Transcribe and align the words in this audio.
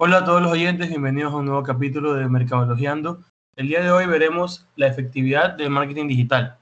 Hola 0.00 0.18
a 0.18 0.24
todos 0.24 0.40
los 0.40 0.52
oyentes, 0.52 0.90
bienvenidos 0.90 1.34
a 1.34 1.38
un 1.38 1.46
nuevo 1.46 1.64
capítulo 1.64 2.14
de 2.14 2.28
Mercadologiando. 2.28 3.24
El 3.56 3.66
día 3.66 3.82
de 3.82 3.90
hoy 3.90 4.06
veremos 4.06 4.64
la 4.76 4.86
efectividad 4.86 5.54
del 5.54 5.70
marketing 5.70 6.06
digital. 6.06 6.56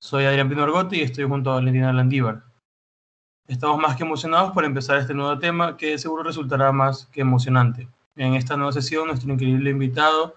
Soy 0.00 0.24
Adrián 0.24 0.48
Pinorgotti 0.48 0.96
y 0.96 1.02
estoy 1.02 1.24
junto 1.24 1.50
a 1.50 1.56
Valentina 1.56 1.92
Landívar. 1.92 2.42
Estamos 3.46 3.78
más 3.78 3.96
que 3.96 4.04
emocionados 4.04 4.52
por 4.52 4.64
empezar 4.64 4.96
este 4.96 5.12
nuevo 5.12 5.38
tema 5.38 5.76
que 5.76 5.98
seguro 5.98 6.22
resultará 6.22 6.72
más 6.72 7.04
que 7.12 7.20
emocionante. 7.20 7.86
En 8.16 8.32
esta 8.32 8.56
nueva 8.56 8.72
sesión, 8.72 9.08
nuestro 9.08 9.30
increíble 9.30 9.68
invitado 9.68 10.34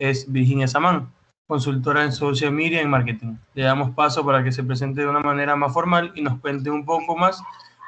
es 0.00 0.32
Virginia 0.32 0.66
Samán, 0.66 1.12
consultora 1.46 2.02
en 2.02 2.10
social 2.10 2.50
media 2.50 2.82
y 2.82 2.88
marketing. 2.88 3.36
Le 3.54 3.62
damos 3.62 3.94
paso 3.94 4.26
para 4.26 4.42
que 4.42 4.50
se 4.50 4.64
presente 4.64 5.02
de 5.02 5.06
una 5.06 5.20
manera 5.20 5.54
más 5.54 5.72
formal 5.72 6.10
y 6.16 6.22
nos 6.22 6.40
cuente 6.40 6.70
un 6.70 6.84
poco 6.84 7.16
más 7.16 7.40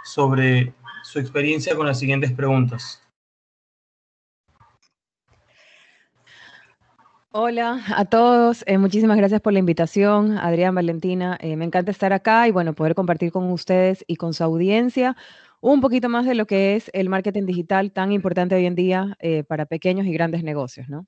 sobre 0.05 0.73
su 1.03 1.19
experiencia 1.19 1.75
con 1.75 1.89
las 1.89 1.99
siguientes 1.99 2.31
preguntas. 2.31 3.03
Hola 7.39 7.83
a 7.95 8.07
todos, 8.07 8.65
eh, 8.67 8.79
muchísimas 8.79 9.19
gracias 9.19 9.43
por 9.43 9.53
la 9.53 9.59
invitación, 9.59 10.39
Adrián, 10.39 10.75
Valentina. 10.75 11.37
Eh, 11.43 11.55
me 11.57 11.67
encanta 11.67 11.91
estar 11.91 12.15
acá 12.15 12.49
y 12.49 12.51
bueno, 12.51 12.73
poder 12.73 12.95
compartir 12.95 13.31
con 13.31 13.53
ustedes 13.53 14.03
y 14.07 14.17
con 14.17 14.33
su 14.33 14.43
audiencia 14.43 15.19
un 15.61 15.83
poquito 15.83 16.09
más 16.09 16.25
de 16.25 16.35
lo 16.35 16.47
que 16.47 16.77
es 16.77 16.91
el 16.95 17.11
marketing 17.11 17.45
digital 17.45 17.93
tan 17.93 18.11
importante 18.13 18.55
hoy 18.55 18.65
en 18.65 18.75
día 18.75 19.19
eh, 19.19 19.45
para 19.45 19.67
pequeños 19.67 20.07
y 20.07 20.13
grandes 20.15 20.45
negocios, 20.45 20.89
¿no? 20.89 21.07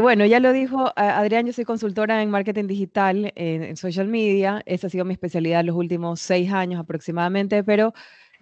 bueno, 0.00 0.26
ya 0.26 0.40
lo 0.40 0.52
dijo 0.52 0.92
Adrián, 0.96 1.46
yo 1.46 1.52
soy 1.52 1.64
consultora 1.64 2.20
en 2.22 2.30
marketing 2.30 2.66
digital 2.66 3.32
en, 3.36 3.76
social 3.76 4.08
media. 4.08 4.62
Esa 4.66 4.88
ha 4.88 4.90
sido 4.90 5.04
mi 5.04 5.12
especialidad 5.12 5.64
los 5.64 5.76
últimos 5.76 6.20
seis 6.20 6.52
años 6.52 6.80
aproximadamente, 6.80 7.62
pero 7.62 7.92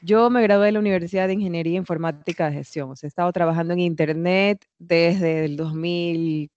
yo 0.03 0.31
me 0.31 0.43
gradué 0.43 0.67
de 0.67 0.73
la 0.73 0.81
Universidad 0.81 1.29
de 1.29 1.35
Ingeniería 1.35 1.77
Informática 1.77 2.51
de 2.51 2.57
Gestión. 2.57 2.93
He 3.03 3.07
estado 3.07 3.33
trabajando 3.33 3.73
en 3.75 3.81
Internet 3.81 4.65
desde 4.79 5.45
el 5.47 5.57
2000, 5.57 6.51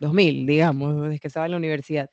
2000 0.00 0.46
digamos, 0.46 1.02
desde 1.02 1.18
que 1.18 1.28
estaba 1.28 1.46
en 1.46 1.52
la 1.52 1.58
universidad. 1.58 2.10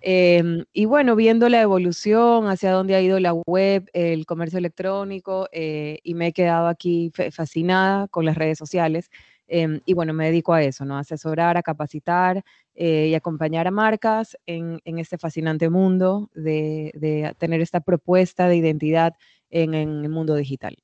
Em, 0.00 0.64
y 0.72 0.84
bueno, 0.84 1.16
viendo 1.16 1.48
la 1.48 1.60
evolución, 1.60 2.46
hacia 2.48 2.70
dónde 2.72 2.94
ha 2.94 3.00
ido 3.02 3.18
la 3.18 3.32
web, 3.32 3.90
el 3.92 4.26
comercio 4.26 4.58
electrónico, 4.58 5.48
eh, 5.52 5.98
y 6.04 6.14
me 6.14 6.28
he 6.28 6.32
quedado 6.32 6.68
aquí 6.68 7.10
fascinada 7.32 8.06
con 8.08 8.24
las 8.24 8.36
redes 8.36 8.58
sociales. 8.58 9.10
Em, 9.48 9.80
y 9.86 9.94
bueno, 9.94 10.12
me 10.12 10.26
dedico 10.26 10.52
a 10.52 10.62
eso, 10.62 10.84
¿no? 10.84 10.98
Asesorar, 10.98 11.56
a 11.56 11.62
capacitar 11.62 12.44
eh, 12.74 13.08
y 13.10 13.14
acompañar 13.14 13.66
a 13.66 13.70
marcas 13.70 14.36
en, 14.46 14.80
este 14.84 15.18
fascinante 15.18 15.70
mundo 15.70 16.30
de, 16.34 17.34
tener 17.38 17.60
esta 17.60 17.80
propuesta 17.80 18.46
de 18.46 18.56
identidad 18.56 19.14
en, 19.50 19.74
en 19.74 20.04
el 20.04 20.10
mundo 20.10 20.34
digital. 20.34 20.76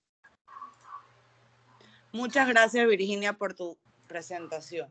Muchas 2.12 2.48
gracias, 2.48 2.88
Virginia, 2.88 3.34
por 3.34 3.54
tu 3.54 3.76
presentación 4.08 4.88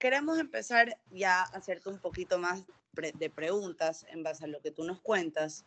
queremos 0.00 0.38
empezar 0.38 0.98
ya 1.10 1.42
a 1.42 1.44
hacerte 1.44 1.90
un 1.90 2.00
poquito 2.00 2.38
más 2.38 2.64
de 2.94 3.30
preguntas 3.30 4.04
en 4.08 4.24
base 4.24 4.44
a 4.44 4.48
lo 4.48 4.60
que 4.60 4.72
tú 4.72 4.82
nos 4.82 5.00
cuentas. 5.00 5.64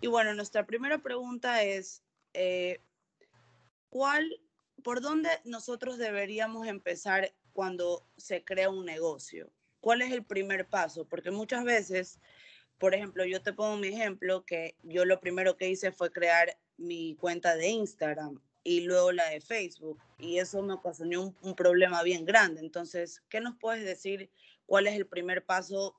Y 0.00 0.08
bueno, 0.08 0.34
nuestra 0.34 0.66
primera 0.66 0.98
pregunta 0.98 1.62
es, 1.62 2.02
eh, 2.32 2.80
¿cuál, 3.90 4.40
por 4.82 5.00
dónde 5.00 5.28
nosotros 5.44 5.98
deberíamos 5.98 6.66
empezar 6.66 7.32
cuando 7.52 8.04
se 8.16 8.42
crea 8.42 8.70
un 8.70 8.84
negocio? 8.84 9.52
¿Cuál 9.80 10.02
es 10.02 10.10
el 10.10 10.24
primer 10.24 10.66
paso? 10.66 11.06
Porque 11.06 11.30
muchas 11.30 11.62
veces, 11.62 12.18
por 12.78 12.94
ejemplo, 12.94 13.24
yo 13.26 13.42
te 13.42 13.52
pongo 13.52 13.76
mi 13.76 13.88
ejemplo, 13.88 14.44
que 14.44 14.74
yo 14.82 15.04
lo 15.04 15.20
primero 15.20 15.56
que 15.56 15.68
hice 15.68 15.92
fue 15.92 16.10
crear 16.10 16.58
mi 16.78 17.14
cuenta 17.16 17.54
de 17.54 17.68
Instagram 17.68 18.40
y 18.66 18.80
luego 18.80 19.12
la 19.12 19.30
de 19.30 19.40
Facebook. 19.40 20.00
Y 20.18 20.38
eso 20.38 20.60
me 20.60 20.72
ocasionó 20.72 21.32
un, 21.40 21.54
problema 21.54 22.02
bien 22.02 22.24
grande. 22.24 22.60
Entonces, 22.60 23.22
¿qué 23.28 23.40
nos 23.40 23.54
puedes 23.56 23.84
decir? 23.84 24.28
¿Cuál 24.66 24.88
es 24.88 24.96
el 24.96 25.06
primer 25.06 25.44
paso 25.44 25.94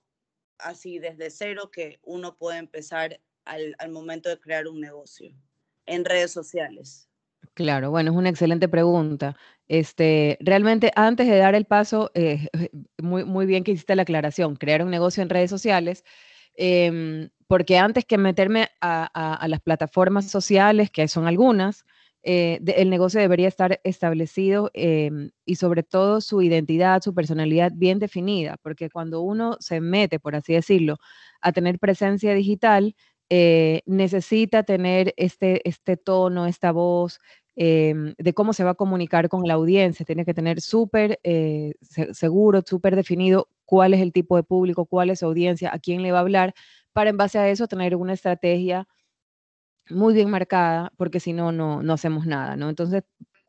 así 0.57 0.99
desde 0.99 1.29
cero 1.29 1.71
que 1.71 1.99
uno 2.03 2.35
puede 2.35 2.57
empezar 2.57 3.21
al, 3.45 3.73
momento 3.89 4.27
de 4.27 4.37
crear 4.37 4.67
un 4.67 4.81
negocio 4.81 5.33
en 5.85 6.03
redes 6.03 6.31
sociales? 6.31 7.07
Claro, 7.53 7.89
bueno, 7.89 8.11
es 8.11 8.17
una 8.17 8.29
excelente 8.29 8.67
pregunta. 8.67 9.37
Este, 9.69 10.37
realmente 10.41 10.91
antes 10.97 11.25
de 11.25 11.37
dar 11.37 11.55
el 11.55 11.63
paso, 11.63 12.11
eh, 12.15 12.49
muy, 12.97 13.23
muy 13.23 13.45
bien 13.45 13.63
que 13.63 13.71
hiciste 13.71 13.95
la 13.95 14.01
aclaración, 14.01 14.57
crear 14.57 14.83
un 14.83 14.91
negocio 14.91 15.23
en 15.23 15.29
redes 15.29 15.49
sociales, 15.49 16.03
em, 16.55 17.29
porque 17.47 17.77
antes 17.77 18.03
que 18.03 18.17
meterme 18.17 18.67
a, 18.81 19.45
las 19.47 19.61
plataformas 19.61 20.29
sociales, 20.29 20.91
que 20.91 21.07
son 21.07 21.27
algunas, 21.27 21.85
eh, 22.29 22.59
el 22.75 22.89
negocio 22.89 23.21
debería 23.21 23.47
estar 23.47 23.79
establecido 23.85 24.69
em, 24.73 25.31
y 25.45 25.55
sobre 25.55 25.81
todo 25.81 26.19
su 26.19 26.41
identidad, 26.41 27.01
su 27.01 27.13
personalidad 27.13 27.71
bien 27.73 27.99
definida, 27.99 28.57
porque 28.61 28.89
cuando 28.89 29.21
uno 29.21 29.55
se 29.61 29.79
mete, 29.79 30.19
por 30.19 30.35
así 30.35 30.51
decirlo, 30.51 30.97
a 31.39 31.53
tener 31.53 31.79
presencia 31.79 32.33
digital, 32.33 32.97
eh, 33.29 33.81
necesita 33.85 34.63
tener 34.63 35.13
este, 35.15 35.67
este 35.69 35.95
tono, 35.95 36.47
esta 36.47 36.73
voz, 36.73 37.21
em, 37.55 38.13
de 38.17 38.33
cómo 38.33 38.51
se 38.51 38.65
va 38.65 38.71
a 38.71 38.75
comunicar 38.75 39.29
con 39.29 39.47
la 39.47 39.53
audiencia. 39.53 40.05
Tiene 40.05 40.25
que 40.25 40.33
tener 40.33 40.59
súper 40.59 41.21
eh, 41.23 41.75
seguro, 42.11 42.61
súper 42.65 42.97
definido 42.97 43.47
cuál 43.63 43.93
es 43.93 44.01
el 44.01 44.11
tipo 44.11 44.35
de 44.35 44.43
público, 44.43 44.85
cuál 44.85 45.11
es 45.11 45.19
su 45.19 45.25
audiencia, 45.27 45.73
a 45.73 45.79
quién 45.79 46.01
le 46.03 46.11
va 46.11 46.17
a 46.17 46.21
hablar, 46.21 46.53
para 46.91 47.09
en 47.09 47.15
base 47.15 47.39
a 47.39 47.49
eso 47.49 47.67
tener 47.67 47.95
una 47.95 48.11
estrategia 48.13 48.85
muy 49.89 50.13
bien 50.13 50.29
marcada, 50.29 50.91
porque 50.97 51.19
si 51.19 51.33
no, 51.33 51.51
no 51.51 51.93
hacemos 51.93 52.25
nada, 52.25 52.55
¿no? 52.55 52.69
Entonces, 52.69 53.03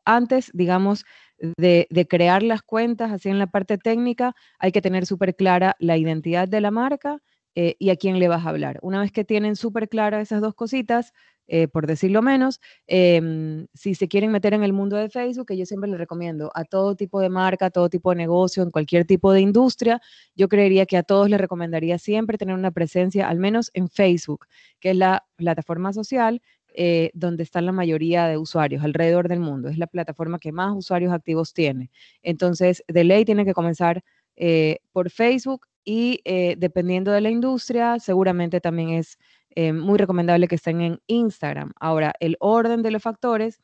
antes, 0.05 0.51
digamos, 0.53 1.05
de, 1.39 2.07
crear 2.09 2.43
las 2.43 2.61
cuentas, 2.61 3.11
así 3.11 3.29
en 3.29 3.39
la 3.39 3.47
parte 3.47 3.77
técnica, 3.77 4.35
hay 4.59 4.71
que 4.71 4.81
tener 4.81 5.05
súper 5.05 5.35
clara 5.35 5.75
la 5.79 5.97
identidad 5.97 6.47
de 6.47 6.61
la 6.61 6.71
marca 6.71 7.21
eh, 7.55 7.75
y 7.79 7.89
a 7.89 7.95
quién 7.95 8.19
le 8.19 8.27
vas 8.27 8.45
a 8.45 8.49
hablar. 8.49 8.79
Una 8.81 9.01
vez 9.01 9.11
que 9.11 9.23
tienen 9.23 9.55
súper 9.55 9.89
claras 9.89 10.21
esas 10.21 10.41
dos 10.41 10.55
cositas, 10.55 11.13
eh, 11.47 11.67
por 11.67 11.87
decirlo 11.87 12.21
menos. 12.21 12.61
Em, 12.85 13.65
si 13.73 13.95
se 13.95 14.07
quieren 14.07 14.31
meter 14.31 14.53
en 14.53 14.63
el 14.63 14.71
mundo 14.71 14.95
de 14.97 15.09
Facebook, 15.09 15.47
que 15.47 15.57
yo 15.57 15.65
siempre 15.65 15.89
les 15.89 15.99
recomiendo 15.99 16.51
a 16.53 16.63
todo 16.63 16.95
tipo 16.95 17.19
de 17.19 17.29
marca, 17.29 17.67
a 17.67 17.69
todo 17.71 17.89
tipo 17.89 18.11
de 18.11 18.17
negocio, 18.17 18.61
en 18.61 18.69
cualquier 18.69 19.05
tipo 19.05 19.33
de 19.33 19.41
industria, 19.41 19.99
yo 20.35 20.47
creería 20.47 20.85
que 20.85 20.97
a 20.97 21.03
todos 21.03 21.27
les 21.29 21.41
recomendaría 21.41 21.97
siempre 21.97 22.37
tener 22.37 22.55
una 22.55 22.71
presencia, 22.71 23.27
al 23.27 23.39
menos 23.39 23.71
en 23.73 23.89
Facebook, 23.89 24.45
que 24.79 24.91
es 24.91 24.95
la 24.95 25.25
plataforma 25.37 25.91
social 25.91 26.41
eh, 26.75 27.09
donde 27.15 27.41
están 27.43 27.65
la 27.65 27.71
mayoría 27.71 28.27
de 28.27 28.37
usuarios 28.37 28.83
alrededor 28.83 29.27
del 29.27 29.39
mundo. 29.39 29.69
Es 29.69 29.77
la 29.79 29.87
plataforma 29.87 30.37
que 30.37 30.51
más 30.51 30.75
usuarios 30.75 31.11
activos 31.11 31.53
tiene. 31.53 31.89
Entonces, 32.21 32.83
de 32.87 33.03
ley 33.03 33.25
tiene 33.25 33.43
que 33.43 33.53
comenzar 33.53 34.03
eh, 34.35 34.77
por 34.91 35.09
Facebook 35.09 35.65
y 35.91 36.21
dependiendo 36.57 37.11
de 37.11 37.21
la 37.21 37.31
industria, 37.31 37.99
seguramente 37.99 38.61
también 38.61 38.89
es 38.89 39.17
eh, 39.55 39.73
muy 39.73 39.97
recomendable 39.97 40.47
que 40.47 40.55
estén 40.55 40.81
en 40.81 41.01
Instagram. 41.07 41.73
Ahora, 41.79 42.13
el 42.19 42.37
orden 42.39 42.83
de 42.83 42.91
los 42.91 43.01
factores, 43.01 43.59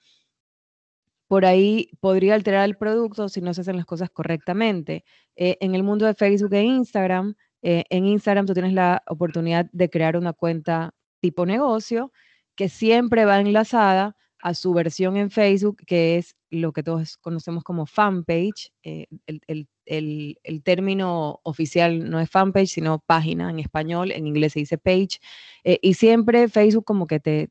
por 1.27 1.45
ahí 1.45 1.89
podría 1.99 2.35
alterar 2.35 2.65
el 2.65 2.77
producto 2.77 3.29
si 3.29 3.41
no 3.41 3.53
se 3.53 3.61
hacen 3.61 3.77
las 3.77 3.85
cosas 3.85 4.09
correctamente. 4.09 5.03
Eh, 5.35 5.57
en 5.61 5.75
el 5.75 5.83
mundo 5.83 6.05
de 6.05 6.15
Facebook 6.15 6.53
e 6.53 6.63
Instagram, 6.63 7.35
eh, 7.61 7.83
en 7.89 8.05
Instagram 8.05 8.45
tú 8.45 8.53
tienes 8.53 8.73
la 8.73 9.03
oportunidad 9.07 9.67
de 9.71 9.89
crear 9.89 10.17
una 10.17 10.33
cuenta 10.33 10.93
tipo 11.21 11.45
negocio 11.45 12.11
que 12.55 12.69
siempre 12.69 13.25
va 13.25 13.39
enlazada 13.39 14.15
a 14.39 14.53
su 14.53 14.73
versión 14.73 15.17
en 15.17 15.31
Facebook, 15.31 15.77
que 15.87 16.17
es 16.17 16.35
lo 16.49 16.73
que 16.73 16.83
todos 16.83 17.17
conocemos 17.17 17.63
como 17.63 17.85
fanpage. 17.85 18.71
el, 18.83 19.41
el, 19.47 19.67
el, 19.85 20.37
término 20.63 21.39
oficial 21.43 22.09
no 22.09 22.19
es 22.19 22.29
fanpage, 22.29 22.69
sino 22.69 22.99
página 22.99 23.49
en 23.49 23.59
español, 23.59 24.11
en 24.11 24.27
inglés 24.27 24.53
se 24.53 24.59
dice 24.59 24.77
page, 24.77 25.19
eh, 25.63 25.79
y 25.81 25.95
siempre 25.95 26.47
Facebook 26.49 26.85
como 26.85 27.07
que 27.07 27.19
te 27.19 27.49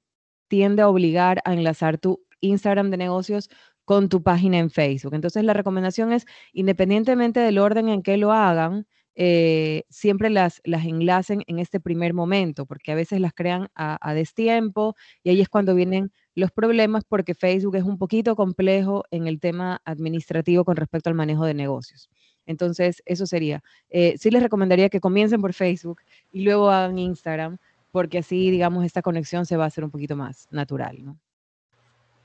tiende 0.48 0.82
a 0.82 0.88
obligar 0.88 1.40
a 1.44 1.52
enlazar 1.52 1.98
tu 1.98 2.20
Instagram 2.40 2.90
de 2.90 2.96
negocios 2.98 3.50
con 3.84 4.08
tu 4.08 4.22
página 4.22 4.58
en 4.58 4.70
Facebook. 4.70 5.14
Entonces 5.14 5.44
la 5.44 5.52
recomendación 5.52 6.12
es, 6.12 6.26
independientemente 6.52 7.40
del 7.40 7.58
orden 7.58 7.88
en 7.88 8.02
que 8.02 8.16
lo 8.16 8.32
hagan, 8.32 8.86
eh, 9.16 9.84
siempre 9.90 10.28
las, 10.28 10.60
las 10.64 10.84
enlacen 10.84 11.42
en 11.46 11.58
este 11.60 11.78
primer 11.80 12.14
momento, 12.14 12.66
porque 12.66 12.92
a 12.92 12.96
veces 12.96 13.20
las 13.20 13.32
crean 13.32 13.68
a, 13.74 13.98
a 14.00 14.14
destiempo 14.14 14.96
y 15.22 15.30
ahí 15.30 15.40
es 15.40 15.48
cuando 15.48 15.74
vienen 15.74 16.12
los 16.34 16.50
problemas 16.50 17.04
porque 17.04 17.34
Facebook 17.34 17.76
es 17.76 17.84
un 17.84 17.98
poquito 17.98 18.34
complejo 18.34 19.04
en 19.10 19.28
el 19.28 19.38
tema 19.38 19.80
administrativo 19.84 20.64
con 20.64 20.76
respecto 20.76 21.10
al 21.10 21.14
manejo 21.14 21.44
de 21.44 21.54
negocios. 21.54 22.10
Entonces, 22.46 23.02
eso 23.06 23.26
sería. 23.26 23.62
Eh, 23.90 24.14
sí 24.18 24.30
les 24.30 24.42
recomendaría 24.42 24.88
que 24.88 25.00
comiencen 25.00 25.40
por 25.40 25.52
Facebook 25.52 26.00
y 26.32 26.42
luego 26.42 26.70
hagan 26.70 26.98
Instagram, 26.98 27.58
porque 27.90 28.18
así, 28.18 28.50
digamos, 28.50 28.84
esta 28.84 29.02
conexión 29.02 29.46
se 29.46 29.56
va 29.56 29.64
a 29.64 29.66
hacer 29.68 29.84
un 29.84 29.90
poquito 29.90 30.16
más 30.16 30.48
natural, 30.50 31.04
¿no? 31.04 31.18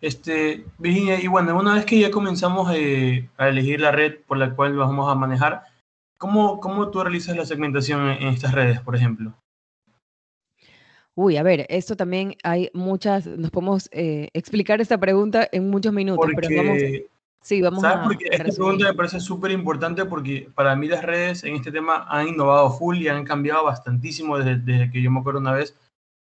Este, 0.01 0.65
Virginia, 0.77 1.21
y 1.21 1.27
bueno, 1.27 1.57
una 1.57 1.75
vez 1.75 1.85
que 1.85 1.99
ya 1.99 2.09
comenzamos 2.09 2.71
eh, 2.73 3.27
a 3.37 3.49
elegir 3.49 3.81
la 3.81 3.91
red 3.91 4.15
por 4.25 4.37
la 4.37 4.55
cual 4.55 4.75
vamos 4.77 5.11
a 5.11 5.15
manejar, 5.15 5.63
¿cómo, 6.17 6.59
cómo 6.61 6.89
tú 6.89 7.03
realizas 7.03 7.35
la 7.35 7.45
segmentación 7.45 8.07
en, 8.09 8.29
estas 8.29 8.53
redes, 8.53 8.79
por 8.79 8.95
ejemplo? 8.95 9.33
Uy, 11.15 11.35
a 11.35 11.43
ver, 11.43 11.65
esto 11.67 11.97
también 11.97 12.35
hay 12.43 12.69
muchas, 12.73 13.27
nos 13.27 13.51
podemos 13.51 13.89
eh, 13.91 14.29
explicar 14.31 14.79
esta 14.79 14.97
pregunta 14.97 15.49
en 15.51 15.69
muchos 15.69 15.91
minutos, 15.91 16.31
pero 16.33 16.47
vamos, 16.55 16.81
Sí, 17.41 17.61
vamos 17.61 17.81
¿Sabes? 17.81 17.97
a. 17.99 18.03
Porque 18.03 18.25
esta 18.25 18.43
resumir. 18.43 18.55
pregunta 18.57 18.85
me 18.89 18.93
parece 18.93 19.19
súper 19.19 19.51
importante 19.51 20.05
porque 20.05 20.49
para 20.53 20.75
mí 20.75 20.87
las 20.87 21.03
redes 21.03 21.43
en 21.43 21.55
este 21.55 21.71
tema 21.71 22.05
han 22.09 22.27
innovado 22.29 22.69
full 22.71 22.97
y 22.97 23.07
han 23.07 23.23
cambiado 23.25 23.63
bastantísimo 23.65 24.37
desde, 24.37 24.57
desde 24.57 24.91
que 24.91 25.01
yo 25.01 25.09
me 25.11 25.19
acuerdo 25.19 25.39
una 25.39 25.53
vez 25.53 25.75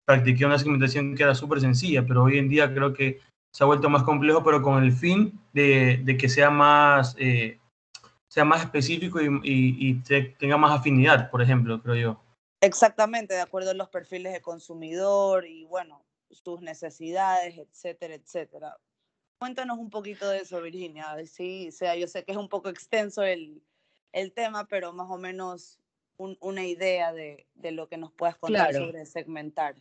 practiqué 0.04 0.46
una 0.46 0.58
segmentación 0.58 1.14
que 1.14 1.22
era 1.22 1.34
súper 1.34 1.60
sencilla, 1.60 2.04
pero 2.06 2.24
hoy 2.24 2.38
en 2.38 2.48
día 2.48 2.72
creo 2.72 2.94
que 2.94 3.20
se 3.52 3.62
ha 3.64 3.66
vuelto 3.66 3.90
más 3.90 4.02
complejo, 4.04 4.42
pero 4.44 4.62
con 4.62 4.82
el 4.82 4.92
fin 4.92 5.38
de, 5.52 6.00
de 6.04 6.16
que 6.16 6.28
sea 6.28 6.50
más, 6.50 7.14
eh, 7.18 7.58
sea 8.28 8.44
más 8.44 8.62
específico 8.62 9.20
y, 9.20 9.26
y- 9.42 9.76
y 9.88 9.94
te- 10.02 10.34
tenga 10.38 10.56
más 10.56 10.78
afinidad, 10.78 11.30
por 11.30 11.42
ejemplo, 11.42 11.80
creo 11.82 11.94
yo. 11.94 12.20
Exactamente, 12.60 13.34
de 13.34 13.40
acuerdo 13.40 13.70
a 13.70 13.74
los 13.74 13.88
perfiles 13.88 14.32
de 14.32 14.40
consumidor 14.40 15.46
y 15.46 15.64
bueno, 15.64 16.02
sus 16.30 16.60
necesidades, 16.60 17.56
etcétera, 17.58 18.14
etcétera. 18.14 18.76
Cuéntanos 19.38 19.78
un 19.78 19.90
poquito 19.90 20.28
de 20.28 20.38
eso, 20.40 20.60
Virginia. 20.60 21.14
Sí, 21.26 21.68
o 21.68 21.72
sea, 21.72 21.94
yo 21.96 22.06
sé 22.08 22.24
que 22.24 22.32
es 22.32 22.38
un 22.38 22.48
poco 22.48 22.68
extenso 22.68 23.22
el, 23.22 23.62
el 24.12 24.32
tema, 24.32 24.66
pero 24.66 24.92
más 24.92 25.08
o 25.10 25.16
menos 25.18 25.78
un- 26.16 26.36
una 26.40 26.66
idea 26.66 27.12
de, 27.12 27.46
de 27.54 27.70
lo 27.70 27.88
que 27.88 27.96
nos 27.96 28.12
puedas 28.12 28.36
contar 28.36 28.70
Claro. 28.70 28.86
sobre 28.86 29.06
segmentar. 29.06 29.76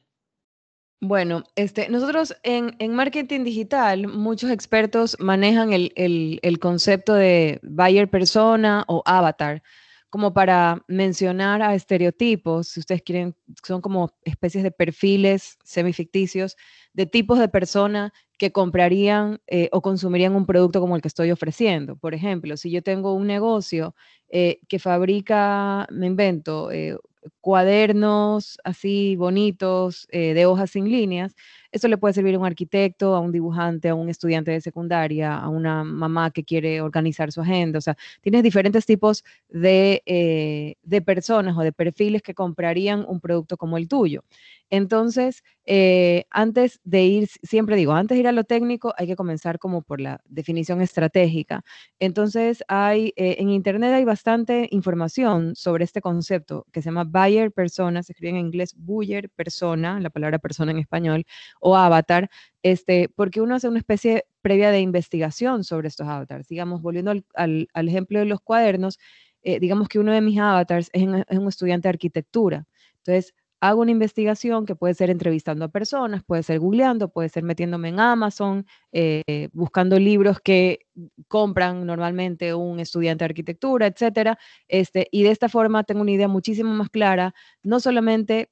Bueno, 1.00 1.44
este, 1.56 1.90
nosotros 1.90 2.36
en, 2.44 2.76
en 2.80 2.94
marketing 2.96 3.44
digital, 3.44 4.08
muchos 4.08 4.50
expertos 4.50 5.16
manejan 5.20 5.72
el, 5.74 5.92
el- 5.96 6.40
el 6.42 6.60
concepto 6.60 7.14
de 7.14 7.60
buyer 7.64 8.08
persona 8.10 8.84
o 8.88 9.04
avatar, 9.06 9.62
como 10.10 10.34
para 10.34 10.84
mencionar 10.88 11.62
a 11.62 11.76
estereotipos, 11.76 12.70
si 12.70 12.80
ustedes 12.80 13.02
quieren, 13.02 13.36
son 13.66 13.82
como 13.82 14.12
especies 14.24 14.64
de 14.64 14.72
perfiles 14.72 15.58
semificticios 15.64 16.56
de 16.94 17.06
tipos 17.06 17.40
de 17.40 17.50
persona 17.50 18.14
que 18.38 18.52
comprarían 18.52 19.40
eh, 19.48 19.70
o 19.72 19.82
consumirían 19.82 20.36
un 20.36 20.46
producto 20.46 20.80
como 20.80 20.96
el 20.96 21.02
que 21.02 21.08
estoy 21.10 21.32
ofreciendo. 21.32 21.98
Por 21.98 22.14
ejemplo, 22.14 22.56
si 22.58 22.72
yo 22.72 22.82
tengo 22.84 23.14
un 23.14 23.28
negocio 23.28 23.96
eh, 24.30 24.60
que 24.68 24.80
fabrica, 24.80 25.88
me 25.92 26.08
invento, 26.08 26.72
eh, 26.72 26.98
cuadernos 27.48 28.60
así 28.66 29.16
bonitos 29.16 30.06
eh, 30.12 30.34
de 30.34 30.46
hojas 30.46 30.72
sin 30.72 30.92
líneas. 30.92 31.34
Eso 31.72 31.88
le 31.88 31.98
puede 31.98 32.14
servir 32.14 32.36
a 32.36 32.40
un 32.40 32.46
arquitecto, 32.46 33.16
a 33.16 33.22
un 33.22 33.32
dibujante, 33.32 33.88
a 33.88 33.96
un 33.96 34.10
estudiante 34.10 34.52
de 34.52 34.60
secundaria, 34.60 35.34
a 35.38 35.48
una 35.48 35.86
mamá 35.86 36.32
que 36.32 36.44
quiere 36.44 36.82
organizar 36.82 37.32
su 37.32 37.40
agenda. 37.40 37.78
O 37.80 37.82
sea, 37.82 37.96
tienes 38.22 38.44
diferentes 38.44 38.86
tipos 38.86 39.24
de, 39.48 40.04
eh, 40.06 40.76
de 40.84 41.02
personas 41.02 41.56
o 41.58 41.62
de 41.62 41.72
perfiles 41.72 42.22
que 42.22 42.34
comprarían 42.34 43.06
un 43.08 43.22
producto 43.22 43.56
como 43.56 43.78
el 43.78 43.88
tuyo. 43.88 44.26
Entonces, 44.70 45.44
eh, 45.66 46.26
antes 46.30 46.82
de 46.84 47.06
ir, 47.06 47.30
siempre 47.44 47.78
digo, 47.78 47.94
antes 47.94 48.18
de 48.18 48.20
ir 48.20 48.28
a 48.28 48.34
lo 48.34 48.44
técnico, 48.44 48.94
hay 48.98 49.08
que 49.08 49.16
comenzar 49.16 49.58
como 49.60 49.82
por 49.84 50.02
la 50.02 50.20
definición 50.26 50.82
estratégica. 50.82 51.64
Entonces, 52.00 52.64
hay, 52.68 53.14
en 53.16 53.50
Internet 53.50 53.94
hay 53.94 54.04
bastante 54.04 54.68
información 54.72 55.56
sobre 55.56 55.86
este 55.86 56.02
concepto 56.02 56.66
que 56.74 56.82
se 56.82 56.90
llama 56.90 57.06
buyer 57.06 57.37
persona, 57.52 58.04
se 58.04 58.14
escribe 58.14 58.32
en 58.32 58.38
inglés 58.46 58.74
buyer 58.78 59.30
persona, 59.30 60.00
la 60.00 60.10
palabra 60.10 60.40
persona 60.40 60.72
en 60.72 60.80
español, 60.80 61.26
o 61.60 61.76
avatar, 61.76 62.30
este, 62.64 63.10
porque 63.16 63.42
uno 63.42 63.56
hace 63.56 63.68
una 63.68 63.80
especie 63.80 64.26
previa 64.42 64.72
de 64.72 64.82
investigación 64.82 65.64
sobre 65.64 65.88
estos 65.88 66.08
avatars. 66.08 66.48
Digamos, 66.48 66.82
volviendo 66.82 67.12
al, 67.12 67.26
al- 67.74 67.88
ejemplo 67.90 68.20
de 68.20 68.26
los 68.26 68.42
cuadernos, 68.42 69.00
eh, 69.44 69.60
digamos 69.60 69.88
que 69.88 70.00
uno 70.00 70.12
de 70.12 70.22
mis 70.22 70.40
avatars 70.40 70.90
es, 70.94 71.04
es 71.30 71.38
un 71.38 71.48
estudiante 71.48 71.88
de 71.88 71.92
arquitectura. 71.92 72.66
Entonces, 72.98 73.34
hago 73.62 73.82
una 73.82 73.92
investigación 73.92 74.66
que 74.66 74.76
puede 74.76 74.94
ser 74.94 75.10
entrevistando 75.10 75.66
a 75.66 75.70
personas, 75.70 76.24
puede 76.24 76.44
ser 76.44 76.60
googleando, 76.60 77.10
puede 77.10 77.30
ser 77.30 77.44
metiéndome 77.44 77.90
en 77.90 78.00
Amazon, 78.00 78.66
eh, 78.92 79.50
buscando 79.54 80.00
libros 80.00 80.40
que 80.40 80.80
compran 81.28 81.86
normalmente 81.86 82.54
un 82.54 82.80
estudiante 82.80 83.24
de 83.24 83.30
arquitectura, 83.30 83.88
etcétera. 83.88 84.38
Este, 84.68 85.08
y 85.12 85.24
de 85.24 85.32
esta 85.32 85.50
forma 85.50 85.84
tengo 85.84 86.02
una 86.02 86.12
idea 86.12 86.28
muchísimo 86.28 86.72
más 86.74 86.90
clara, 86.90 87.34
no 87.64 87.80
solamente 87.80 88.50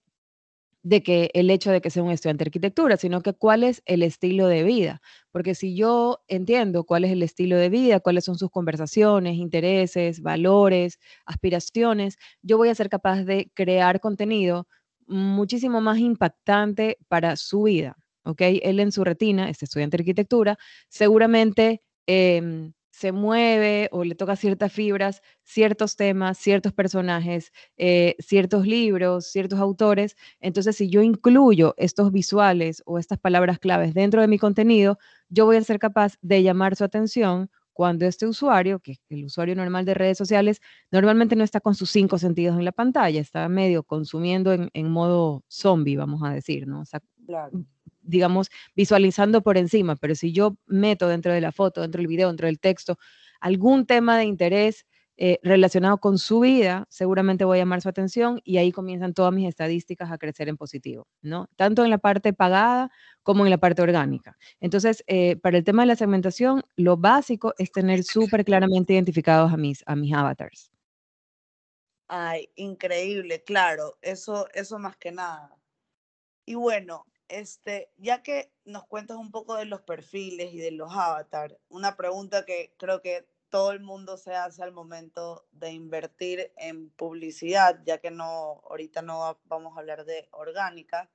de 0.84 1.02
que 1.02 1.32
el 1.34 1.50
hecho 1.50 1.72
de 1.72 1.82
que 1.82 1.90
sea 1.90 2.04
un 2.04 2.12
estudiante 2.12 2.44
de 2.44 2.50
arquitectura, 2.50 2.96
sino 2.98 3.22
que 3.22 3.34
cuál 3.34 3.64
es 3.64 3.82
el 3.88 4.04
estilo 4.04 4.48
de 4.48 4.64
vida. 4.64 5.02
Porque 5.32 5.56
si 5.56 5.76
yo 5.76 6.20
entiendo 6.28 6.84
cuál 6.84 7.06
es 7.06 7.12
el 7.12 7.24
estilo 7.24 7.58
de 7.58 7.70
vida, 7.70 8.00
cuáles 8.00 8.24
son 8.26 8.38
sus 8.38 8.52
conversaciones, 8.52 9.36
intereses, 9.38 10.22
valores, 10.22 11.00
aspiraciones, 11.26 12.18
yo 12.44 12.58
voy 12.58 12.70
a 12.70 12.76
ser 12.76 12.90
capaz 12.90 13.24
de 13.24 13.50
crear 13.56 14.00
contenido 14.00 14.68
muchísimo 15.08 15.82
más 15.82 16.00
impactante 16.00 16.98
para 17.08 17.36
su 17.36 17.64
vida. 17.64 17.98
¿Ok? 18.24 18.42
Él 18.42 18.80
en 18.80 18.92
su 18.92 19.04
retina, 19.04 19.50
este 19.50 19.66
estudiante 19.66 19.98
de 19.98 20.02
arquitectura, 20.02 20.58
seguramente 20.90 21.82
em, 22.08 22.74
se 22.92 23.12
mueve 23.12 23.90
o 23.92 24.04
le 24.04 24.16
toca 24.16 24.36
ciertas 24.36 24.72
fibras, 24.72 25.22
ciertos 25.44 25.96
temas, 25.98 26.38
ciertos 26.38 26.74
personajes, 26.74 27.52
eh, 27.78 28.16
ciertos 28.20 28.66
libros, 28.66 29.28
ciertos 29.28 29.60
autores. 29.60 30.16
Entonces, 30.40 30.78
si 30.78 30.90
yo 30.90 31.02
incluyo 31.02 31.76
estos 31.78 32.12
visuales 32.12 32.82
o 32.86 32.98
estas 32.98 33.20
palabras 33.20 33.60
claves 33.60 33.94
dentro 33.94 34.22
de 34.22 34.28
mi 34.28 34.40
contenido, 34.40 34.98
yo 35.30 35.46
voy 35.46 35.58
a 35.58 35.62
ser 35.64 35.78
capaz 35.78 36.16
de 36.22 36.42
llamar 36.42 36.76
su 36.76 36.84
atención 36.86 37.50
cuando 37.76 38.06
este 38.06 38.26
usuario, 38.26 38.80
que 38.80 38.94
es 38.94 39.00
el 39.10 39.26
usuario 39.26 39.54
normal 39.54 39.84
de 39.86 39.94
redes 39.96 40.18
sociales, 40.18 40.62
normalmente 40.92 41.36
no 41.36 41.44
está 41.44 41.60
con 41.60 41.76
sus 41.76 41.92
cinco 41.92 42.18
sentidos 42.18 42.58
en 42.58 42.64
la 42.64 42.72
pantalla, 42.72 43.20
está 43.20 43.50
medio 43.50 43.84
consumiendo 43.84 44.54
en, 44.54 44.70
en 44.74 44.90
modo 44.90 45.44
zombie, 45.50 45.98
vamos 45.98 46.24
a 46.24 46.32
decir, 46.34 46.68
¿no? 46.68 46.80
O 46.82 46.86
sea, 46.86 47.02
Claro. 47.28 47.66
digamos, 48.02 48.50
visualizando 48.76 49.42
por 49.42 49.58
encima, 49.58 49.98
pero 49.98 50.16
si 50.16 50.32
yo 50.32 50.56
meto 50.68 51.10
dentro 51.10 51.34
de 51.34 51.42
la 51.42 51.52
foto, 51.52 51.82
dentro 51.82 52.00
del 52.00 52.08
video, 52.08 52.30
dentro 52.30 52.48
del 52.48 52.60
texto, 52.62 52.98
algún 53.42 53.86
tema 53.86 54.18
de 54.18 54.24
interés 54.24 54.86
eh, 55.18 55.40
relacionado 55.44 55.98
con 56.00 56.18
su 56.18 56.42
vida, 56.42 56.86
seguramente 56.90 57.46
voy 57.46 57.58
a 57.58 57.62
llamar 57.62 57.82
su 57.82 57.88
atención 57.88 58.42
y 58.44 58.58
ahí 58.58 58.74
comienzan 58.74 59.14
todas 59.14 59.34
mis 59.34 59.48
estadísticas 59.48 60.12
a 60.12 60.18
crecer 60.18 60.50
en 60.50 60.58
positivo, 60.58 61.08
¿no? 61.22 61.48
Tanto 61.56 61.86
en 61.86 61.90
la 61.90 62.00
parte 62.00 62.34
pagada 62.34 62.92
como 63.24 63.46
en 63.46 63.50
la 63.50 63.58
parte 63.58 63.82
orgánica. 63.82 64.38
Entonces, 64.60 65.04
eh, 65.08 65.38
para 65.38 65.58
el 65.58 65.64
tema 65.64 65.84
de 65.84 65.88
la 65.88 65.96
segmentación, 65.96 66.64
lo 66.76 66.98
básico 66.98 67.54
es 67.58 67.72
tener 67.72 68.04
súper 68.04 68.44
claramente 68.44 68.94
identificados 68.94 69.54
a 69.54 69.58
mis, 69.58 69.84
a 69.86 69.96
mis 69.96 70.14
avatars. 70.14 70.70
Ay, 72.08 72.50
increíble, 72.56 73.44
claro, 73.44 73.98
eso, 74.02 74.48
eso 74.54 74.80
más 74.80 74.98
que 74.98 75.12
nada. 75.12 75.58
Y 76.46 76.56
bueno, 76.56 77.06
este, 77.30 77.90
ya 77.98 78.22
que 78.22 78.52
nos 78.66 78.86
cuentas 78.86 79.18
un 79.18 79.32
poco 79.32 79.56
de 79.56 79.66
los 79.66 79.82
perfiles 79.82 80.54
y 80.54 80.58
de 80.58 80.72
los 80.72 80.92
avatars, 80.92 81.56
una 81.70 81.96
pregunta 81.96 82.46
que 82.46 82.74
creo 82.78 83.02
que 83.02 83.26
todo 83.56 83.72
el 83.72 83.80
mundo 83.80 84.18
se 84.18 84.36
hace 84.36 84.62
al 84.64 84.74
momento 84.74 85.48
de 85.54 85.72
invertir 85.72 86.52
en 86.58 86.90
publicidad, 86.90 87.80
ya 87.86 88.00
que 88.00 88.12
no, 88.12 88.62
ahorita 88.70 89.02
no 89.02 89.20
va- 89.20 89.40
vamos 89.46 89.78
a 89.78 89.80
hablar 89.80 90.04
de 90.04 90.28
orgánica, 90.32 91.10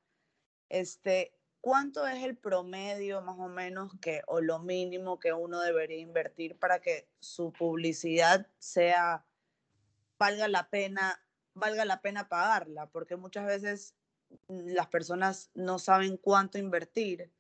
este, 0.70 1.34
¿cuánto 1.60 2.06
es 2.06 2.24
el 2.24 2.38
promedio 2.38 3.20
más 3.20 3.38
o 3.38 3.48
menos 3.48 3.92
que, 4.00 4.22
o 4.26 4.40
lo 4.40 4.58
mínimo 4.58 5.18
que 5.20 5.34
uno 5.34 5.60
debería 5.60 5.98
invertir 5.98 6.58
para 6.58 6.80
que 6.80 7.10
su 7.18 7.52
publicidad 7.52 8.46
sea 8.58 9.26
valga 10.18 10.48
la 10.48 10.70
pena, 10.70 11.22
valga 11.52 11.84
la 11.84 12.00
pena 12.00 12.30
pagarla, 12.30 12.86
porque 12.86 13.16
muchas 13.16 13.44
veces 13.44 13.96
mm, 14.48 14.68
las 14.72 14.86
personas 14.86 15.50
no 15.52 15.78
saben 15.78 16.16
cuánto 16.16 16.56
invertir 16.56 17.30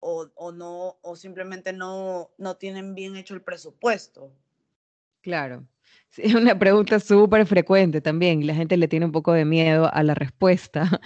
o, 0.00 0.28
o 0.34 0.50
no, 0.50 0.98
o 1.02 1.14
simplemente 1.14 1.72
no, 1.72 2.32
no 2.36 2.56
tienen 2.56 2.96
bien 2.96 3.14
hecho 3.16 3.34
el 3.34 3.42
presupuesto. 3.42 4.32
Claro. 5.22 5.66
Sí, 6.10 6.22
es 6.24 6.34
una 6.34 6.58
pregunta 6.58 6.98
súper 6.98 7.46
frecuente 7.46 8.00
también 8.00 8.42
y 8.42 8.44
la 8.44 8.54
gente 8.54 8.76
le 8.76 8.88
tiene 8.88 9.06
un 9.06 9.12
poco 9.12 9.32
de 9.32 9.44
miedo 9.44 9.92
a 9.92 10.02
la 10.02 10.14
respuesta. 10.14 10.82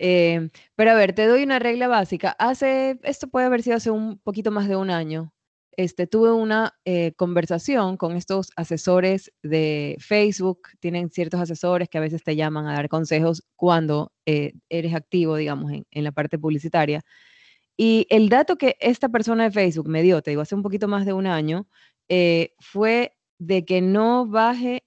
Eh, 0.00 0.50
pero 0.76 0.92
a 0.92 0.94
ver, 0.94 1.12
te 1.12 1.26
doy 1.26 1.42
una 1.42 1.58
regla 1.58 1.88
básica. 1.88 2.30
Hace, 2.38 3.00
esto 3.02 3.26
puede 3.26 3.46
haber 3.46 3.64
sido 3.64 3.74
hace 3.76 3.90
un 3.90 4.20
poquito 4.20 4.52
más 4.52 4.68
de 4.68 4.76
un 4.76 4.90
año. 4.90 5.32
Este, 5.72 6.06
tuve 6.06 6.30
una 6.30 6.78
eh, 6.84 7.14
conversación 7.16 7.96
con 7.96 8.14
estos 8.14 8.52
asesores 8.54 9.32
de 9.42 9.96
Facebook. 9.98 10.68
Tienen 10.78 11.10
ciertos 11.10 11.40
asesores 11.40 11.88
que 11.88 11.98
a 11.98 12.00
veces 12.00 12.22
te 12.22 12.36
llaman 12.36 12.68
a 12.68 12.74
dar 12.74 12.88
consejos 12.88 13.42
cuando 13.56 14.12
eh, 14.24 14.52
eres 14.68 14.94
activo, 14.94 15.34
digamos, 15.34 15.72
en, 15.72 16.04
la 16.04 16.12
parte 16.12 16.38
publicitaria. 16.38 17.02
Y 17.76 18.06
el 18.08 18.28
dato 18.28 18.54
que 18.56 18.76
esta 18.78 19.08
persona 19.08 19.42
de 19.44 19.50
Facebook 19.50 19.88
me 19.88 20.02
dio, 20.02 20.22
te 20.22 20.30
digo, 20.30 20.42
hace 20.42 20.54
un 20.54 20.62
poquito 20.62 20.86
más 20.86 21.06
de 21.06 21.12
un 21.12 21.26
año, 21.26 21.66
fue 22.60 23.17
de 23.38 23.64
que 23.64 23.80
no 23.80 24.26
baje 24.26 24.82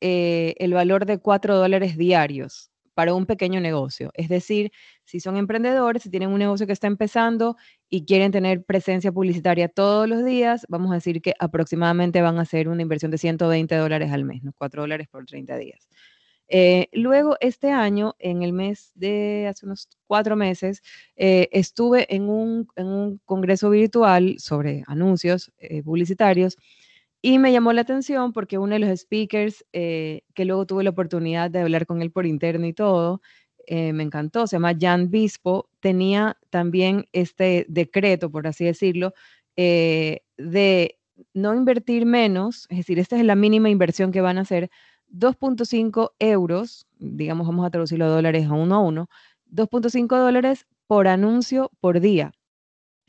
eh, 0.00 0.54
el 0.58 0.74
valor 0.74 1.06
de 1.06 1.18
4 1.18 1.56
dólares 1.56 1.96
diarios 1.96 2.70
para 2.94 3.14
un 3.14 3.26
pequeño 3.26 3.60
negocio. 3.60 4.10
Es 4.14 4.28
decir, 4.28 4.72
si 5.04 5.20
son 5.20 5.36
emprendedores, 5.36 6.02
si 6.02 6.10
tienen 6.10 6.30
un 6.30 6.38
negocio 6.38 6.66
que 6.66 6.72
está 6.72 6.86
empezando 6.86 7.56
y 7.90 8.04
quieren 8.04 8.32
tener 8.32 8.64
presencia 8.64 9.12
publicitaria 9.12 9.68
todos 9.68 10.08
los 10.08 10.24
días, 10.24 10.66
vamos 10.68 10.92
a 10.92 10.96
decir 10.96 11.20
que 11.20 11.34
aproximadamente 11.38 12.22
van 12.22 12.38
a 12.38 12.42
hacer 12.42 12.68
una 12.68 12.82
inversión 12.82 13.10
de 13.10 13.18
120 13.18 13.74
dólares 13.76 14.12
al 14.12 14.24
mes, 14.24 14.42
¿no? 14.42 14.52
4 14.56 14.82
dólares 14.82 15.08
por 15.08 15.26
30 15.26 15.56
días. 15.58 15.88
Eh, 16.48 16.88
luego, 16.92 17.36
este 17.40 17.70
año, 17.70 18.14
en 18.18 18.42
el 18.42 18.52
mes 18.52 18.92
de 18.94 19.46
hace 19.48 19.66
unos 19.66 19.88
cuatro 20.06 20.36
meses, 20.36 20.82
eh, 21.16 21.48
estuve 21.52 22.14
en 22.14 22.28
un, 22.28 22.68
en 22.76 22.86
un, 22.86 23.20
congreso 23.24 23.70
virtual 23.70 24.36
sobre 24.38 24.84
anuncios 24.86 25.52
publicitarios 25.84 26.56
y 27.26 27.40
me 27.40 27.50
llamó 27.50 27.72
la 27.72 27.80
atención 27.80 28.32
porque 28.32 28.56
uno 28.56 28.74
de 28.74 28.78
los 28.78 29.00
speakers, 29.00 29.64
que 29.72 30.22
luego 30.44 30.64
tuve 30.64 30.84
la 30.84 30.90
oportunidad 30.90 31.50
de 31.50 31.58
hablar 31.58 31.84
con 31.84 32.00
él 32.00 32.12
por 32.12 32.24
interno 32.24 32.68
y 32.68 32.72
todo, 32.72 33.20
me 33.68 34.04
encantó, 34.04 34.46
se 34.46 34.54
llama 34.54 34.74
Jan 34.80 35.10
Bispo, 35.10 35.68
tenía 35.80 36.38
también 36.50 37.06
este 37.12 37.66
decreto, 37.68 38.30
por 38.30 38.46
así 38.46 38.64
decirlo, 38.64 39.12
de 39.56 40.98
no 41.34 41.52
invertir 41.56 42.06
menos, 42.06 42.68
es 42.70 42.76
decir, 42.76 43.00
esta 43.00 43.16
es 43.16 43.24
la 43.24 43.34
mínima 43.34 43.70
inversión 43.70 44.12
que 44.12 44.20
van 44.20 44.38
a 44.38 44.42
hacer, 44.42 44.70
2.5 45.08 46.12
euros, 46.20 46.86
digamos, 47.00 47.48
vamos 47.48 47.66
a 47.66 47.70
traducirlo 47.70 48.04
a 48.04 48.08
dólares 48.08 48.46
a 48.46 48.52
uno 48.52 48.76
a 48.76 48.78
uno, 48.78 49.08
2.5 49.46 50.16
dólares 50.16 50.68
por 50.86 51.08
anuncio 51.08 51.72
por 51.80 51.98
día. 51.98 52.35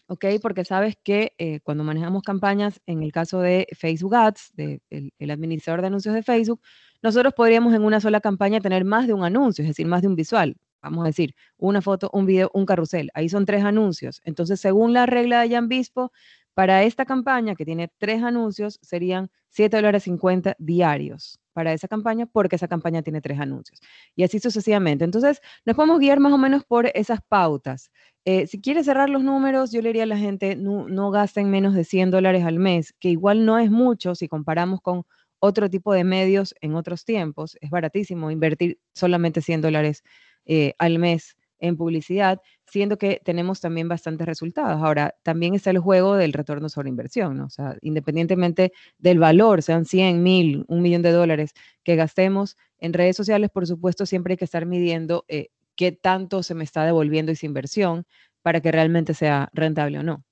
¿Ok? 0.07 0.25
Porque 0.41 0.63
sabes 0.63 0.95
que 1.03 1.33
eh, 1.37 1.59
cuando 1.61 1.83
manejamos 1.83 2.23
campañas, 2.23 2.81
en 2.85 3.03
el 3.03 3.11
caso 3.11 3.41
de 3.41 3.67
Facebook 3.77 4.15
Ads, 4.15 4.53
de 4.55 4.81
el, 4.89 5.31
administrador 5.31 5.81
de 5.81 5.87
anuncios 5.87 6.15
de 6.15 6.23
Facebook, 6.23 6.61
nosotros 7.03 7.33
podríamos 7.33 7.73
en 7.73 7.83
una 7.83 7.99
sola 7.99 8.21
campaña 8.21 8.61
tener 8.61 8.85
más 8.85 9.07
de 9.07 9.13
un 9.13 9.23
anuncio, 9.23 9.63
es 9.63 9.69
decir, 9.69 9.85
más 9.85 10.01
de 10.01 10.07
un 10.07 10.15
visual. 10.15 10.55
Vamos 10.81 11.03
a 11.03 11.07
decir, 11.07 11.35
una 11.57 11.81
foto, 11.81 12.09
un 12.13 12.25
video, 12.25 12.49
un 12.53 12.65
carrusel. 12.65 13.09
Ahí 13.13 13.27
son 13.27 13.45
tres 13.45 13.63
anuncios. 13.65 14.21
Entonces, 14.23 14.61
según 14.61 14.93
la 14.93 15.05
regla 15.05 15.41
de 15.41 15.49
Jan 15.49 15.67
Bispo, 15.67 16.11
para 16.53 16.83
esta 16.83 17.05
campaña, 17.05 17.55
que 17.55 17.65
tiene 17.65 17.91
tres 17.97 18.23
anuncios, 18.23 18.79
serían 18.81 19.29
7 19.49 19.77
dólares 19.77 20.03
50 20.03 20.55
diarios 20.57 21.39
para 21.53 21.73
esa 21.73 21.87
campaña 21.87 22.27
porque 22.27 22.55
esa 22.55 22.67
campaña 22.67 23.01
tiene 23.01 23.21
tres 23.21 23.39
anuncios. 23.39 23.79
Y 24.15 24.23
así 24.23 24.39
sucesivamente. 24.39 25.03
Entonces, 25.03 25.41
nos 25.65 25.75
podemos 25.75 25.99
guiar 25.99 26.19
más 26.19 26.31
o 26.31 26.37
menos 26.37 26.63
por 26.65 26.91
esas 26.93 27.19
pautas. 27.27 27.91
Eh, 28.29 28.45
si 28.45 28.59
quieres 28.59 28.85
cerrar 28.87 29.09
los 29.09 29.23
números, 29.23 29.71
yo 29.71 29.81
le 29.81 29.87
diría 29.87 30.03
a 30.03 30.05
la 30.05 30.17
gente, 30.17 30.57
no, 30.57 30.89
no 30.89 31.11
gasten 31.11 31.49
menos 31.49 31.73
de 31.73 31.85
100 31.85 32.11
dólares 32.11 32.43
al 32.43 32.59
mes, 32.59 32.93
que 32.99 33.07
igual 33.07 33.45
no 33.45 33.57
es 33.57 33.71
mucho 33.71 34.15
si 34.15 34.27
comparamos 34.27 34.81
con 34.81 35.03
otro 35.39 35.69
tipo 35.69 35.93
de 35.93 36.03
medios 36.03 36.53
en 36.59 36.75
otros 36.75 37.05
tiempos. 37.05 37.57
Es 37.61 37.69
baratísimo 37.69 38.29
invertir 38.29 38.79
solamente 38.93 39.41
100 39.41 39.61
dólares 39.61 40.03
eh, 40.45 40.73
al 40.77 40.99
mes 40.99 41.37
en 41.59 41.77
publicidad, 41.77 42.41
siendo 42.65 42.97
que 42.97 43.21
tenemos 43.23 43.61
también 43.61 43.87
bastantes 43.87 44.27
resultados. 44.27 44.81
Ahora, 44.83 45.15
también 45.23 45.55
está 45.55 45.69
el 45.69 45.79
juego 45.79 46.15
del 46.17 46.33
retorno 46.33 46.67
sobre 46.67 46.89
inversión, 46.89 47.37
¿no? 47.37 47.45
O 47.45 47.49
sea, 47.49 47.77
independientemente 47.81 48.73
del 48.97 49.19
valor, 49.19 49.63
sean 49.63 49.85
100, 49.85 50.21
1000, 50.21 50.65
un 50.67 50.81
millón 50.81 51.01
de 51.01 51.11
dólares 51.11 51.53
que 51.81 51.95
gastemos 51.95 52.57
en 52.79 52.91
redes 52.91 53.15
sociales, 53.15 53.49
por 53.51 53.65
supuesto, 53.65 54.05
siempre 54.05 54.33
hay 54.33 54.37
que 54.37 54.45
estar 54.45 54.65
midiendo 54.65 55.23
eh, 55.29 55.47
qué 55.77 55.93
tanto 55.93 56.43
se 56.43 56.55
me 56.55 56.65
está 56.65 56.83
devolviendo 56.83 57.31
esa 57.31 57.45
inversión 57.45 58.05
para 58.41 58.59
que 58.59 58.71
realmente 58.71 59.13
sea 59.13 59.49
rentable 59.53 59.99
o 59.99 60.03
no. 60.03 60.23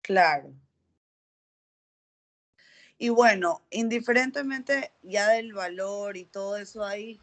Claro. 0.00 0.54
Y 2.98 3.10
bueno, 3.10 3.62
indiferentemente 3.70 4.92
ya 5.02 5.28
del 5.28 5.52
valor 5.52 6.16
y 6.16 6.24
todo 6.24 6.56
eso 6.56 6.84
ahí, 6.84 7.20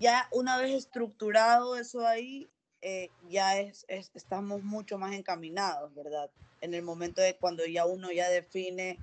ya 0.00 0.26
una 0.32 0.58
vez 0.58 0.74
estructurado 0.74 1.76
eso 1.76 2.06
ahí, 2.06 2.48
eh, 2.80 3.10
ya 3.28 3.60
es, 3.60 3.86
estamos 3.88 4.64
mucho 4.64 4.98
más 4.98 5.12
encaminados, 5.12 5.94
¿verdad? 5.94 6.28
En 6.60 6.74
el 6.74 6.82
momento 6.82 7.20
de 7.20 7.36
cuando 7.36 7.64
ya 7.66 7.86
uno 7.86 8.10
ya 8.10 8.28
define, 8.28 8.98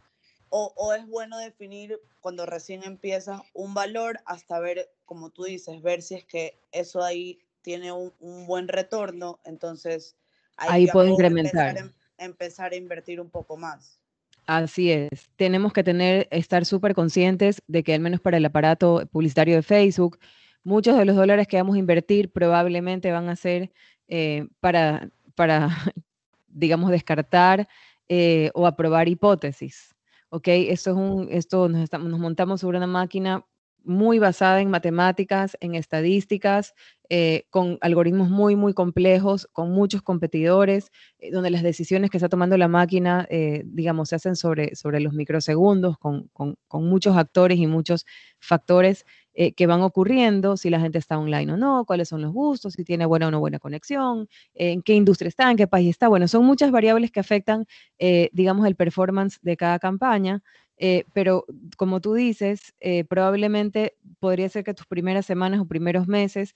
o, 0.52 0.74
o 0.76 0.94
es 0.94 1.08
bueno 1.08 1.38
definir 1.40 2.00
cuando 2.20 2.46
recién 2.46 2.84
empieza 2.84 3.42
un 3.54 3.74
valor 3.74 4.20
hasta 4.26 4.60
ver, 4.60 4.92
como 5.06 5.30
tú 5.30 5.46
dices, 5.46 5.82
ver 5.82 6.02
si 6.02 6.16
es 6.16 6.26
que 6.26 6.60
eso 6.72 7.02
ahí 7.02 7.40
tiene 7.62 7.92
un, 7.92 8.14
un 8.20 8.46
buen 8.46 8.68
retorno, 8.68 9.40
entonces 9.46 10.16
ahí 10.58 10.88
puedo 10.88 11.08
incrementar. 11.08 11.78
Empezar, 11.78 11.94
empezar 12.18 12.72
a 12.74 12.76
invertir 12.76 13.22
un 13.22 13.30
poco 13.30 13.58
más. 13.58 14.00
Así 14.46 14.92
es. 14.92 15.30
Tenemos 15.38 15.72
que 15.72 15.84
tener, 15.84 16.28
estar 16.32 16.66
súper 16.66 16.94
conscientes 16.94 17.62
de 17.68 17.84
que 17.84 17.94
al 17.94 18.02
menos 18.02 18.20
para 18.20 18.38
el 18.38 18.46
aparato 18.46 19.08
publicitario 19.10 19.56
de 19.56 19.62
Facebook, 19.62 20.20
muchos 20.64 20.98
de 20.98 21.06
los 21.06 21.16
dólares 21.16 21.48
que 21.48 21.58
vamos 21.58 21.78
a 21.78 21.80
invertir 21.80 22.30
probablemente 22.30 23.12
van 23.12 23.30
a 23.30 23.38
ser 23.38 23.72
eh, 24.10 24.48
para, 24.60 25.10
para, 25.36 25.70
digamos, 26.50 26.92
descartar 26.92 27.70
eh, 28.10 28.52
o 28.54 28.68
aprobar 28.68 29.08
hipótesis. 29.08 29.96
¿Ok? 30.34 30.48
Esto, 30.48 30.92
es 30.92 30.96
un, 30.96 31.28
esto 31.30 31.68
nos, 31.68 31.92
nos 31.92 32.20
montamos 32.20 32.62
sobre 32.62 32.78
una 32.78 32.88
máquina 32.88 33.46
muy 33.84 34.18
basada 34.18 34.62
en 34.62 34.70
matemáticas, 34.70 35.58
en 35.60 35.76
estadísticas, 35.76 36.74
eh, 37.10 37.46
con 37.50 37.78
algoritmos 37.82 38.30
muy, 38.30 38.56
muy 38.56 38.74
complejos, 38.74 39.50
con 39.52 39.72
muchos 39.72 40.04
competidores, 40.04 40.92
donde 41.34 41.50
las 41.50 41.64
decisiones 41.64 42.10
que 42.10 42.18
está 42.18 42.30
tomando 42.30 42.58
la 42.58 42.68
máquina, 42.68 43.28
digamos, 43.66 44.10
se 44.10 44.16
hacen 44.16 44.36
sobre, 44.36 44.76
sobre 44.76 45.02
los 45.02 45.14
microsegundos, 45.14 45.98
con, 45.98 46.30
con, 46.32 46.58
con, 46.68 46.86
muchos 46.88 47.18
actores 47.18 47.58
y 47.58 47.68
muchos 47.68 48.06
factores 48.40 49.06
eh, 49.34 49.54
que 49.54 49.68
van 49.68 49.82
ocurriendo, 49.82 50.58
si 50.58 50.70
la 50.70 50.80
gente 50.80 50.98
está 50.98 51.18
online 51.18 51.54
o 51.54 51.58
no, 51.58 51.86
cuáles 51.86 52.10
son 52.10 52.22
los 52.22 52.34
gustos, 52.34 52.74
si 52.74 52.84
tiene 52.84 53.06
buena 53.06 53.28
o 53.28 53.32
no 53.32 53.40
buena 53.40 53.60
conexión, 53.60 54.28
en 54.54 54.82
qué 54.82 54.94
industria 54.94 55.30
está, 55.30 55.50
en 55.50 55.58
qué 55.58 55.68
país 55.68 55.90
está. 55.90 56.08
Bueno, 56.10 56.28
son 56.28 56.46
muchas 56.46 56.72
variables 56.72 57.12
que 57.12 57.20
afectan, 57.22 57.66
eh, 58.00 58.30
digamos, 58.34 58.68
el 58.68 58.76
performance 58.76 59.40
de 59.42 59.58
cada 59.58 59.80
campaña. 59.80 60.42
Eh, 60.84 61.06
pero 61.14 61.46
como 61.78 62.02
tú 62.02 62.16
dices, 62.16 62.74
probablemente 63.08 63.96
podría 64.20 64.50
ser 64.50 64.64
que 64.64 64.74
tus 64.74 64.88
primeras 64.88 65.28
semanas 65.28 65.60
o 65.62 65.66
primeros 65.68 66.08
meses 66.08 66.56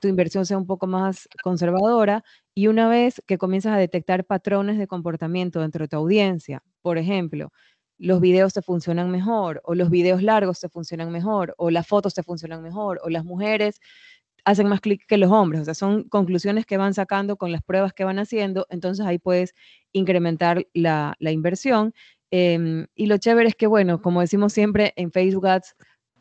tu 0.00 0.08
inversión 0.08 0.46
sea 0.46 0.58
un 0.58 0.66
poco 0.66 0.86
más 0.86 1.28
conservadora 1.42 2.24
y 2.54 2.66
una 2.68 2.88
vez 2.88 3.22
que 3.26 3.38
comienzas 3.38 3.72
a 3.74 3.78
detectar 3.78 4.24
patrones 4.24 4.78
de 4.78 4.86
comportamiento 4.86 5.60
dentro 5.60 5.84
de 5.84 5.88
tu 5.88 5.96
audiencia, 5.96 6.62
por 6.82 6.98
ejemplo, 6.98 7.52
los 8.02 8.20
videos 8.20 8.52
te 8.52 8.62
funcionan 8.62 9.12
mejor, 9.12 9.60
o 9.64 9.76
los 9.76 9.88
videos 9.88 10.24
largos 10.24 10.58
te 10.58 10.68
funcionan 10.68 11.12
mejor, 11.12 11.54
o 11.56 11.70
las 11.70 11.86
fotos 11.86 12.14
te 12.14 12.24
funcionan 12.24 12.60
mejor, 12.60 13.00
o 13.04 13.08
las 13.08 13.24
mujeres 13.24 13.80
hacen 14.44 14.66
más 14.68 14.80
clic 14.80 15.06
que 15.06 15.18
los 15.18 15.30
hombres. 15.30 15.62
O 15.62 15.64
sea, 15.64 15.74
son 15.74 16.02
conclusiones 16.08 16.66
que 16.66 16.76
van 16.76 16.94
sacando 16.94 17.36
con 17.36 17.52
las 17.52 17.62
pruebas 17.62 17.92
que 17.92 18.02
van 18.02 18.18
haciendo, 18.18 18.66
entonces 18.70 19.06
ahí 19.06 19.18
puedes 19.18 19.54
incrementar 19.92 20.66
la, 20.74 21.16
inversión. 21.20 21.94
Em, 22.32 22.86
y 22.96 23.06
lo 23.06 23.18
chévere 23.18 23.48
es 23.48 23.54
que, 23.54 23.68
bueno, 23.68 24.02
como 24.02 24.20
decimos 24.20 24.52
siempre, 24.52 24.92
en 24.96 25.12
Facebook 25.12 25.46
Ads 25.46 25.76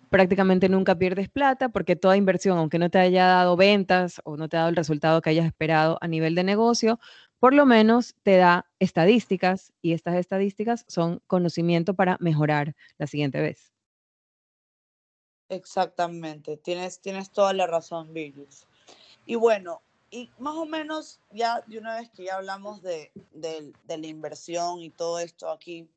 prácticamente 0.09 0.69
nunca 0.69 0.95
pierdes 0.95 1.29
plata 1.29 1.69
porque 1.69 1.95
toda 1.95 2.15
inversión, 2.15 2.59
aunque 2.59 2.77
no 2.77 2.91
te 2.91 2.99
haya 2.99 3.25
dado 3.25 3.55
ventas 3.55 4.21
o 4.23 4.37
no 4.37 4.49
te 4.49 4.57
ha 4.57 4.59
dado 4.61 4.69
el 4.69 4.75
resultado 4.75 5.21
que 5.21 5.31
hayas 5.31 5.47
esperado 5.47 5.97
a 6.01 6.07
nivel 6.07 6.35
de 6.35 6.43
negocio, 6.43 6.99
por 7.41 7.55
lo 7.55 7.65
menos 7.65 8.13
te 8.21 8.37
da 8.37 8.69
estadísticas 8.77 9.73
y 9.81 9.93
estas 9.93 10.13
estadísticas 10.13 10.85
son 10.87 11.23
conocimiento 11.25 11.95
para 11.95 12.17
mejorar 12.19 12.75
la 12.99 13.07
siguiente 13.07 13.41
vez. 13.41 13.73
Exactamente, 15.49 16.57
tienes, 16.57 16.99
tienes 17.01 17.31
toda 17.31 17.51
la 17.53 17.65
razón, 17.65 18.13
Virgis. 18.13 18.67
Y 19.25 19.33
bueno, 19.35 19.81
y 20.11 20.29
más 20.37 20.53
o 20.55 20.67
menos 20.67 21.19
ya 21.31 21.61
de 21.61 21.79
una 21.79 21.95
vez 21.95 22.11
que 22.11 22.25
ya 22.25 22.35
hablamos 22.35 22.83
de, 22.83 23.11
la 23.33 24.07
inversión 24.07 24.79
y 24.83 24.91
todo 24.91 25.17
esto 25.17 25.49
aquí, 25.49 25.89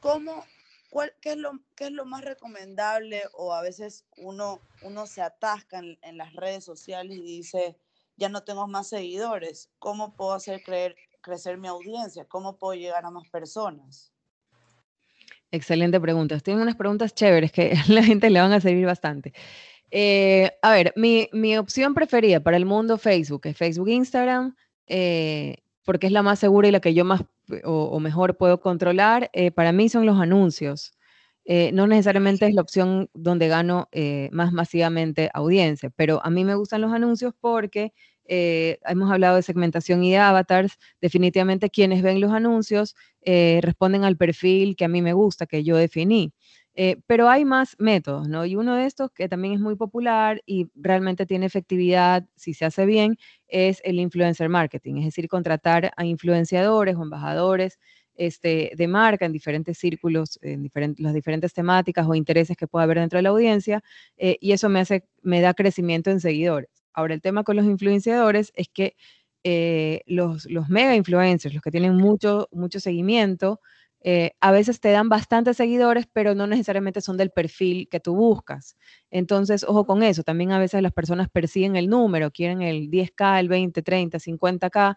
¿cómo, 0.00 0.42
cuál, 0.88 1.12
qué, 1.20 1.32
es 1.32 1.36
lo, 1.36 1.52
qué 1.76 1.84
es 1.84 1.92
lo 1.92 2.06
más 2.06 2.24
recomendable 2.24 3.24
o 3.34 3.52
a 3.52 3.60
veces 3.60 4.06
uno, 4.16 4.58
uno 4.80 5.06
se 5.06 5.20
atasca 5.20 5.80
en 5.80 6.16
las 6.16 6.32
redes 6.32 6.64
sociales 6.64 7.18
y 7.18 7.20
dice, 7.20 7.76
ya 8.22 8.28
no 8.28 8.44
tengo 8.44 8.68
más 8.68 8.88
seguidores. 8.88 9.68
¿Cómo 9.80 10.14
puedo 10.14 10.32
hacer 10.32 10.62
creer, 10.62 10.94
crecer 11.20 11.58
mi 11.58 11.66
audiencia? 11.66 12.24
¿Cómo 12.24 12.56
puedo 12.56 12.74
llegar 12.74 13.04
a 13.04 13.10
más 13.10 13.28
personas? 13.28 14.12
Excelente 15.50 16.00
pregunta. 16.00 16.38
Tengo 16.38 16.62
unas 16.62 16.76
preguntas 16.76 17.14
chéveres 17.16 17.50
que 17.50 17.72
a 17.72 17.82
la 17.92 18.04
gente 18.04 18.30
le 18.30 18.40
van 18.40 18.52
a 18.52 18.60
servir 18.60 18.86
bastante. 18.86 19.32
Eh, 19.90 20.52
a 20.62 20.70
ver, 20.70 20.94
mi, 20.94 21.56
opción 21.58 21.94
preferida 21.94 22.38
para 22.40 22.56
el 22.56 22.64
mundo 22.64 22.96
Facebook 22.96 23.42
es 23.44 23.56
Facebook 23.56 23.88
Instagram, 23.88 24.54
eh, 24.86 25.56
porque 25.84 26.06
es 26.06 26.12
la 26.12 26.22
más 26.22 26.38
segura 26.38 26.68
y 26.68 26.70
la 26.70 26.80
que 26.80 26.94
yo 26.94 27.04
más 27.04 27.22
o, 27.64 27.98
mejor 27.98 28.36
puedo 28.36 28.60
controlar. 28.60 29.30
Eh, 29.32 29.50
para 29.50 29.72
mí 29.72 29.88
son 29.88 30.06
los 30.06 30.20
anuncios. 30.20 30.92
no 31.72 31.88
necesariamente 31.88 32.46
es 32.46 32.54
la 32.54 32.62
opción 32.62 33.10
donde 33.14 33.48
gano 33.48 33.88
más 34.30 34.52
masivamente 34.52 35.28
audiencia, 35.34 35.90
pero 35.96 36.20
a 36.24 36.30
mí 36.30 36.44
me 36.44 36.54
gustan 36.54 36.80
los 36.82 36.92
anuncios 36.92 37.34
porque 37.40 37.92
eh, 38.26 38.78
hemos 38.86 39.10
hablado 39.10 39.36
de 39.36 39.42
segmentación 39.42 40.04
y 40.04 40.12
de 40.12 40.18
avatars, 40.18 40.78
definitivamente 41.00 41.70
quienes 41.70 42.02
ven 42.02 42.20
los 42.20 42.32
anuncios 42.32 42.94
eh, 43.22 43.60
responden 43.62 44.04
al 44.04 44.16
perfil 44.16 44.76
que 44.76 44.84
a 44.84 44.88
mí 44.88 45.02
me 45.02 45.12
gusta, 45.12 45.46
que 45.46 45.64
yo 45.64 45.76
definí. 45.76 46.32
Eh, 46.74 46.96
pero 47.06 47.28
hay 47.28 47.44
más 47.44 47.76
métodos, 47.78 48.28
¿no? 48.28 48.46
Y 48.46 48.56
uno 48.56 48.74
de 48.76 48.86
estos 48.86 49.10
que 49.10 49.28
también 49.28 49.54
es 49.54 49.60
muy 49.60 49.76
popular 49.76 50.40
y 50.46 50.68
realmente 50.74 51.26
tiene 51.26 51.44
efectividad 51.46 52.24
si 52.36 52.54
se 52.54 52.64
hace 52.64 52.86
bien 52.86 53.18
es 53.48 53.80
el 53.84 53.98
influencer 54.00 54.48
marketing, 54.48 54.96
es 54.98 55.04
decir, 55.04 55.28
contratar 55.28 55.92
a 55.96 56.06
influenciadores 56.06 56.96
o 56.96 57.02
embajadores 57.02 57.78
este, 58.14 58.72
de 58.76 58.88
marca 58.88 59.26
en 59.26 59.32
diferentes 59.32 59.76
círculos, 59.78 60.38
en 60.42 60.70
las 60.98 61.12
diferentes 61.14 61.52
temáticas 61.52 62.06
o 62.08 62.14
intereses 62.14 62.56
que 62.56 62.66
pueda 62.66 62.84
haber 62.84 62.98
dentro 63.00 63.18
de 63.18 63.22
la 63.22 63.30
audiencia, 63.30 63.82
eh, 64.16 64.38
y 64.40 64.52
eso 64.52 64.68
me, 64.70 64.80
hace, 64.80 65.04
me 65.22 65.40
da 65.42 65.52
crecimiento 65.54 66.10
en 66.10 66.20
seguidores. 66.20 66.81
Ahora, 66.94 67.14
el 67.14 67.20
tema 67.22 67.44
con 67.44 67.56
los 67.56 67.64
influenciadores 67.66 68.52
es 68.54 68.68
que 68.68 68.96
eh, 69.44 70.02
los, 70.06 70.46
mega 70.68 70.94
influencers, 70.94 71.54
los 71.54 71.62
que 71.62 71.70
tienen 71.70 71.96
mucho, 71.96 72.48
mucho 72.52 72.80
seguimiento, 72.80 73.60
eh, 74.04 74.32
a 74.40 74.50
veces 74.52 74.80
te 74.80 74.90
dan 74.90 75.08
bastantes 75.08 75.56
seguidores, 75.56 76.06
pero 76.12 76.34
no 76.34 76.46
necesariamente 76.46 77.00
son 77.00 77.16
del 77.16 77.30
perfil 77.30 77.88
que 77.88 78.00
tú 78.00 78.14
buscas. 78.16 78.76
Entonces, 79.10 79.64
ojo 79.64 79.86
con 79.86 80.02
eso. 80.02 80.22
También 80.24 80.52
a 80.52 80.58
veces 80.58 80.82
las 80.82 80.92
personas 80.92 81.28
persiguen 81.30 81.76
el 81.76 81.88
número, 81.88 82.30
quieren 82.30 82.62
el 82.62 82.90
10K, 82.90 83.40
el 83.40 83.48
20, 83.48 83.82
30, 83.82 84.18
50K, 84.18 84.96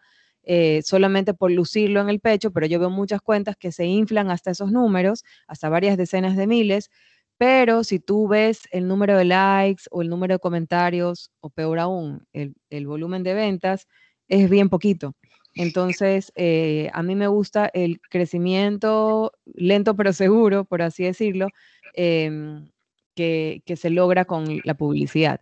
solamente 0.83 1.33
por 1.33 1.51
lucirlo 1.51 2.01
en 2.01 2.09
el 2.09 2.19
pecho, 2.19 2.51
pero 2.51 2.67
yo 2.67 2.79
veo 2.79 2.89
muchas 2.89 3.21
cuentas 3.21 3.55
que 3.57 3.71
se 3.71 3.85
inflan 3.85 4.31
hasta 4.31 4.51
esos 4.51 4.71
números, 4.71 5.23
hasta 5.47 5.69
varias 5.69 5.97
decenas 5.97 6.35
de 6.35 6.47
miles. 6.47 6.89
Pero 7.37 7.83
si 7.83 7.99
tú 7.99 8.27
ves 8.27 8.61
el 8.71 8.87
número 8.87 9.17
de 9.17 9.25
likes 9.25 9.83
o 9.91 10.01
el 10.01 10.09
número 10.09 10.35
de 10.35 10.39
comentarios, 10.39 11.31
o 11.41 11.49
peor 11.49 11.79
aún, 11.79 12.25
el, 12.33 12.55
el 12.69 12.87
volumen 12.87 13.23
de 13.23 13.33
ventas, 13.33 13.87
es 14.27 14.49
bien 14.49 14.69
poquito. 14.69 15.13
Entonces, 15.55 16.31
eh, 16.35 16.89
a 16.93 17.01
mí 17.01 17.15
me 17.15 17.27
gusta 17.27 17.69
el 17.73 18.01
crecimiento 18.09 19.31
lento 19.45 19.95
pero 19.95 20.11
seguro, 20.13 20.65
por 20.65 20.81
así 20.81 21.03
decirlo, 21.05 21.47
em, 21.93 22.69
que, 23.15 23.61
se 23.77 23.89
logra 23.89 24.25
con 24.25 24.61
la 24.65 24.73
publicidad. 24.75 25.41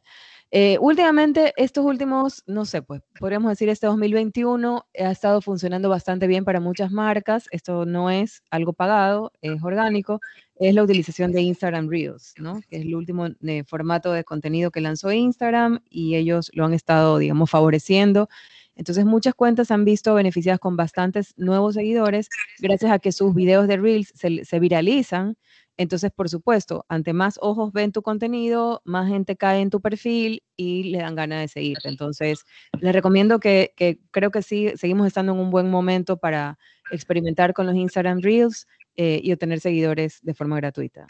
Eh, 0.56 0.78
últimamente, 0.80 1.52
estos 1.58 1.84
últimos, 1.84 2.44
no 2.46 2.64
sé, 2.66 2.84
pues 2.84 3.02
podríamos 3.20 3.50
decir 3.50 3.70
este 3.70 3.88
2021 3.88 4.86
ha 5.00 5.12
estado 5.12 5.42
funcionando 5.42 5.90
bastante 5.90 6.28
bien 6.28 6.46
para 6.46 6.60
muchas 6.60 6.92
marcas. 6.92 7.48
Esto 7.50 7.88
no 7.88 8.12
es 8.12 8.44
algo 8.52 8.72
pagado, 8.72 9.32
es 9.42 9.64
orgánico. 9.64 10.22
Es 10.58 10.76
la 10.76 10.84
utilización 10.84 11.32
de 11.32 11.42
Instagram 11.42 11.90
Reels, 11.90 12.36
¿no? 12.38 12.62
Que 12.70 12.76
es 12.76 12.82
el 12.84 12.94
último 12.94 13.30
eh, 13.42 13.64
formato 13.66 14.12
de 14.12 14.24
contenido 14.24 14.70
que 14.70 14.80
lanzó 14.80 15.12
Instagram 15.12 15.80
y 15.90 16.18
ellos 16.18 16.52
lo 16.54 16.66
han 16.66 16.76
estado, 16.76 17.18
digamos, 17.18 17.50
favoreciendo 17.50 18.30
entonces 18.76 19.06
muchas 19.06 19.36
cuentas 19.36 19.72
han 19.72 19.86
visto 19.86 20.14
beneficiadas 20.16 20.60
con 20.60 20.76
bastantes 20.76 21.34
nuevos 21.38 21.76
seguidores 21.76 22.30
gracias 22.60 22.92
a 22.92 23.00
que 23.00 23.12
sus 23.12 23.34
videos 23.36 23.68
de 23.68 23.78
Reels 23.78 24.12
se, 24.16 24.60
viralizan. 24.60 25.38
Entonces, 25.77 26.12
por 26.12 26.30
supuesto, 26.30 26.86
ante 26.88 27.13
más 27.13 27.39
ojos 27.42 27.74
ven 27.74 27.92
tu 27.92 28.01
contenido, 28.01 28.82
más 28.86 29.08
gente 29.08 29.36
cae 29.36 29.62
en 29.62 29.70
tu 29.70 29.82
perfil 29.82 30.44
y 30.56 30.92
le 30.92 31.00
dan 31.00 31.15
ganas 31.15 31.42
de 31.42 31.48
seguirte. 31.48 31.89
Entonces, 31.89 32.46
les 32.80 32.94
recomiendo 32.94 33.39
que, 33.39 33.74
creo 34.12 34.30
que 34.32 34.42
sí, 34.44 34.72
seguimos 34.75 35.08
estando 35.08 35.34
en 35.34 35.39
un 35.39 35.50
buen 35.50 35.70
momento 35.70 36.18
para 36.18 36.60
experimentar 36.92 37.53
con 37.53 37.65
los 37.65 37.75
Instagram 37.75 38.22
Reels 38.22 38.68
eh, 38.96 39.20
y 39.24 39.32
obtener 39.34 39.60
seguidores 39.60 40.20
de 40.22 40.34
forma 40.34 40.58
gratuita. 40.58 41.08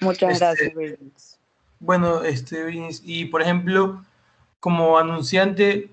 Muchas 0.00 0.32
este, 0.32 0.72
gracias, 0.72 1.40
Bueno, 1.78 2.22
este, 2.22 2.66
y 3.04 3.26
por 3.26 3.42
ejemplo, 3.42 4.04
como 4.58 4.98
anunciante, 4.98 5.90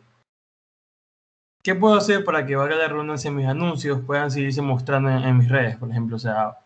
¿qué 1.61 1.75
puedo 1.75 1.95
hacer 1.95 2.23
para 2.23 2.45
que 2.45 2.55
valga 2.55 2.75
la 2.75 2.87
redundancia 2.87 3.29
en 3.29 3.35
mis 3.35 3.47
anuncios 3.47 4.01
puedan 4.05 4.31
seguirse 4.31 4.61
mostrando 4.61 5.09
en, 5.09 5.37
mis 5.37 5.49
redes, 5.49 5.77
por 5.77 5.89
ejemplo? 5.89 6.15
O 6.15 6.19
sea, 6.19 6.57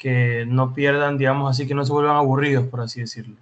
que 0.00 0.46
no 0.48 0.72
pierdan, 0.72 1.18
digamos 1.18 1.50
así, 1.50 1.68
que 1.68 1.74
no 1.74 1.84
se 1.84 1.92
vuelvan 1.92 2.16
aburridos, 2.16 2.66
por 2.66 2.80
así 2.80 3.00
decirlo. 3.00 3.36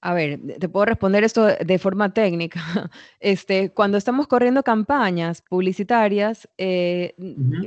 A 0.00 0.14
ver, 0.14 0.38
te 0.60 0.68
puedo 0.68 0.84
responder 0.84 1.24
esto 1.24 1.46
de 1.46 1.78
forma 1.78 2.12
técnica. 2.12 2.60
Este, 3.20 3.70
cuando 3.70 3.98
estamos 3.98 4.28
corriendo 4.28 4.62
campañas 4.62 5.42
publicitarias, 5.42 6.48
eh, 6.56 7.16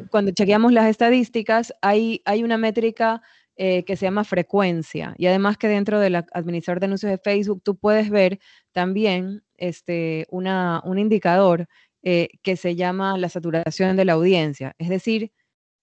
cuando 0.10 0.31
chequeamos 0.31 0.71
las 0.71 0.86
estadísticas, 0.86 1.74
hay, 1.81 2.21
hay 2.24 2.43
una 2.43 2.57
métrica 2.57 3.21
eh, 3.57 3.83
que 3.83 3.98
se 3.98 4.05
llama 4.05 4.24
frecuencia. 4.24 5.13
Y 5.17 5.25
además 5.25 5.57
que 5.57 5.67
dentro 5.67 6.00
del 6.00 6.15
administrador 6.15 6.79
de 6.79 6.86
anuncios 6.86 7.12
de 7.12 7.17
Facebook 7.17 7.62
tú 7.63 7.75
puedes 7.75 8.10
ver 8.10 8.39
también 8.71 9.43
este, 9.57 10.25
una, 10.29 10.81
un 10.86 11.00
indicador 11.00 11.67
eh, 12.03 12.29
que 12.43 12.55
se 12.55 12.75
llama 12.75 13.17
la 13.17 13.29
saturación 13.29 13.98
de 13.98 14.05
la 14.05 14.13
audiencia. 14.13 14.74
Es 14.77 14.89
decir, 14.89 15.31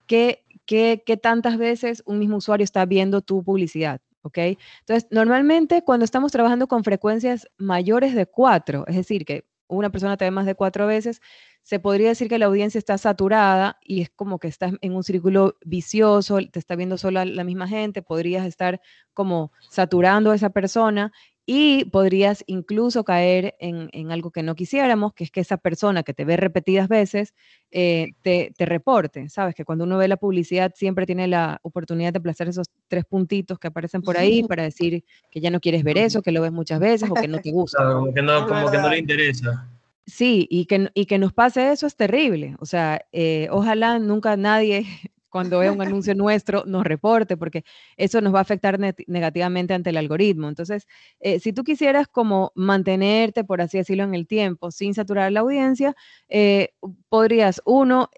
qué, 0.06 0.44
qué, 0.68 1.18
tantas 1.20 1.56
veces 1.56 2.02
un 2.06 2.18
mismo 2.18 2.36
usuario 2.36 2.62
está 2.62 2.84
viendo 2.84 3.22
tu 3.22 3.42
publicidad. 3.42 4.00
¿ok? 4.22 4.38
Entonces, 4.80 5.08
normalmente 5.10 5.82
cuando 5.82 6.04
estamos 6.04 6.30
trabajando 6.30 6.68
con 6.68 6.84
frecuencias 6.84 7.48
mayores 7.56 8.14
de 8.14 8.26
cuatro, 8.26 8.84
es 8.86 8.96
decir, 8.96 9.24
que 9.24 9.46
una 9.66 9.90
persona 9.90 10.16
te 10.16 10.26
ve 10.26 10.30
más 10.30 10.46
de 10.46 10.54
cuatro 10.54 10.86
veces, 10.86 11.20
se 11.62 11.80
podría 11.80 12.08
decir 12.08 12.28
que 12.28 12.38
la 12.38 12.46
audiencia 12.46 12.78
está 12.78 12.98
saturada 12.98 13.78
y 13.82 14.02
es 14.02 14.10
como 14.10 14.38
que 14.38 14.48
estás 14.48 14.74
en 14.80 14.94
un 14.94 15.02
círculo 15.04 15.56
vicioso, 15.64 16.38
te 16.50 16.58
está 16.58 16.76
viendo 16.76 16.98
solo 16.98 17.24
la 17.24 17.44
misma 17.44 17.68
gente, 17.68 18.02
podrías 18.02 18.46
estar 18.46 18.80
como 19.14 19.52
saturando 19.70 20.30
a 20.30 20.34
esa 20.34 20.50
persona 20.50 21.12
y 21.50 21.86
podrías 21.86 22.44
incluso 22.46 23.04
caer 23.04 23.56
en, 23.58 24.12
algo 24.12 24.30
que 24.30 24.42
no 24.42 24.54
quisiéramos, 24.54 25.14
que 25.14 25.24
es 25.24 25.30
que 25.30 25.40
esa 25.40 25.56
persona 25.56 26.02
que 26.02 26.12
te 26.12 26.26
ve 26.26 26.36
repetidas 26.36 26.88
veces 26.88 27.32
eh, 27.70 28.12
te, 28.20 28.52
reporte, 28.58 29.30
¿sabes? 29.30 29.54
Que 29.54 29.64
cuando 29.64 29.84
uno 29.84 29.96
ve 29.96 30.08
la 30.08 30.18
publicidad 30.18 30.74
siempre 30.74 31.06
tiene 31.06 31.26
la 31.26 31.58
oportunidad 31.62 32.12
de 32.12 32.18
aplazar 32.18 32.48
esos 32.48 32.66
tres 32.86 33.06
puntitos 33.06 33.58
que 33.58 33.68
aparecen 33.68 34.02
por 34.02 34.18
ahí 34.18 34.42
para 34.42 34.64
decir 34.64 35.02
que 35.30 35.40
ya 35.40 35.48
no 35.48 35.58
quieres 35.58 35.84
ver 35.84 35.96
eso, 35.96 36.20
que 36.20 36.32
lo 36.32 36.42
ves 36.42 36.52
muchas 36.52 36.80
veces 36.80 37.08
o 37.10 37.14
que 37.14 37.28
no 37.28 37.38
te 37.38 37.50
gusta. 37.52 37.82
como 37.82 38.12
que 38.12 38.20
no, 38.20 38.46
como 38.46 38.70
que 38.70 38.76
no 38.76 38.90
le 38.90 38.98
interesa. 38.98 39.70
Sí, 40.04 40.46
y 40.50 40.66
que, 40.66 40.90
y 40.92 41.06
que 41.06 41.16
nos 41.16 41.32
pase 41.32 41.72
eso 41.72 41.86
es 41.86 41.96
terrible. 41.96 42.56
O 42.60 42.66
sea, 42.66 43.00
eh, 43.10 43.48
ojalá 43.50 43.98
nunca 43.98 44.36
nadie 44.36 44.84
cuando 45.28 45.58
vea 45.58 45.72
un 45.72 45.82
anuncio 45.82 46.14
nuestro 46.14 46.64
nos 46.66 46.84
reporte, 46.84 47.36
porque 47.36 47.64
eso 47.96 48.20
nos 48.20 48.34
va 48.34 48.38
a 48.38 48.42
afectar 48.42 48.78
negativamente 49.06 49.74
ante 49.74 49.90
el 49.90 49.96
algoritmo. 49.96 50.48
Entonces, 50.48 50.86
eh, 51.20 51.40
si 51.40 51.52
tú 51.52 51.64
quisieras 51.64 52.08
como 52.08 52.52
mantenerte, 52.54 53.44
por 53.44 53.60
así 53.60 53.78
decirlo, 53.78 54.04
en 54.04 54.14
el 54.14 54.26
tiempo 54.26 54.70
sin 54.70 54.94
saturar 54.94 55.32
la 55.32 55.40
audiencia, 55.40 55.94
eh, 56.28 56.70
podrías, 57.08 57.60
uno, 57.64 58.10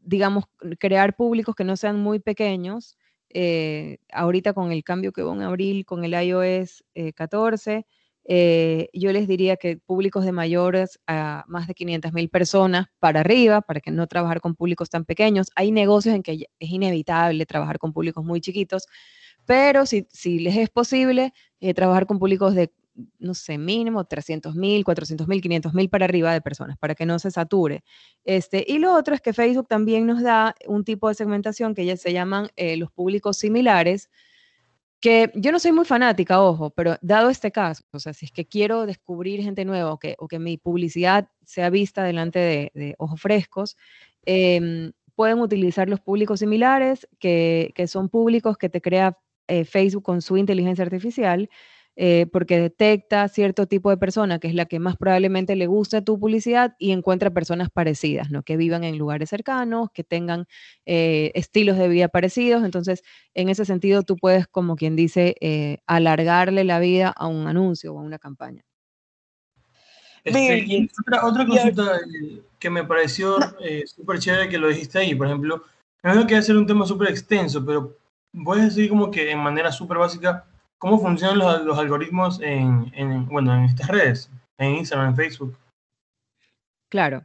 digamos, 0.00 0.44
crear 0.78 1.14
públicos 1.16 1.54
que 1.54 1.64
no 1.64 1.76
sean 1.76 2.00
muy 2.00 2.18
pequeños. 2.20 2.96
ahorita 4.12 4.52
con 4.52 4.72
el 4.72 4.84
cambio 4.84 5.12
que 5.12 5.22
hubo 5.22 5.32
en 5.32 5.42
abril 5.42 5.86
con 5.86 6.04
el 6.04 6.12
iOS 6.12 6.84
14, 7.14 7.86
eh, 8.24 8.88
yo 8.92 9.12
les 9.12 9.26
diría 9.26 9.56
que 9.56 9.78
públicos 9.78 10.24
de 10.24 10.32
mayores 10.32 11.00
a 11.06 11.44
más 11.48 11.66
de 11.66 11.74
500 11.74 12.12
mil 12.12 12.28
personas 12.28 12.86
para 12.98 13.20
arriba, 13.20 13.62
para 13.62 13.80
que 13.80 13.90
no 13.90 14.06
trabajar 14.06 14.40
con 14.40 14.54
públicos 14.54 14.90
tan 14.90 15.04
pequeños. 15.04 15.48
Hay 15.56 15.72
negocios 15.72 16.14
en 16.14 16.22
que 16.22 16.32
es 16.58 16.70
inevitable 16.70 17.46
trabajar 17.46 17.78
con 17.78 17.92
públicos 17.92 18.24
muy 18.24 18.40
chiquitos, 18.40 18.86
pero 19.44 19.86
si, 19.86 20.06
les 20.38 20.56
es 20.56 20.70
posible 20.70 21.32
eh, 21.60 21.74
trabajar 21.74 22.06
con 22.06 22.18
públicos 22.18 22.54
de, 22.54 22.72
no 23.18 23.34
sé, 23.34 23.58
mínimo 23.58 24.04
300 24.04 24.54
mil, 24.54 24.84
400 24.84 25.26
mil, 25.26 25.40
500 25.40 25.74
mil 25.74 25.88
para 25.88 26.04
arriba 26.04 26.32
de 26.32 26.40
personas, 26.40 26.78
para 26.78 26.94
que 26.94 27.06
no 27.06 27.18
se 27.18 27.30
sature. 27.30 27.82
Este, 28.24 28.64
y 28.66 28.78
lo 28.78 28.94
otro 28.94 29.14
es 29.14 29.20
que 29.20 29.32
Facebook 29.32 29.66
también 29.68 30.06
nos 30.06 30.22
da 30.22 30.54
un 30.66 30.84
tipo 30.84 31.08
de 31.08 31.14
segmentación 31.14 31.74
que 31.74 31.84
ya 31.86 31.96
se 31.96 32.12
llaman 32.12 32.50
eh, 32.56 32.76
los 32.76 32.92
públicos 32.92 33.36
similares, 33.38 34.10
que 35.02 35.32
yo 35.34 35.50
no 35.50 35.58
soy 35.58 35.72
muy 35.72 35.84
fanática, 35.84 36.40
ojo, 36.40 36.70
pero 36.70 36.96
dado 37.02 37.28
este 37.28 37.50
caso, 37.50 37.82
o 37.90 37.98
sea, 37.98 38.14
si 38.14 38.26
es 38.26 38.32
que 38.32 38.46
quiero 38.46 38.86
descubrir 38.86 39.42
gente 39.42 39.64
nueva 39.64 39.92
o 39.92 39.98
que, 39.98 40.14
o 40.20 40.28
que 40.28 40.38
mi 40.38 40.58
publicidad 40.58 41.28
sea 41.44 41.70
vista 41.70 42.04
delante 42.04 42.38
de, 42.72 42.94
ojos 42.98 43.20
frescos, 43.20 43.76
em, 44.24 44.92
pueden 45.16 45.40
utilizar 45.40 45.88
los 45.88 46.00
públicos 46.00 46.38
similares, 46.38 47.08
que, 47.18 47.72
que 47.74 47.88
son 47.88 48.08
públicos 48.08 48.56
que 48.56 48.68
te 48.68 48.80
crea 48.80 49.18
eh, 49.48 49.64
Facebook 49.64 50.04
con 50.04 50.22
su 50.22 50.36
inteligencia 50.36 50.84
artificial 50.84 51.50
eh, 51.94 52.26
porque 52.32 52.58
detecta 52.58 53.28
cierto 53.28 53.66
tipo 53.66 53.90
de 53.90 53.98
persona 53.98 54.38
que 54.38 54.48
es 54.48 54.54
la 54.54 54.64
que 54.64 54.78
más 54.78 54.96
probablemente 54.96 55.56
le 55.56 55.66
gusta 55.66 56.02
tu 56.02 56.18
publicidad 56.18 56.74
y 56.78 56.92
encuentra 56.92 57.30
personas 57.30 57.68
parecidas, 57.70 58.30
¿no? 58.30 58.42
Que 58.42 58.56
vivan 58.56 58.82
en 58.84 58.96
lugares 58.96 59.28
cercanos, 59.28 59.90
que 59.92 60.02
tengan 60.02 60.46
eh, 60.86 61.32
estilos 61.34 61.76
de 61.76 61.88
vida 61.88 62.08
parecidos. 62.08 62.64
Entonces, 62.64 63.02
en 63.34 63.50
ese 63.50 63.66
sentido, 63.66 64.02
tú 64.02 64.16
puedes, 64.16 64.46
como 64.46 64.76
quien 64.76 64.96
dice, 64.96 65.36
eh, 65.40 65.78
alargarle 65.86 66.64
la 66.64 66.78
vida 66.78 67.08
a 67.14 67.26
un 67.26 67.46
anuncio 67.46 67.92
o 67.92 67.98
a 67.98 68.02
una 68.02 68.18
campaña. 68.18 68.64
Este, 70.24 70.88
otra, 71.00 71.26
otra 71.26 71.46
cosita 71.46 71.98
que 72.58 72.70
me 72.70 72.84
pareció 72.84 73.38
súper 73.86 74.20
chévere 74.20 74.48
que 74.48 74.56
lo 74.56 74.68
dijiste 74.68 75.00
ahí, 75.00 75.16
por 75.16 75.26
ejemplo, 75.26 75.64
no 76.02 76.26
que 76.26 76.36
hacer 76.36 76.56
un 76.56 76.66
tema 76.66 76.86
súper 76.86 77.10
extenso, 77.10 77.64
pero 77.66 77.98
puedes 78.44 78.74
decir 78.74 78.88
como 78.88 79.10
que 79.10 79.30
en 79.30 79.40
manera 79.40 79.72
súper 79.72 79.98
básica 79.98 80.46
¿Cómo 80.82 80.98
funcionan 80.98 81.38
los, 81.38 81.78
algoritmos 81.78 82.40
en, 82.42 83.26
bueno, 83.26 83.54
en 83.54 83.66
estas 83.66 83.86
redes? 83.86 84.28
En 84.58 84.74
Instagram, 84.78 85.10
en 85.10 85.14
Facebook. 85.14 85.56
Claro. 86.88 87.22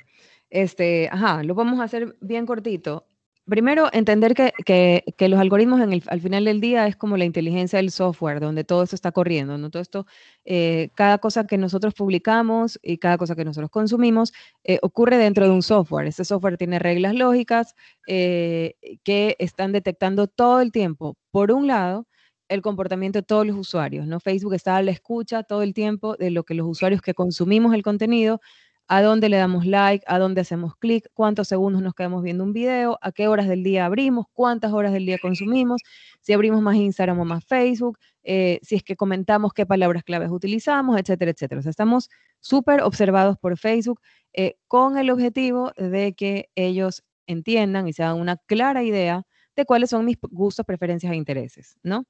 Este, 0.51 1.09
ajá, 1.11 1.41
lo 1.41 1.55
vamos 1.55 1.79
a 1.79 1.85
hacer 1.85 2.15
bien 2.21 2.45
cortito. 2.45 3.07
primero, 3.47 3.89
entender 3.93 4.35
que, 4.35 5.03
los 5.17 5.39
algoritmos 5.39 5.81
al 5.81 6.21
final 6.21 6.45
del 6.45 6.61
día 6.61 6.85
es 6.85 6.95
como 6.95 7.17
la 7.17 7.25
inteligencia 7.25 7.77
del 7.77 7.89
software, 7.89 8.39
donde 8.39 8.63
todo 8.63 8.83
esto 8.83 8.95
está 8.95 9.11
corriendo, 9.11 9.57
¿no? 9.57 9.71
Todo 9.71 9.81
esto, 9.81 10.05
eh, 10.45 10.89
cada 10.93 11.17
cosa 11.17 11.47
que 11.47 11.57
nosotros 11.57 11.95
publicamos 11.95 12.77
y 12.83 12.99
cada 12.99 13.17
cosa 13.17 13.35
que 13.35 13.43
nosotros 13.43 13.71
consumimos 13.71 14.33
eh, 14.65 14.77
ocurre 14.83 15.17
dentro 15.17 15.45
de 15.45 15.51
un 15.51 15.63
software. 15.63 16.05
Ese 16.05 16.25
software 16.25 16.57
tiene 16.57 16.77
reglas 16.77 17.15
lógicas 17.15 17.73
eh, 18.05 18.75
que 19.03 19.35
están 19.39 19.71
detectando 19.71 20.27
todo 20.27 20.61
el 20.61 20.71
tiempo, 20.71 21.17
por 21.31 21.51
un 21.51 21.65
lado, 21.65 22.05
el 22.49 22.61
comportamiento 22.61 23.19
de 23.19 23.23
todos 23.23 23.45
los 23.45 23.57
usuarios, 23.57 24.07
¿no? 24.07 24.19
Facebook 24.19 24.53
está 24.53 24.77
a 24.77 24.81
la 24.81 24.91
escucha 24.91 25.43
todo 25.43 25.61
el 25.63 25.73
tiempo 25.73 26.15
de 26.17 26.31
lo 26.31 26.43
que 26.43 26.53
los 26.53 26.67
usuarios 26.67 27.01
que 27.01 27.13
consumimos 27.13 27.73
el 27.73 27.83
contenido 27.83 28.39
a 28.87 29.01
dónde 29.01 29.27
le 29.29 29.37
damos 29.37 29.65
like, 29.65 30.03
a 30.07 30.17
dónde 30.17 30.41
hacemos 30.41 30.75
clic, 30.77 31.09
cuántos 31.13 31.49
segundos 31.49 31.81
nos 31.81 31.93
quedamos 31.93 32.23
viendo 32.23 32.43
un 32.43 32.53
video, 32.53 32.97
a 33.01 33.11
qué 33.11 33.27
horas 33.27 33.47
del 33.47 33.63
día 33.63 33.85
abrimos, 33.85 34.27
cuántas 34.31 34.71
horas 34.71 34.93
del 34.93 35.05
día 35.05 35.17
consumimos, 35.21 35.81
si 36.21 36.31
abrimos 36.33 36.61
más 36.61 36.75
Instagram 36.75 37.19
o 37.19 37.25
más 37.25 37.43
Facebook, 37.45 37.99
eh, 38.23 38.59
si 38.61 38.75
es 38.75 38.83
que 38.83 38.95
comentamos 38.95 39.53
qué 39.53 39.65
palabras 39.65 40.03
claves 40.03 40.29
utilizamos, 40.31 40.97
etcétera, 40.99 41.31
etcétera. 41.31 41.59
O 41.59 41.61
sea, 41.61 41.69
estamos 41.69 42.09
súper 42.39 42.81
observados 42.81 43.37
por 43.37 43.57
Facebook 43.57 43.99
eh, 44.33 44.55
con 44.67 44.97
el 44.97 45.09
objetivo 45.09 45.73
de 45.77 46.13
que 46.13 46.49
ellos 46.55 47.03
entiendan 47.25 47.87
y 47.89 47.93
se 47.93 48.03
hagan 48.03 48.19
una 48.21 48.37
clara 48.37 48.83
idea 48.83 49.23
de 49.55 49.65
cuáles 49.65 49.89
son 49.89 50.05
mis 50.05 50.17
gustos, 50.21 50.65
preferencias 50.65 51.11
e 51.11 51.15
intereses, 51.15 51.77
¿no? 51.83 52.05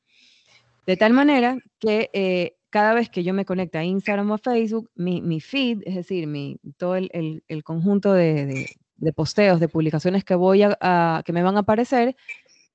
De 0.88 0.96
tal 0.96 1.12
manera 1.14 1.58
que 1.80 2.10
eh, 2.14 2.56
cada 2.70 2.94
vez 2.94 3.10
que 3.10 3.24
yo 3.24 3.34
me 3.34 3.44
conecte 3.44 3.78
a 3.78 3.84
Instagram 3.84 4.32
o 4.32 4.36
a 4.36 4.38
Facebook, 4.38 4.90
mi, 4.96 5.42
feed, 5.42 5.82
es 5.86 5.96
decir, 5.96 6.28
mi, 6.28 6.60
todo 6.78 6.96
el, 6.96 7.64
conjunto 7.66 8.14
de, 8.14 8.66
posteos, 9.14 9.60
de 9.60 9.68
publicaciones 9.68 10.24
que, 10.24 10.36
voy 10.36 10.64
a, 10.64 11.22
que 11.26 11.34
me 11.34 11.44
van 11.44 11.58
a 11.58 11.60
aparecer, 11.60 12.16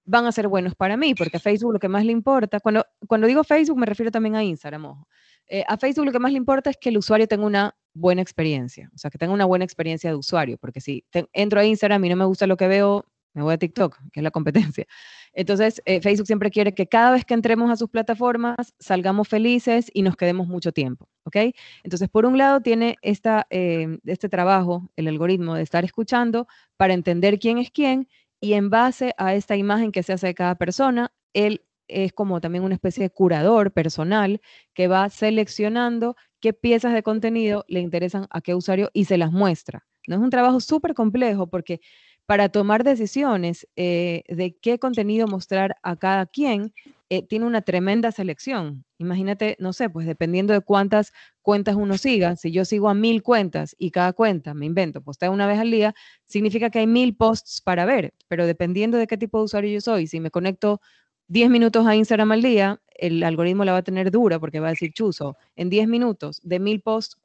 van 0.04 0.26
a 0.26 0.32
ser 0.32 0.48
buenos 0.48 0.74
para 0.74 0.98
mí, 0.98 1.14
porque 1.14 1.38
a 1.38 1.40
Facebook 1.40 1.72
lo 1.72 1.78
que 1.78 1.88
más 1.88 2.04
le 2.04 2.12
importa, 2.12 2.60
cuando, 2.60 2.84
cuando 3.08 3.26
digo 3.26 3.44
Facebook 3.44 3.78
me 3.78 3.86
refiero 3.86 4.10
también 4.10 4.36
a 4.36 4.44
Instagram, 4.44 4.84
ojo. 4.84 5.08
Eh, 5.48 5.64
a 5.66 5.76
Facebook 5.78 6.06
lo 6.06 6.12
que 6.12 6.18
más 6.18 6.32
le 6.32 6.38
importa 6.38 6.70
es 6.70 6.76
que 6.76 6.90
el 6.90 6.98
usuario 6.98 7.26
tenga 7.26 7.46
una 7.46 7.74
buena 7.94 8.20
experiencia, 8.20 8.90
o 8.94 8.98
sea, 8.98 9.10
que 9.10 9.18
tenga 9.18 9.32
una 9.32 9.46
buena 9.46 9.64
experiencia 9.64 10.10
de 10.10 10.16
usuario, 10.16 10.58
porque 10.58 10.80
si 10.80 11.04
entro 11.32 11.60
a 11.60 11.64
Instagram 11.64 12.04
y 12.04 12.08
no 12.10 12.16
me 12.16 12.24
gusta 12.26 12.46
lo 12.46 12.56
que 12.56 12.68
veo, 12.68 13.06
me 13.34 13.42
voy 13.42 13.54
a 13.54 13.58
TikTok, 13.58 13.98
que 14.12 14.20
es 14.20 14.24
la 14.24 14.30
competencia. 14.30 14.86
Entonces, 15.32 15.80
eh, 15.84 16.00
Facebook 16.00 16.26
siempre 16.26 16.50
quiere 16.50 16.74
que 16.74 16.86
cada 16.86 17.12
vez 17.12 17.24
que 17.24 17.34
entremos 17.34 17.70
a 17.70 17.76
sus 17.76 17.88
plataformas 17.88 18.74
salgamos 18.78 19.28
felices 19.28 19.90
y 19.94 20.02
nos 20.02 20.16
quedemos 20.16 20.46
mucho 20.46 20.72
tiempo, 20.72 21.08
¿ok? 21.24 21.36
Entonces, 21.82 22.08
por 22.08 22.26
un 22.26 22.36
lado, 22.36 22.60
tiene 22.60 22.96
esta, 23.02 23.46
eh, 23.50 23.98
este 24.04 24.28
trabajo, 24.28 24.90
el 24.96 25.08
algoritmo 25.08 25.54
de 25.54 25.62
estar 25.62 25.84
escuchando 25.84 26.46
para 26.76 26.94
entender 26.94 27.38
quién 27.38 27.58
es 27.58 27.70
quién 27.70 28.08
y 28.40 28.54
en 28.54 28.70
base 28.70 29.14
a 29.18 29.34
esta 29.34 29.56
imagen 29.56 29.92
que 29.92 30.02
se 30.02 30.12
hace 30.12 30.26
de 30.26 30.34
cada 30.34 30.56
persona, 30.56 31.12
él 31.32 31.62
es 31.88 32.12
como 32.12 32.40
también 32.40 32.64
una 32.64 32.74
especie 32.74 33.02
de 33.04 33.10
curador 33.10 33.72
personal 33.72 34.40
que 34.74 34.88
va 34.88 35.08
seleccionando 35.10 36.16
qué 36.40 36.52
piezas 36.52 36.92
de 36.92 37.02
contenido 37.02 37.64
le 37.68 37.80
interesan 37.80 38.26
a 38.30 38.40
qué 38.40 38.54
usuario 38.54 38.90
y 38.92 39.04
se 39.04 39.18
las 39.18 39.32
muestra. 39.32 39.86
No 40.08 40.16
es 40.16 40.22
un 40.22 40.30
trabajo 40.30 40.60
súper 40.60 40.94
complejo 40.94 41.48
porque 41.48 41.80
para 42.26 42.48
tomar 42.48 42.84
decisiones 42.84 43.66
eh, 43.76 44.22
de 44.28 44.56
qué 44.56 44.78
contenido 44.78 45.26
mostrar 45.26 45.76
a 45.82 45.96
cada 45.96 46.26
quien, 46.26 46.72
eh, 47.10 47.26
tiene 47.26 47.44
una 47.44 47.60
tremenda 47.60 48.10
selección. 48.10 48.84
Imagínate, 48.98 49.56
no 49.58 49.72
sé, 49.72 49.90
pues 49.90 50.06
dependiendo 50.06 50.54
de 50.54 50.62
cuántas 50.62 51.12
cuentas 51.42 51.76
uno 51.76 51.98
siga, 51.98 52.36
si 52.36 52.52
yo 52.52 52.64
sigo 52.64 52.88
a 52.88 52.94
mil 52.94 53.22
cuentas 53.22 53.76
y 53.78 53.90
cada 53.90 54.12
cuenta, 54.14 54.54
me 54.54 54.64
invento, 54.64 55.02
postea 55.02 55.30
una 55.30 55.46
vez 55.46 55.58
al 55.58 55.70
día, 55.70 55.94
significa 56.26 56.70
que 56.70 56.78
hay 56.78 56.86
mil 56.86 57.14
posts 57.14 57.60
para 57.60 57.84
ver, 57.84 58.14
pero 58.28 58.46
dependiendo 58.46 58.96
de 58.96 59.06
qué 59.06 59.18
tipo 59.18 59.38
de 59.38 59.44
usuario 59.44 59.70
yo 59.70 59.80
soy, 59.82 60.06
si 60.06 60.20
me 60.20 60.30
conecto 60.30 60.80
10 61.28 61.50
minutos 61.50 61.86
a 61.86 61.96
Instagram 61.96 62.32
al 62.32 62.42
día, 62.42 62.80
el 62.94 63.22
algoritmo 63.24 63.64
la 63.64 63.72
va 63.72 63.78
a 63.78 63.82
tener 63.82 64.10
dura 64.10 64.38
porque 64.38 64.60
va 64.60 64.68
a 64.68 64.70
decir, 64.70 64.92
chuzo, 64.92 65.36
en 65.56 65.70
10 65.70 65.88
minutos 65.88 66.40
de 66.42 66.60
mil 66.60 66.80
posts, 66.80 67.16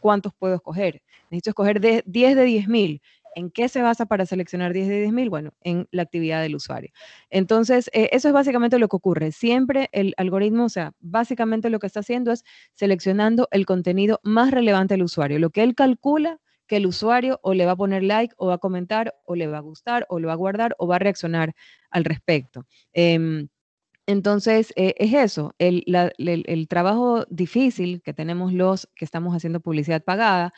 ¿cuántos 0.00 0.32
puedo 0.34 0.54
escoger? 0.54 1.02
Necesito 1.30 1.50
escoger 1.50 1.80
de 1.80 2.02
10 2.06 2.36
de 2.36 2.44
10 2.44 2.68
mil. 2.68 3.02
¿En 3.34 3.50
qué 3.50 3.68
se 3.68 3.82
basa 3.82 4.06
para 4.06 4.26
seleccionar 4.26 4.72
10 4.72 4.88
de 4.88 5.06
10.000? 5.06 5.30
Bueno, 5.30 5.52
en 5.62 5.88
la 5.90 6.02
actividad 6.02 6.42
del 6.42 6.56
usuario. 6.56 6.90
Entonces, 7.30 7.90
eh, 7.92 8.08
eso 8.12 8.28
es 8.28 8.34
básicamente 8.34 8.78
lo 8.78 8.88
que 8.88 8.96
ocurre. 8.96 9.32
Siempre 9.32 9.88
el 9.92 10.14
algoritmo, 10.16 10.64
o 10.64 10.68
sea, 10.68 10.92
básicamente 11.00 11.70
lo 11.70 11.78
que 11.78 11.86
está 11.86 12.00
haciendo 12.00 12.32
es 12.32 12.44
seleccionando 12.74 13.48
el 13.50 13.66
contenido 13.66 14.20
más 14.22 14.50
relevante 14.50 14.94
al 14.94 15.02
usuario. 15.02 15.38
Lo 15.38 15.50
que 15.50 15.62
él 15.62 15.74
calcula 15.74 16.38
que 16.66 16.76
el 16.76 16.86
usuario 16.86 17.40
o 17.42 17.54
le 17.54 17.66
va 17.66 17.72
a 17.72 17.76
poner 17.76 18.02
like 18.02 18.34
o 18.38 18.46
va 18.46 18.54
a 18.54 18.58
comentar 18.58 19.14
o 19.24 19.34
le 19.34 19.46
va 19.46 19.58
a 19.58 19.60
gustar 19.60 20.06
o 20.08 20.18
le 20.18 20.26
va 20.26 20.32
a 20.32 20.36
guardar 20.36 20.74
o 20.78 20.86
va 20.86 20.96
a 20.96 20.98
reaccionar 20.98 21.54
al 21.90 22.04
respecto. 22.04 22.66
Em, 22.92 23.48
entonces, 24.06 24.72
eh, 24.76 24.94
es 24.98 25.14
eso, 25.14 25.54
el, 25.58 26.66
trabajo 26.68 27.24
difícil 27.30 28.02
que 28.02 28.12
tenemos 28.12 28.52
los 28.52 28.88
que 28.94 29.04
estamos 29.04 29.34
haciendo 29.34 29.60
publicidad 29.60 30.02
pagada 30.04 30.52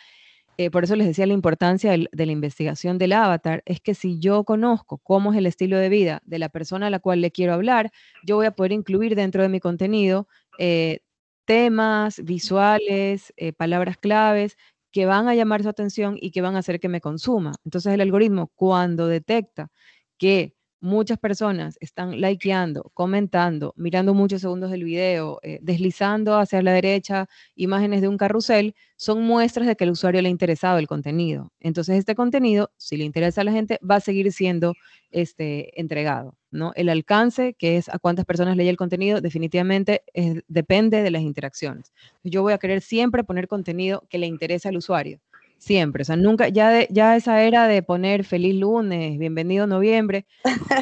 eh, 0.58 0.70
por 0.70 0.84
eso 0.84 0.96
les 0.96 1.06
decía 1.06 1.26
la 1.26 1.34
importancia 1.34 1.92
de 1.92 2.26
la 2.26 2.32
investigación 2.32 2.98
del 2.98 3.12
avatar, 3.12 3.62
es 3.66 3.80
que 3.80 3.94
si 3.94 4.18
yo 4.18 4.44
conozco 4.44 4.98
cómo 4.98 5.32
es 5.32 5.38
el 5.38 5.46
estilo 5.46 5.76
de 5.78 5.88
vida 5.90 6.22
de 6.24 6.38
la 6.38 6.48
persona 6.48 6.86
a 6.86 6.90
la 6.90 6.98
cual 6.98 7.20
le 7.20 7.30
quiero 7.30 7.52
hablar, 7.52 7.90
yo 8.24 8.36
voy 8.36 8.46
a 8.46 8.52
poder 8.52 8.72
incluir 8.72 9.14
dentro 9.16 9.42
de 9.42 9.48
mi 9.50 9.60
contenido 9.60 10.28
eh, 10.58 11.00
temas, 11.44 12.22
visuales, 12.24 13.32
eh, 13.36 13.52
palabras 13.52 13.98
claves 13.98 14.56
que 14.92 15.06
van 15.06 15.28
a 15.28 15.34
llamar 15.34 15.62
su 15.62 15.68
atención 15.68 16.16
y 16.20 16.30
que 16.30 16.40
van 16.40 16.56
a 16.56 16.60
hacer 16.60 16.80
que 16.80 16.88
me 16.88 17.00
consuma. 17.02 17.54
Entonces 17.64 17.92
el 17.92 18.00
algoritmo 18.00 18.50
cuando 18.54 19.06
detecta 19.08 19.70
que 20.18 20.55
muchas 20.80 21.18
personas 21.18 21.76
están 21.80 22.20
likeando, 22.20 22.90
comentando, 22.94 23.72
mirando 23.76 24.14
muchos 24.14 24.40
segundos 24.40 24.70
del 24.70 24.84
video, 24.84 25.38
eh, 25.42 25.58
deslizando 25.62 26.38
hacia 26.38 26.62
la 26.62 26.72
derecha 26.72 27.28
imágenes 27.54 28.00
de 28.02 28.08
un 28.08 28.16
carrusel, 28.16 28.74
son 28.96 29.22
muestras 29.22 29.66
de 29.66 29.76
que 29.76 29.84
el 29.84 29.90
usuario 29.90 30.22
le 30.22 30.28
ha 30.28 30.30
interesado 30.30 30.78
el 30.78 30.86
contenido. 30.86 31.52
Entonces, 31.60 31.98
este 31.98 32.14
contenido, 32.14 32.70
si 32.76 32.96
le 32.96 33.04
interesa 33.04 33.42
a 33.42 33.44
la 33.44 33.52
gente, 33.52 33.78
va 33.88 33.96
a 33.96 34.00
seguir 34.00 34.32
siendo 34.32 34.74
este, 35.10 35.78
entregado. 35.80 36.36
¿no? 36.50 36.72
El 36.74 36.88
alcance, 36.88 37.54
que 37.54 37.76
es 37.76 37.88
a 37.88 37.98
cuántas 37.98 38.24
personas 38.24 38.56
lee 38.56 38.68
el 38.68 38.76
contenido, 38.76 39.20
definitivamente 39.20 40.02
depende 40.48 41.02
de 41.02 41.10
las 41.10 41.22
interacciones. 41.22 41.92
Yo 42.22 42.42
voy 42.42 42.54
a 42.54 42.58
querer 42.58 42.80
siempre 42.80 43.24
poner 43.24 43.48
contenido 43.48 44.06
que 44.08 44.18
le 44.18 44.26
interese 44.26 44.68
al 44.68 44.76
usuario. 44.76 45.20
Siempre, 45.58 46.02
o 46.02 46.04
sea, 46.04 46.16
nunca, 46.16 46.48
ya, 46.48 46.86
ya 46.88 47.16
esa 47.16 47.42
era 47.42 47.66
de 47.66 47.82
poner 47.82 48.24
feliz 48.24 48.54
lunes, 48.54 49.18
bienvenido 49.18 49.66
noviembre, 49.66 50.26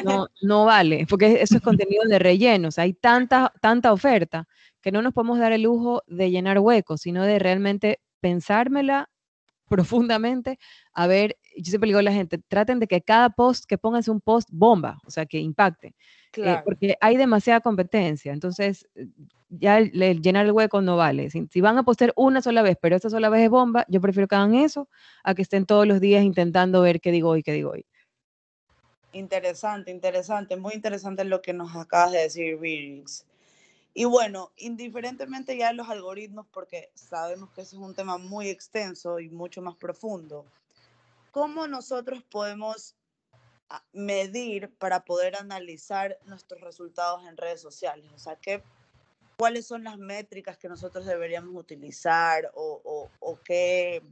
no, 0.03 0.27
no 0.41 0.65
vale, 0.65 1.07
porque 1.09 1.41
eso 1.41 1.55
es 1.57 1.61
contenido 1.61 2.03
de 2.07 2.19
relleno, 2.19 2.67
o 2.67 2.71
sea, 2.71 2.83
hay 2.83 2.93
tanta, 2.93 3.53
tanta 3.61 3.93
oferta 3.93 4.47
que 4.81 4.91
no 4.91 5.01
nos 5.01 5.13
podemos 5.13 5.39
dar 5.39 5.53
el 5.53 5.63
lujo 5.63 6.03
de 6.07 6.29
llenar 6.29 6.59
huecos, 6.59 7.01
sino 7.01 7.23
de 7.23 7.39
realmente 7.39 7.99
pensármela 8.19 9.09
profundamente, 9.69 10.59
a 10.93 11.07
ver, 11.07 11.37
yo 11.57 11.69
siempre 11.69 11.87
digo 11.87 11.99
a 11.99 12.03
la 12.03 12.11
gente, 12.11 12.37
traten 12.47 12.79
de 12.79 12.87
que 12.87 13.01
cada 13.01 13.29
post 13.29 13.65
que 13.67 13.77
pongan 13.77 14.03
sea 14.03 14.13
un 14.13 14.21
post 14.21 14.49
bomba, 14.51 14.99
o 15.05 15.09
sea, 15.09 15.25
que 15.25 15.39
impacte. 15.39 15.95
Eh, 16.37 16.61
porque 16.63 16.97
hay 17.01 17.17
demasiada 17.17 17.61
competencia, 17.61 18.33
entonces 18.33 18.87
eh, 18.95 19.07
ya 19.49 19.79
llenar 19.79 20.45
el 20.45 20.51
hueco 20.51 20.81
no 20.81 20.97
vale. 20.97 21.29
Si, 21.29 21.61
van 21.61 21.77
a 21.77 21.83
postear 21.83 22.13
una 22.15 22.41
sola 22.41 22.61
vez, 22.61 22.77
pero 22.81 22.95
esta 22.95 23.09
sola 23.09 23.29
vez 23.29 23.43
es 23.43 23.49
bomba, 23.49 23.85
yo 23.87 24.01
prefiero 24.01 24.27
que 24.27 24.35
hagan 24.35 24.55
eso 24.55 24.89
a 25.23 25.35
que 25.35 25.41
estén 25.41 25.65
todos 25.65 25.87
los 25.87 25.99
días 25.99 26.23
intentando 26.23 26.81
ver 26.81 26.99
qué 27.01 27.11
digo 27.11 27.29
hoy, 27.29 27.43
qué 27.43 27.53
digo 27.53 27.71
hoy. 27.71 27.85
Interesante, 29.13 29.91
interesante, 29.91 30.57
muy 30.57 30.73
interesante 30.73 31.23
lo 31.23 31.41
que 31.41 31.53
nos 31.53 31.75
acabas 31.75 32.11
de 32.11 32.19
decir, 32.19 32.57
Virix. 32.57 33.25
Y 33.93 34.03
bueno, 34.03 34.51
indiferentemente 34.57 35.55
ya 35.57 35.69
de 35.69 35.75
los 35.75 35.87
algoritmos, 35.87 36.45
porque 36.51 36.89
sabemos 36.95 37.49
que 37.51 37.61
ese 37.61 37.77
es 37.77 37.81
un 37.81 37.95
tema 37.95 38.17
muy 38.17 38.49
extenso 38.49 39.21
y 39.21 39.29
mucho 39.29 39.61
más 39.61 39.75
profundo, 39.75 40.45
¿cómo 41.31 41.65
nosotros 41.67 42.21
podemos 42.29 42.95
medir 43.93 44.73
para 44.77 45.05
poder 45.05 45.35
analizar 45.35 46.17
nuestros 46.25 46.61
resultados 46.61 47.25
en 47.25 47.37
redes 47.37 47.61
sociales? 47.61 48.11
O 48.13 48.19
sea, 48.19 48.35
¿qué, 48.35 48.63
¿cuáles 49.37 49.65
son 49.67 49.83
las 49.83 49.97
métricas 49.97 50.57
que 50.57 50.69
nosotros 50.69 51.05
deberíamos 51.05 51.55
utilizar 51.55 52.51
o, 52.53 53.09
o, 53.19 53.39
qué, 53.43 54.03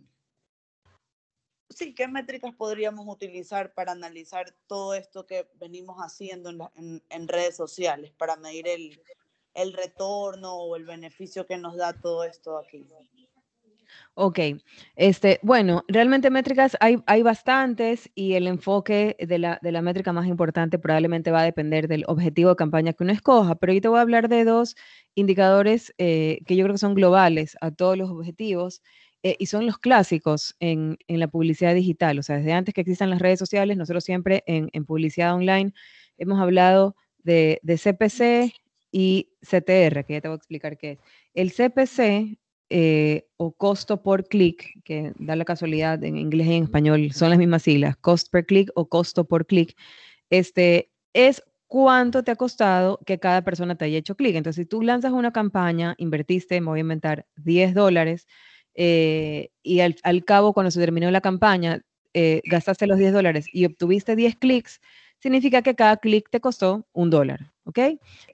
sí, 1.69 1.93
qué 1.93 2.07
métricas 2.07 2.53
podríamos 2.55 3.07
utilizar 3.07 3.73
para 3.73 3.91
analizar 3.91 4.53
todo 4.67 4.93
esto 4.93 5.25
que 5.25 5.47
venimos 5.55 5.97
haciendo 5.99 6.49
en, 6.75 7.03
en, 7.09 7.27
redes 7.27 7.55
sociales, 7.55 8.11
para 8.11 8.35
medir 8.35 8.67
el, 8.67 9.01
el 9.53 9.73
retorno 9.73 10.55
o 10.55 10.75
el 10.75 10.85
beneficio 10.85 11.45
que 11.45 11.57
nos 11.57 11.75
da 11.75 11.93
todo 11.93 12.23
esto 12.23 12.57
aquí? 12.57 12.85
Ok, 14.15 14.39
este, 14.95 15.39
bueno, 15.41 15.83
realmente 15.87 16.29
métricas 16.29 16.77
hay, 16.79 16.97
hay 17.07 17.23
bastantes 17.23 18.11
y 18.13 18.33
el 18.33 18.45
enfoque 18.45 19.15
de 19.19 19.39
la, 19.39 19.59
de 19.63 19.71
la, 19.71 19.81
métrica 19.81 20.13
más 20.13 20.27
importante 20.27 20.77
probablemente 20.77 21.31
va 21.31 21.41
a 21.41 21.45
depender 21.45 21.87
del 21.87 22.03
objetivo 22.07 22.51
de 22.51 22.55
campaña 22.55 22.93
que 22.93 23.03
uno 23.03 23.11
escoja, 23.11 23.55
pero 23.55 23.73
yo 23.73 23.81
te 23.81 23.87
voy 23.87 23.97
a 23.97 24.01
hablar 24.01 24.29
de 24.29 24.43
dos 24.43 24.75
indicadores 25.15 25.95
eh, 25.97 26.41
que 26.45 26.55
yo 26.55 26.63
creo 26.63 26.75
que 26.75 26.79
son 26.79 26.93
globales 26.93 27.57
a 27.59 27.71
todos 27.71 27.97
los 27.97 28.11
objetivos 28.11 28.83
eh, 29.23 29.37
y 29.39 29.45
son 29.45 29.65
los 29.65 29.77
clásicos 29.77 30.55
en, 30.59 30.97
la 31.07 31.27
publicidad 31.27 31.73
digital. 31.73 32.19
O 32.19 32.23
sea, 32.23 32.37
desde 32.37 32.51
antes 32.53 32.73
que 32.73 32.81
existan 32.81 33.09
las 33.09 33.21
redes 33.21 33.39
sociales, 33.39 33.77
nosotros 33.77 34.03
siempre 34.03 34.43
en, 34.47 34.69
publicidad 34.85 35.33
online 35.33 35.73
hemos 36.17 36.39
hablado 36.41 36.95
de, 37.23 37.59
CPC 37.65 38.53
y 38.91 39.29
CTR, 39.41 40.05
que 40.05 40.13
ya 40.13 40.21
te 40.21 40.27
voy 40.27 40.35
a 40.35 40.37
explicar 40.37 40.77
qué 40.77 40.91
es. 40.91 40.99
El 41.33 41.51
CPC 41.51 42.37
eh, 42.69 43.27
o 43.37 43.51
costo 43.51 44.01
por 44.01 44.27
clic, 44.27 44.81
que 44.83 45.13
da 45.17 45.35
la 45.35 45.45
casualidad 45.45 46.03
en 46.03 46.17
inglés 46.17 46.47
y 46.47 46.53
en 46.55 46.63
español, 46.63 47.11
son 47.11 47.29
las 47.29 47.39
mismas 47.39 47.63
siglas, 47.63 47.95
cost 47.97 48.31
per 48.31 48.45
click 48.45 48.71
o 48.75 48.87
costo 48.87 49.25
por 49.25 49.45
clic, 49.45 49.75
este, 50.29 50.89
es 51.13 51.43
cuánto 51.67 52.23
te 52.23 52.31
ha 52.31 52.35
costado 52.35 52.99
que 53.05 53.19
cada 53.19 53.43
persona 53.43 53.75
te 53.75 53.85
haya 53.85 53.97
hecho 53.97 54.15
clic. 54.15 54.35
Entonces, 54.35 54.63
si 54.63 54.65
tú 54.67 54.81
lanzas 54.81 55.11
una 55.11 55.31
campaña, 55.31 55.95
invertiste, 55.97 56.61
me 56.61 56.67
voy 56.67 56.79
a 56.79 56.81
inventar 56.81 57.25
10 57.35 57.73
dólares, 57.73 58.27
eh, 58.75 59.49
y 59.61 59.79
al, 59.79 59.95
cabo, 60.25 60.53
cuando 60.53 60.71
se 60.71 60.79
terminó 60.79 61.09
la 61.11 61.21
campaña, 61.21 61.81
eh, 62.13 62.41
gastaste 62.45 62.87
los 62.87 62.97
10 62.97 63.13
dólares 63.13 63.45
y 63.51 63.65
obtuviste 63.65 64.15
10 64.15 64.35
clics, 64.35 64.81
significa 65.19 65.61
que 65.61 65.75
cada 65.75 65.97
clic 65.97 66.29
te 66.29 66.39
costó 66.39 66.87
un 66.91 67.09
dólar, 67.09 67.51
¿ok? 67.63 67.79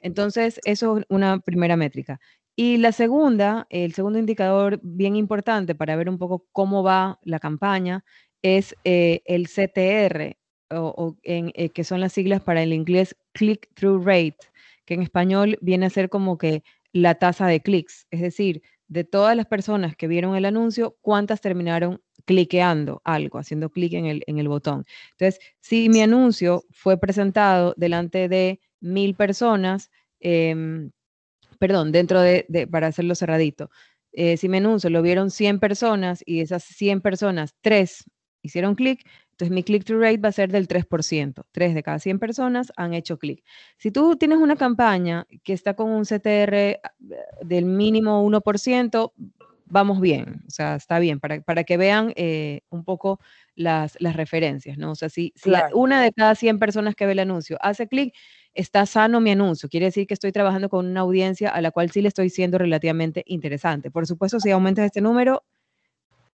Entonces, 0.02 0.60
eso 0.66 0.98
es 0.98 1.06
una 1.10 1.40
primera 1.40 1.78
métrica. 1.78 2.20
Y 2.62 2.76
la 2.76 2.92
segunda, 2.92 3.68
el 3.70 3.94
segundo 3.94 4.20
indicador 4.20 4.82
bien 4.84 5.16
importante 5.16 5.76
para 5.76 5.96
ver 5.96 6.10
un 6.10 6.18
poco 6.18 6.46
cómo 6.52 6.84
va 6.84 7.18
la 7.24 7.40
campaña 7.40 8.04
es 8.42 8.76
eh, 8.84 9.22
el 9.24 9.48
CTR, 9.48 10.38
o, 10.70 11.16
que 11.22 11.84
son 11.86 12.02
las 12.02 12.12
siglas 12.12 12.42
para 12.42 12.62
el 12.62 12.74
inglés 12.74 13.16
Click-Through 13.32 14.04
Rate, 14.06 14.40
que 14.84 14.96
en 14.96 15.04
español 15.04 15.58
viene 15.62 15.86
a 15.86 15.90
ser 15.90 16.10
como 16.10 16.38
que 16.38 16.64
la 16.92 17.16
tasa 17.16 17.48
de 17.48 17.62
clics, 17.62 18.08
es 18.12 18.20
decir, 18.20 18.62
de 18.90 19.06
todas 19.06 19.38
las 19.38 19.46
personas 19.46 19.96
que 19.96 20.10
vieron 20.10 20.36
el 20.36 20.44
anuncio, 20.44 20.98
cuántas 21.00 21.40
terminaron 21.40 22.02
cliqueando 22.26 23.02
algo, 23.06 23.40
haciendo 23.40 23.70
clic 23.70 23.94
en 23.94 24.06
el, 24.06 24.24
en 24.28 24.38
el 24.38 24.50
botón. 24.50 24.84
Entonces, 25.12 25.40
si 25.62 25.88
mi 25.88 26.02
anuncio 26.02 26.66
fue 26.72 27.00
presentado 27.00 27.74
delante 27.78 28.28
de 28.28 28.60
mil 28.82 29.16
personas, 29.16 29.90
em, 30.20 30.92
perdón, 31.60 31.92
dentro 31.92 32.22
de, 32.22 32.68
para 32.72 32.88
hacerlo 32.88 33.16
cerradito, 33.16 33.70
eh, 34.12 34.38
si 34.38 34.50
mi 34.50 34.58
anuncio 34.58 34.90
lo 34.90 35.02
vieron 35.02 35.30
100 35.30 35.60
personas 35.60 36.24
y 36.26 36.42
esas 36.42 36.64
100 36.64 37.02
personas, 37.02 37.54
3 37.62 38.06
hicieron 38.42 38.76
clic, 38.76 39.06
entonces 39.32 39.54
mi 39.54 39.64
click-through 39.64 40.02
rate 40.02 40.18
va 40.18 40.30
a 40.30 40.34
ser 40.34 40.52
del 40.52 40.68
3%. 40.68 41.46
3 41.52 41.74
de 41.74 41.84
cada 41.84 42.00
100 42.00 42.20
personas 42.20 42.74
han 42.76 42.94
hecho 42.94 43.18
clic. 43.18 43.44
Si 43.78 43.92
tú 43.92 44.18
tienes 44.18 44.40
una 44.40 44.56
campaña 44.56 45.28
que 45.44 45.54
está 45.54 45.76
con 45.76 45.92
un 45.92 46.04
CTR 46.04 46.54
eh, 46.56 46.82
del 47.42 47.66
mínimo 47.66 48.22
1%, 48.28 49.14
vamos 49.70 50.02
bien, 50.02 50.44
o 50.48 50.50
sea, 50.50 50.76
está 50.76 51.00
bien, 51.00 51.20
para, 51.20 51.42
para 51.42 51.64
que 51.64 51.78
vean 51.78 52.12
eh, 52.16 52.62
un 52.70 52.84
poco 52.84 53.20
las, 53.56 53.96
las, 54.02 54.16
referencias, 54.16 54.78
¿no? 54.78 54.92
O 54.92 54.96
sea, 54.96 55.10
si, 55.10 55.34
una 55.74 56.02
de 56.02 56.12
cada 56.12 56.36
100 56.36 56.60
personas 56.60 56.96
que 56.96 57.06
ve 57.06 57.14
el 57.14 57.20
anuncio 57.20 57.58
hace 57.62 57.88
clic, 57.88 58.14
está 58.54 58.86
sano 58.86 59.22
mi 59.22 59.32
anuncio. 59.32 59.70
Quiere 59.70 59.88
decir 59.88 60.08
que 60.08 60.14
estoy 60.14 60.32
trabajando 60.32 60.70
con 60.70 60.86
una 60.86 61.02
audiencia 61.02 61.50
a 61.50 61.62
la 61.62 61.72
cual 61.72 61.92
sí 61.92 62.02
le 62.02 62.08
estoy 62.08 62.30
siendo 62.30 62.58
relativamente 62.58 63.24
interesante. 63.28 63.92
Por 63.92 64.08
supuesto, 64.08 64.40
si 64.40 64.52
aumentas 64.52 64.86
este 64.86 65.02
número, 65.02 65.44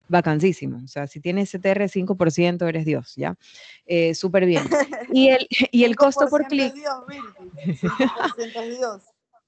vacancísimo. 0.08 0.80
O 0.84 0.88
sea, 0.88 1.06
si 1.06 1.20
tienes 1.20 1.50
CTR 1.50 1.88
5%, 1.88 2.68
eres 2.68 2.84
Dios, 2.84 3.14
¿ya? 3.16 3.36
Eh, 3.86 4.14
Súper 4.14 4.46
bien. 4.46 4.64
Y 5.12 5.28
el, 5.30 5.48
y 5.70 5.84
el 5.84 5.96
costo 5.96 6.28
por 6.28 6.46
clic. 6.46 6.74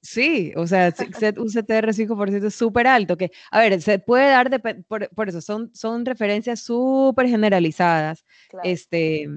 Sí, 0.01 0.53
o 0.57 0.67
sea, 0.67 0.93
un 1.39 1.49
CTR 1.49 1.95
5% 1.95 2.47
es 2.47 2.55
súper 2.55 2.87
alto, 2.87 3.17
que, 3.17 3.31
a 3.51 3.61
ver, 3.61 3.81
se 3.81 3.99
puede 3.99 4.29
dar, 4.29 4.51
de, 4.51 4.59
por, 4.59 5.09
por, 5.09 5.29
eso, 5.31 5.41
son, 5.41 5.71
son 5.75 6.05
referencias 6.05 6.61
súper 6.61 7.27
generalizadas, 7.27 8.23
este, 8.65 9.31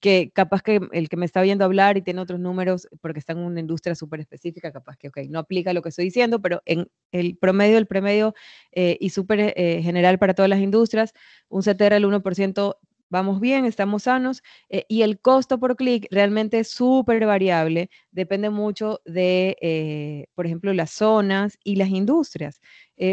que 0.00 0.30
capaz 0.34 0.62
que 0.62 0.80
el 0.92 1.08
que 1.08 1.16
me 1.16 1.26
está 1.26 1.42
viendo 1.42 1.64
hablar 1.64 1.96
y 1.96 2.02
tiene 2.02 2.20
otros 2.20 2.40
números, 2.40 2.88
porque 3.00 3.18
está 3.18 3.32
en 3.32 3.40
una 3.40 3.60
industria 3.60 3.94
súper 3.94 4.20
específica, 4.20 4.72
capaz 4.72 4.96
que, 4.96 5.08
ok, 5.08 5.18
no 5.28 5.38
aplica 5.38 5.72
lo 5.72 5.82
que 5.82 5.90
estoy 5.90 6.06
diciendo, 6.06 6.40
pero 6.40 6.62
en 6.64 6.88
el 7.12 7.36
promedio, 7.36 7.78
el 7.78 7.86
promedio 7.86 8.34
eh, 8.72 8.96
y 9.00 9.10
súper 9.10 9.54
eh, 9.56 9.82
general 9.82 10.18
para 10.18 10.34
todas 10.34 10.48
las 10.48 10.60
industrias, 10.60 11.12
un 11.48 11.62
CTR 11.62 11.94
del 11.94 12.06
1%, 12.06 12.76
vamos 13.10 13.40
bien, 13.40 13.64
estamos 13.66 14.04
sanos, 14.04 14.42
eh, 14.70 14.84
y 14.88 15.02
el 15.02 15.20
costo 15.20 15.60
por 15.60 15.76
clic 15.76 16.06
realmente 16.10 16.58
es 16.58 16.70
súper 16.70 17.24
variable, 17.26 17.90
depende 18.10 18.50
mucho 18.50 19.00
de, 19.04 20.26
por 20.34 20.46
ejemplo, 20.46 20.72
las 20.72 20.90
zonas 20.90 21.58
y 21.62 21.76
las 21.76 21.90
industrias. 21.90 22.60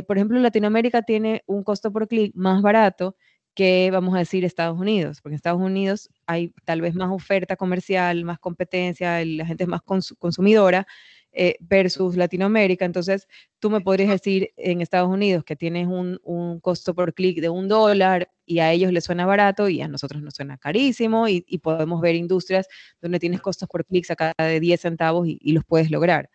por 0.08 0.18
ejemplo, 0.18 0.40
Latinoamérica 0.40 1.02
tiene 1.04 1.44
un 1.46 1.64
costo 1.64 1.92
por 1.92 2.08
clic 2.08 2.32
más 2.36 2.62
barato, 2.62 3.16
que 3.56 3.90
vamos 3.92 4.16
a 4.16 4.20
decir 4.20 4.46
Estados 4.46 4.80
Unidos, 4.80 5.22
porque 5.22 5.36
Estados 5.36 5.62
Unidos 5.62 6.10
hay 6.32 6.54
tal 6.66 6.82
vez 6.82 6.96
más 6.96 7.10
oferta 7.12 7.56
comercial, 7.56 8.24
más 8.24 8.40
competencia, 8.40 9.24
la 9.26 9.46
gente 9.46 9.64
es 9.64 9.70
más 9.70 9.82
consumidora 9.82 10.88
eh, 11.34 11.56
versus 11.62 12.18
Latinoamérica. 12.18 12.84
Entonces, 12.86 13.28
tú 13.60 13.70
me 13.70 13.80
podrías 13.82 14.10
decir 14.10 14.52
en 14.58 14.82
Estados 14.82 15.10
Unidos 15.10 15.44
que 15.46 15.56
tienes 15.56 15.88
un, 15.88 16.20
costo 16.62 16.94
por 16.94 17.14
clic 17.14 17.40
de 17.40 17.50
un 17.50 17.68
dólar 17.68 18.30
y 18.46 18.60
a 18.60 18.72
ellos 18.72 18.92
les 18.92 19.06
suena 19.06 19.26
barato 19.26 19.70
y 19.70 19.82
a 19.82 19.88
nosotros 19.88 20.22
nos 20.22 20.34
suena 20.36 20.58
carísimo 20.58 21.28
y, 21.30 21.42
podemos 21.60 22.02
ver 22.02 22.16
industrias 22.16 22.68
donde 23.02 23.20
tienes 23.20 23.42
costos 23.42 23.70
por 23.70 23.86
clics 23.86 24.12
acá 24.12 24.34
de 24.38 24.60
10 24.60 24.82
centavos 24.82 25.28
y, 25.28 25.52
los 25.54 25.64
puedes 25.66 25.90
lograr 25.92 26.30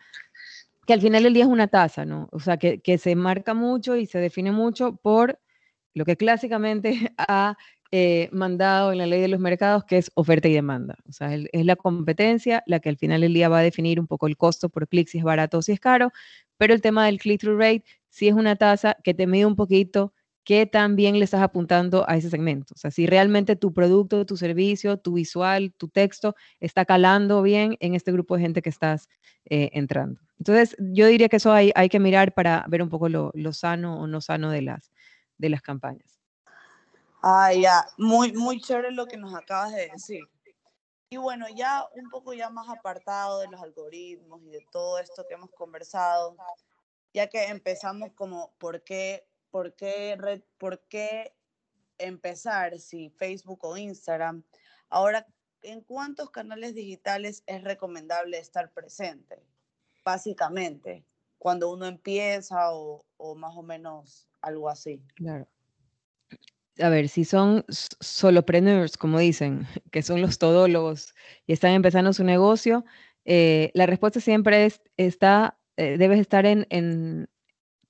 que 0.87 0.93
al 0.93 1.01
final 1.01 1.23
del 1.23 1.33
día 1.33 1.43
es 1.43 1.49
una 1.49 1.67
tasa, 1.67 2.05
¿no? 2.05 2.29
O 2.31 2.39
sea, 2.39 2.55
que, 2.55 2.79
que 2.79 2.97
se 2.97 3.13
marca 3.15 3.53
mucho 3.53 3.97
y 3.97 4.05
se 4.05 4.19
define 4.19 4.53
mucho 4.53 4.95
por 4.95 5.37
lo 5.93 6.05
que 6.05 6.15
clásicamente 6.15 7.13
ha 7.17 7.57
eh, 7.91 8.29
mandado 8.31 8.91
en 8.91 8.97
la 8.97 9.05
ley 9.05 9.21
de 9.21 9.27
los 9.27 9.39
mercados, 9.39 9.83
que 9.85 9.97
es 9.97 10.11
oferta 10.15 10.47
y 10.47 10.53
demanda. 10.53 10.95
O 11.07 11.11
sea, 11.11 11.33
es 11.33 11.65
la 11.65 11.75
competencia 11.75 12.63
la 12.65 12.79
que 12.79 12.89
al 12.89 12.97
final 12.97 13.21
del 13.21 13.33
día 13.33 13.49
va 13.49 13.59
a 13.59 13.63
definir 13.63 13.99
un 13.99 14.07
poco 14.07 14.27
el 14.27 14.37
costo 14.37 14.69
por 14.69 14.87
clic, 14.87 15.07
si 15.07 15.19
es 15.19 15.23
barato 15.23 15.59
o 15.59 15.61
si 15.61 15.71
es 15.71 15.79
caro, 15.79 16.11
pero 16.57 16.73
el 16.73 16.81
tema 16.81 17.05
del 17.05 17.19
click-through 17.19 17.59
rate 17.59 17.83
sí 18.09 18.27
es 18.27 18.33
una 18.33 18.55
tasa 18.55 18.97
que 19.03 19.13
te 19.13 19.27
mide 19.27 19.45
un 19.45 19.55
poquito 19.55 20.13
qué 20.43 20.65
tan 20.65 20.95
bien 20.95 21.19
le 21.19 21.25
estás 21.25 21.41
apuntando 21.41 22.09
a 22.09 22.15
ese 22.15 22.29
segmento. 22.29 22.73
O 22.73 22.77
sea, 22.77 22.89
si 22.89 23.05
realmente 23.05 23.57
tu 23.57 23.73
producto, 23.73 24.25
tu 24.25 24.37
servicio, 24.37 24.97
tu 24.97 25.13
visual, 25.13 25.73
tu 25.75 25.89
texto 25.89 26.35
está 26.61 26.85
calando 26.85 27.41
bien 27.41 27.75
en 27.81 27.95
este 27.95 28.13
grupo 28.13 28.35
de 28.35 28.43
gente 28.43 28.61
que 28.61 28.69
estás 28.69 29.09
eh, 29.49 29.69
entrando. 29.73 30.21
Entonces, 30.39 30.77
yo 30.79 31.07
diría 31.07 31.27
que 31.27 31.35
eso 31.35 31.51
hay, 31.51 31.71
hay 31.75 31.89
que 31.89 31.99
mirar 31.99 32.33
para 32.33 32.65
ver 32.69 32.81
un 32.81 32.87
poco 32.87 33.09
lo, 33.09 33.31
lo 33.33 33.51
sano 33.51 33.99
o 33.99 34.07
no 34.07 34.21
sano 34.21 34.49
de 34.49 34.61
las, 34.61 34.93
de 35.37 35.49
las 35.49 35.61
campañas. 35.61 36.16
Ah, 37.21 37.53
ya, 37.53 37.87
muy, 37.97 38.31
muy 38.33 38.61
chévere 38.61 38.91
lo 38.91 39.05
que 39.07 39.17
nos 39.17 39.33
acabas 39.33 39.73
de 39.73 39.89
decir. 39.89 40.23
Y 41.09 41.17
bueno, 41.17 41.45
ya 41.55 41.85
un 41.95 42.09
poco 42.09 42.33
ya 42.33 42.49
más 42.49 42.67
apartado 42.69 43.39
de 43.39 43.47
los 43.47 43.61
algoritmos 43.61 44.41
y 44.43 44.49
de 44.49 44.65
todo 44.71 44.99
esto 44.99 45.25
que 45.27 45.35
hemos 45.35 45.51
conversado, 45.51 46.35
ya 47.13 47.27
que 47.27 47.45
empezamos 47.45 48.11
como, 48.13 48.53
¿por 48.57 48.83
qué, 48.83 49.25
por 49.49 49.73
qué, 49.73 50.43
por 50.57 50.81
qué 50.87 51.33
empezar 51.97 52.77
si 52.79 53.09
Facebook 53.11 53.63
o 53.63 53.77
Instagram? 53.77 54.43
Ahora, 54.89 55.25
¿en 55.61 55.81
cuántos 55.81 56.29
canales 56.29 56.75
digitales 56.75 57.41
es 57.45 57.63
recomendable 57.63 58.37
estar 58.37 58.71
presente? 58.71 59.41
Básicamente, 60.03 61.05
cuando 61.37 61.71
uno 61.71 61.85
empieza 61.85 62.73
o, 62.73 63.05
o 63.15 63.35
más 63.35 63.55
o 63.55 63.63
menos 63.63 64.27
algo 64.41 64.69
así. 64.69 65.01
Claro. 65.15 65.47
A 66.79 66.89
ver, 66.89 67.09
si 67.09 67.25
son 67.25 67.65
solopreneurs, 67.69 68.97
como 68.97 69.19
dicen, 69.19 69.65
que 69.91 70.01
son 70.01 70.21
los 70.21 70.37
todólogos 70.37 71.13
y 71.45 71.53
están 71.53 71.71
empezando 71.71 72.13
su 72.13 72.23
negocio, 72.23 72.85
eh, 73.25 73.71
la 73.73 73.85
respuesta 73.85 74.19
siempre 74.19 74.65
es, 74.65 74.81
está, 74.97 75.59
eh, 75.77 75.97
debes 75.97 76.19
estar 76.19 76.45
en, 76.45 76.67
en 76.69 77.29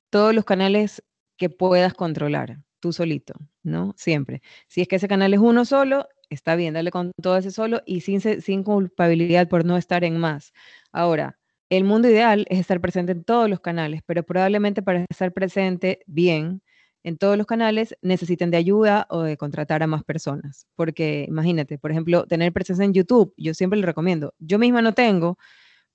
todos 0.10 0.34
los 0.34 0.46
canales 0.46 1.04
que 1.38 1.50
puedas 1.50 1.94
controlar, 1.94 2.60
tú 2.80 2.94
solito, 2.94 3.36
¿no? 3.64 3.94
Siempre. 3.98 4.42
Si 4.68 4.82
es 4.82 4.88
que 4.88 4.98
ese 4.98 5.08
canal 5.08 5.34
es 5.34 5.40
uno 5.40 5.66
solo, 5.66 6.08
está 6.30 6.56
bien, 6.56 6.74
dale 6.74 6.92
con 6.92 7.12
todo 7.22 7.38
ese 7.38 7.52
solo 7.52 7.82
y 7.86 8.02
sin, 8.02 8.22
sin 8.22 8.64
culpabilidad 8.64 9.48
por 9.48 9.66
no 9.66 9.78
estar 9.78 10.04
en 10.04 10.18
más. 10.18 10.54
Ahora, 10.92 11.40
el 11.70 11.84
mundo 11.84 12.10
ideal 12.10 12.46
es 12.50 12.60
estar 12.60 12.82
presente 12.82 13.12
en 13.12 13.24
todos 13.24 13.50
los 13.50 13.60
canales, 13.60 14.02
pero 14.06 14.24
probablemente 14.24 14.82
para 14.82 15.06
estar 15.10 15.34
presente 15.34 16.00
bien 16.08 16.62
en 17.08 17.18
todos 17.18 17.38
los 17.38 17.48
canales 17.48 17.96
necesiten 18.02 18.52
de 18.52 18.58
ayuda 18.58 19.08
o 19.10 19.22
de 19.22 19.38
contratar 19.38 19.82
a 19.82 19.88
más 19.88 20.04
personas. 20.04 20.68
Porque 20.76 21.26
imagínate, 21.30 21.78
por 21.78 21.90
ejemplo, 21.92 22.28
tener 22.28 22.52
presencia 22.52 22.84
en 22.84 22.94
YouTube, 22.94 23.34
yo 23.38 23.54
siempre 23.54 23.80
le 23.80 23.86
recomiendo. 23.86 24.34
Yo 24.40 24.60
misma 24.60 24.82
no 24.82 24.94
tengo 24.94 25.38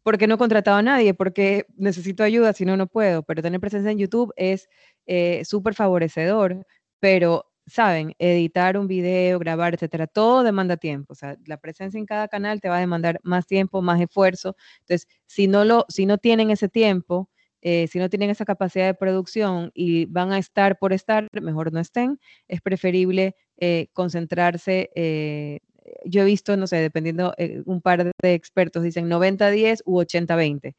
porque 0.02 0.26
no 0.26 0.36
he 0.36 0.38
contratado 0.38 0.78
a 0.78 0.82
nadie, 0.82 1.12
porque 1.14 1.66
necesito 1.76 2.24
ayuda, 2.24 2.54
si 2.54 2.64
no, 2.64 2.78
no 2.78 2.86
puedo. 2.86 3.22
Pero 3.24 3.42
tener 3.42 3.60
presencia 3.60 3.90
en 3.90 3.98
YouTube 3.98 4.32
es 4.36 4.70
eh, 5.06 5.44
súper 5.44 5.74
favorecedor, 5.74 6.66
pero 6.98 7.44
saben, 7.66 8.14
editar 8.18 8.78
un 8.78 8.86
video, 8.88 9.38
grabar, 9.38 9.74
etcétera, 9.74 10.06
todo 10.06 10.42
demanda 10.42 10.78
tiempo. 10.78 11.12
O 11.12 11.16
sea, 11.16 11.36
la 11.46 11.58
presencia 11.58 11.98
en 11.98 12.06
cada 12.06 12.26
canal 12.28 12.62
te 12.62 12.70
va 12.70 12.78
a 12.78 12.80
demandar 12.80 13.20
más 13.22 13.46
tiempo, 13.46 13.82
más 13.82 14.00
esfuerzo. 14.00 14.56
Entonces, 14.80 15.06
si 15.26 15.46
no 15.46 15.66
lo, 15.66 15.84
si 15.90 16.06
no 16.06 16.16
tienen 16.16 16.50
ese 16.50 16.70
tiempo 16.70 17.28
eh, 17.62 17.86
si 17.86 17.98
no 18.00 18.10
tienen 18.10 18.28
esa 18.28 18.44
capacidad 18.44 18.86
de 18.86 18.94
producción 18.94 19.70
y 19.72 20.06
van 20.06 20.32
a 20.32 20.38
estar 20.38 20.78
por 20.78 20.92
estar, 20.92 21.28
mejor 21.40 21.72
no 21.72 21.80
estén. 21.80 22.18
Es 22.48 22.60
preferible 22.60 23.36
eh, 23.56 23.86
concentrarse. 23.92 24.90
Eh, 24.96 25.60
yo 26.04 26.22
he 26.22 26.24
visto, 26.24 26.56
no 26.56 26.66
sé, 26.66 26.76
dependiendo, 26.76 27.34
un 27.64 27.80
par 27.80 28.04
de 28.04 28.34
expertos 28.34 28.82
dicen 28.82 29.08
90-10 29.08 29.82
u 29.84 30.00
80-20. 30.00 30.74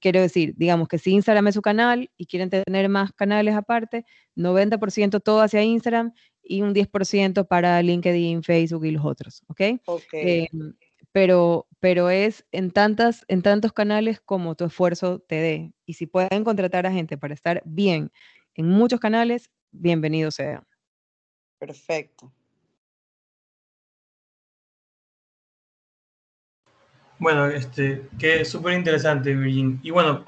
quiero 0.00 0.20
decir, 0.20 0.54
digamos 0.56 0.88
que 0.88 0.98
si 0.98 1.12
Instagram 1.12 1.48
es 1.48 1.54
su 1.54 1.62
canal 1.62 2.10
y 2.16 2.26
quieren 2.26 2.50
tener 2.50 2.88
más 2.88 3.12
canales 3.12 3.54
aparte, 3.54 4.04
90% 4.36 5.20
todo 5.20 5.40
hacia 5.40 5.62
Instagram 5.62 6.12
y 6.42 6.62
un 6.62 6.74
10% 6.74 7.46
para 7.46 7.82
LinkedIn, 7.82 8.42
Facebook 8.42 8.84
y 8.84 8.90
los 8.92 9.04
otros, 9.04 9.42
¿ok? 9.48 9.80
okay 9.86 10.48
pero, 11.14 11.68
pero 11.78 12.10
es 12.10 12.44
en, 12.50 12.72
tantas, 12.72 13.24
en 13.28 13.42
tantos 13.42 13.72
canales 13.72 14.20
como 14.20 14.56
tu 14.56 14.64
esfuerzo 14.64 15.20
te 15.20 15.36
dé. 15.36 15.72
Y 15.86 15.94
si 15.94 16.08
pueden 16.08 16.42
contratar 16.42 16.88
a 16.88 16.92
gente 16.92 17.16
para 17.16 17.34
estar 17.34 17.62
bien 17.64 18.10
en 18.54 18.68
muchos 18.68 18.98
canales, 18.98 19.48
bienvenido 19.70 20.32
sea. 20.32 20.64
Perfecto. 21.60 22.32
Bueno, 27.20 27.46
este, 27.46 28.08
que 28.18 28.44
súper 28.44 28.72
interesante, 28.72 29.36
Virgin. 29.36 29.78
Y 29.84 29.92
bueno, 29.92 30.24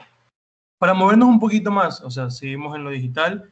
para 0.78 0.94
movernos 0.94 1.28
un 1.28 1.40
poquito 1.40 1.72
más, 1.72 2.00
o 2.00 2.12
sea, 2.12 2.30
seguimos 2.30 2.76
en 2.76 2.84
lo 2.84 2.90
digital, 2.90 3.50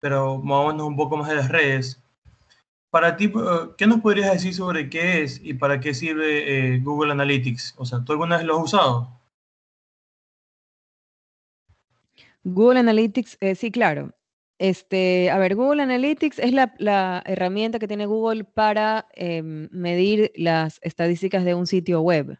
pero 0.00 0.38
movámonos 0.38 0.86
un 0.86 0.96
poco 0.96 1.18
más 1.18 1.28
de 1.28 1.36
las 1.36 1.50
redes. 1.50 2.02
Para 2.92 3.16
ti, 3.16 3.24
eh, 3.24 3.30
¿qué 3.78 3.86
nos 3.86 4.02
podrías 4.02 4.34
decir 4.34 4.52
sobre 4.52 4.90
qué 4.90 5.22
es 5.22 5.40
y 5.42 5.54
para 5.54 5.80
qué 5.80 5.94
sirve 5.94 6.74
eh, 6.74 6.78
Google 6.80 7.12
Analytics? 7.12 7.72
O 7.78 7.86
sea, 7.86 8.04
¿tú 8.04 8.12
alguna 8.12 8.36
vez 8.36 8.44
lo 8.44 8.58
has 8.58 8.64
usado? 8.64 9.18
Google 12.44 12.80
Analytics, 12.80 13.38
eh, 13.40 13.54
sí, 13.54 13.70
claro. 13.70 14.14
Este, 14.58 15.30
a 15.30 15.38
ver, 15.38 15.54
Google 15.54 15.82
Analytics 15.82 16.38
es 16.38 16.52
la, 16.52 17.22
herramienta 17.24 17.78
que 17.78 17.88
tiene 17.88 18.04
Google 18.04 18.44
para 18.44 19.08
em, 19.14 19.70
medir 19.72 20.30
las 20.36 20.78
estadísticas 20.82 21.46
de 21.46 21.54
un 21.54 21.66
sitio 21.66 22.02
web. 22.02 22.38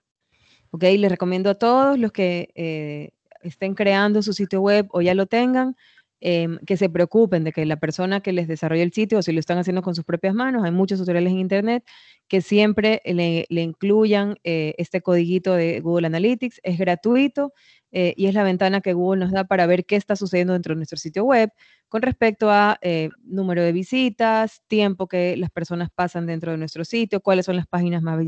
¿Ok? 0.71 0.83
Les 0.83 1.11
recomiendo 1.11 1.49
a 1.49 1.55
todos 1.55 1.99
los 1.99 2.13
que 2.13 3.11
estén 3.41 3.75
creando 3.75 4.21
su 4.21 4.35
sitio 4.35 4.61
web 4.61 4.87
o 4.91 5.01
ya 5.01 5.15
lo 5.15 5.25
tengan, 5.25 5.77
Em, 6.25 6.59
que 6.65 6.77
se 6.77 6.89
preocupen 6.89 7.43
de 7.43 7.51
que 7.51 7.67
la 7.67 7.79
persona 7.79 8.21
que 8.21 8.31
les 8.33 8.47
desarrolle 8.47 8.85
el 8.85 8.93
sitio, 8.93 9.19
o 9.19 9.23
si 9.23 9.33
lo 9.33 9.41
están 9.41 9.59
haciendo 9.59 9.83
con 9.83 9.97
sus 9.97 10.05
propias 10.05 10.35
manos, 10.37 10.63
hay 10.63 10.71
muchos 10.71 11.01
tutoriales 11.01 11.33
en 11.33 11.41
Internet, 11.41 11.85
que 12.29 12.41
siempre 12.43 13.03
le, 13.05 13.45
incluyan 13.51 14.37
eh, 14.45 14.73
este 14.79 15.01
codiguito 15.01 15.53
de 15.55 15.81
Google 15.81 16.07
Analytics. 16.07 16.61
Es 16.63 16.79
gratuito 16.79 17.53
eh, 17.91 18.15
y 18.17 18.27
es 18.27 18.35
la 18.35 18.45
ventana 18.45 18.81
que 18.83 18.93
Google 18.93 19.19
nos 19.25 19.33
da 19.33 19.43
para 19.43 19.67
ver 19.67 19.85
qué 19.85 19.97
está 19.97 20.15
sucediendo 20.15 20.53
dentro 20.53 20.75
de 20.75 20.77
nuestro 20.77 20.97
sitio 20.97 21.25
web 21.25 21.51
con 21.89 22.03
respecto 22.03 22.53
a 22.53 22.79
eh, 22.83 23.11
número 23.25 23.65
de 23.65 23.73
visitas, 23.73 24.63
tiempo 24.69 25.09
que 25.09 25.37
las 25.37 25.51
personas 25.51 25.89
pasan 25.93 26.27
dentro 26.27 26.53
de 26.53 26.59
nuestro 26.59 26.85
sitio, 26.85 27.21
cuáles 27.21 27.47
son 27.47 27.57
las 27.57 27.67
páginas 27.67 28.01
más 28.01 28.25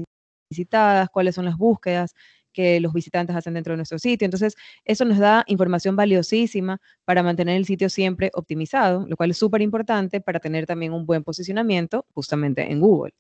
visitadas, 0.51 1.09
cuáles 1.11 1.37
son 1.37 1.45
las 1.45 1.57
búsquedas 1.57 2.13
que 2.55 2.81
los 2.81 2.95
visitantes 2.95 3.37
hacen 3.37 3.53
dentro 3.53 3.73
de 3.73 3.79
nuestro 3.79 3.99
sitio. 3.99 4.25
Entonces, 4.25 4.55
eso 4.85 5.05
nos 5.05 5.19
da 5.19 5.45
información 5.49 5.97
valiosísima 5.97 6.81
para 7.05 7.23
mantener 7.23 7.57
el 7.57 7.67
sitio 7.67 7.91
siempre 7.91 8.31
optimizado, 8.33 9.07
lo 9.07 9.17
cual 9.17 9.33
es 9.33 9.37
súper 9.37 9.61
importante 9.61 10.23
para 10.23 10.41
tener 10.41 10.65
también 10.65 10.95
un 10.95 11.05
buen 11.05 11.23
posicionamiento 11.23 12.07
justamente 12.15 12.73
en 12.73 12.81
Google. 12.81 13.13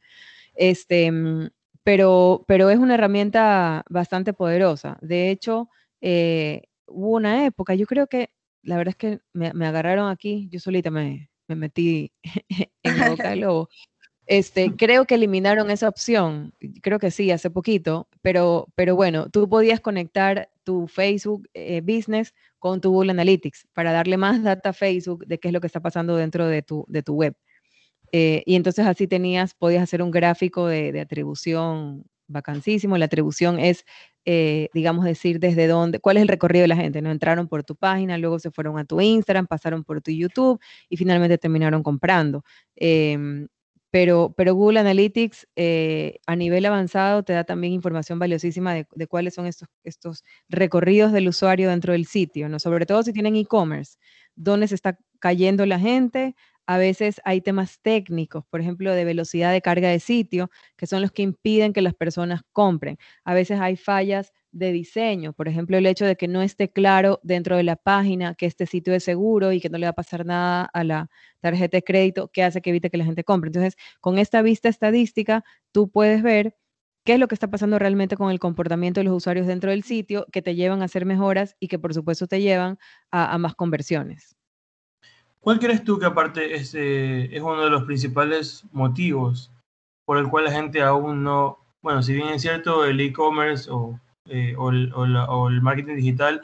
Este, 0.54 1.10
mm, 1.10 1.50
pero, 1.82 2.44
pero 2.48 2.70
es 2.70 2.78
una 2.78 2.94
herramienta 2.94 3.84
bastante 3.90 4.32
poderosa. 4.32 4.98
De 5.02 5.30
hecho, 5.30 5.68
eh, 6.00 6.62
hubo 6.86 7.16
una 7.16 7.44
época, 7.46 7.74
yo 7.74 7.86
creo 7.86 8.06
que 8.06 8.30
la 8.62 8.76
verdad 8.76 8.90
es 8.90 8.96
que 8.96 9.20
me, 9.32 9.66
agarraron 9.66 10.10
aquí, 10.10 10.48
yo 10.50 10.60
solita 10.60 10.90
me, 10.90 11.30
me 11.48 11.56
metí 11.56 12.12
en 12.82 12.98
la 12.98 13.10
boca 13.10 13.30
del 13.30 13.40
lobo, 13.40 13.68
este, 14.26 14.74
creo 14.76 15.04
que 15.04 15.16
eliminaron 15.16 15.70
esa 15.70 15.88
opción, 15.88 16.54
creo 16.82 16.98
que 16.98 17.10
sí, 17.10 17.30
hace 17.30 17.50
poquito, 17.50 18.08
pero, 18.22 18.68
pero 18.74 18.96
bueno, 18.96 19.28
tú 19.28 19.48
podías 19.48 19.80
conectar 19.80 20.48
tu 20.64 20.86
Facebook 20.88 21.48
eh, 21.52 21.82
Business 21.82 22.34
con 22.58 22.80
tu 22.80 22.90
Google 22.90 23.10
Analytics 23.10 23.66
para 23.74 23.92
darle 23.92 24.16
más 24.16 24.42
data 24.42 24.70
a 24.70 24.72
Facebook 24.72 25.26
de 25.26 25.38
qué 25.38 25.48
es 25.48 25.54
lo 25.54 25.60
que 25.60 25.66
está 25.66 25.80
pasando 25.80 26.16
dentro 26.16 26.46
de 26.46 26.62
tu, 26.62 26.86
de 26.88 27.02
tu 27.02 27.14
web. 27.14 27.36
Eh, 28.12 28.42
y 28.46 28.54
entonces 28.54 28.86
así 28.86 29.06
tenías, 29.06 29.54
podías 29.54 29.82
hacer 29.82 30.00
un 30.00 30.10
gráfico 30.10 30.68
de, 30.68 31.00
atribución 31.00 32.04
vacancísimo. 32.28 32.96
La 32.96 33.06
atribución 33.06 33.58
es, 33.58 33.84
eh, 34.24 34.68
digamos, 34.72 35.04
decir 35.04 35.40
desde 35.40 35.66
dónde, 35.66 35.98
cuál 35.98 36.16
es 36.16 36.22
el 36.22 36.28
recorrido 36.28 36.62
de 36.62 36.68
la 36.68 36.76
gente. 36.76 37.02
No 37.02 37.10
entraron 37.10 37.48
por 37.48 37.64
tu 37.64 37.74
página, 37.74 38.16
luego 38.16 38.38
se 38.38 38.52
fueron 38.52 38.78
a 38.78 38.84
tu 38.84 39.00
Instagram, 39.00 39.48
pasaron 39.48 39.82
por 39.82 40.00
tu 40.00 40.12
YouTube 40.12 40.60
y 40.88 40.96
finalmente 40.96 41.38
terminaron 41.38 41.82
comprando. 41.82 42.44
Em, 42.76 43.48
pero, 43.94 44.34
pero 44.36 44.56
Google 44.56 44.80
Analytics 44.80 45.46
eh, 45.54 46.18
a 46.26 46.34
nivel 46.34 46.66
avanzado 46.66 47.22
te 47.22 47.32
da 47.32 47.44
también 47.44 47.72
información 47.72 48.18
valiosísima 48.18 48.74
de, 48.74 49.06
cuáles 49.06 49.34
son 49.34 49.46
estos, 49.46 49.68
estos 49.84 50.24
recorridos 50.48 51.12
del 51.12 51.28
usuario 51.28 51.70
dentro 51.70 51.92
del 51.92 52.04
sitio, 52.06 52.48
¿no? 52.48 52.58
sobre 52.58 52.86
todo 52.86 53.04
si 53.04 53.12
tienen 53.12 53.36
e-commerce, 53.36 53.96
dónde 54.34 54.66
se 54.66 54.74
está 54.74 54.98
cayendo 55.20 55.64
la 55.64 55.78
gente. 55.78 56.34
A 56.66 56.78
veces 56.78 57.20
hay 57.24 57.40
temas 57.40 57.78
técnicos, 57.80 58.44
por 58.50 58.60
ejemplo, 58.60 58.92
de 58.94 59.04
velocidad 59.04 59.52
de 59.52 59.60
carga 59.62 59.88
de 59.90 60.00
sitio, 60.00 60.50
que 60.76 60.86
son 60.86 61.02
los 61.02 61.12
que 61.12 61.22
impiden 61.22 61.72
que 61.72 61.82
las 61.82 61.94
personas 61.94 62.42
compren. 62.52 62.98
A 63.24 63.34
veces 63.34 63.60
hay 63.60 63.76
fallas 63.76 64.32
de 64.52 64.72
diseño, 64.72 65.32
por 65.32 65.48
ejemplo, 65.48 65.76
el 65.76 65.86
hecho 65.86 66.06
de 66.06 66.16
que 66.16 66.28
no 66.28 66.40
esté 66.42 66.70
claro 66.70 67.20
dentro 67.22 67.56
de 67.56 67.64
la 67.64 67.76
página 67.76 68.34
que 68.34 68.46
este 68.46 68.66
sitio 68.66 68.94
es 68.94 69.02
seguro 69.04 69.52
y 69.52 69.60
que 69.60 69.68
no 69.68 69.78
le 69.78 69.86
va 69.86 69.90
a 69.90 69.92
pasar 69.94 70.24
nada 70.24 70.64
a 70.72 70.84
la 70.84 71.08
tarjeta 71.40 71.76
de 71.76 71.82
crédito, 71.84 72.28
que 72.28 72.42
hace 72.42 72.62
que 72.62 72.70
evite 72.70 72.88
que 72.90 72.96
la 72.98 73.04
gente 73.04 73.24
compre. 73.24 73.48
Entonces, 73.48 73.76
con 74.00 74.18
esta 74.18 74.42
vista 74.42 74.68
estadística, 74.68 75.44
tú 75.72 75.90
puedes 75.90 76.22
ver 76.22 76.56
qué 77.04 77.14
es 77.14 77.18
lo 77.20 77.28
que 77.28 77.34
está 77.34 77.48
pasando 77.50 77.78
realmente 77.78 78.16
con 78.16 78.30
el 78.30 78.38
comportamiento 78.40 79.00
de 79.00 79.04
los 79.04 79.14
usuarios 79.16 79.46
dentro 79.46 79.70
del 79.70 79.82
sitio, 79.82 80.26
que 80.32 80.42
te 80.42 80.54
llevan 80.54 80.82
a 80.82 80.86
hacer 80.86 81.04
mejoras 81.06 81.56
y 81.60 81.68
que 81.68 81.78
por 81.78 81.92
supuesto 81.94 82.26
te 82.26 82.40
llevan 82.40 82.78
a, 83.10 83.36
más 83.38 83.54
conversiones. 83.54 84.36
¿Cuál 85.44 85.60
crees 85.60 85.84
tú 85.84 85.98
que 85.98 86.06
aparte 86.06 86.54
es, 86.54 86.74
eh, 86.74 87.28
es 87.30 87.42
uno 87.42 87.62
de 87.62 87.70
los 87.70 87.84
principales 87.84 88.64
motivos 88.72 89.52
por 90.06 90.16
el 90.16 90.28
cual 90.28 90.44
la 90.44 90.50
gente 90.50 90.80
aún 90.80 91.22
no, 91.22 91.58
bueno, 91.82 92.02
si 92.02 92.14
bien 92.14 92.28
es 92.28 92.40
cierto, 92.42 92.86
el 92.86 92.98
e-commerce 92.98 93.70
o 93.70 94.00
eh, 94.30 94.54
o, 94.56 94.70
el, 94.70 95.60
marketing 95.60 95.96
digital 95.96 96.42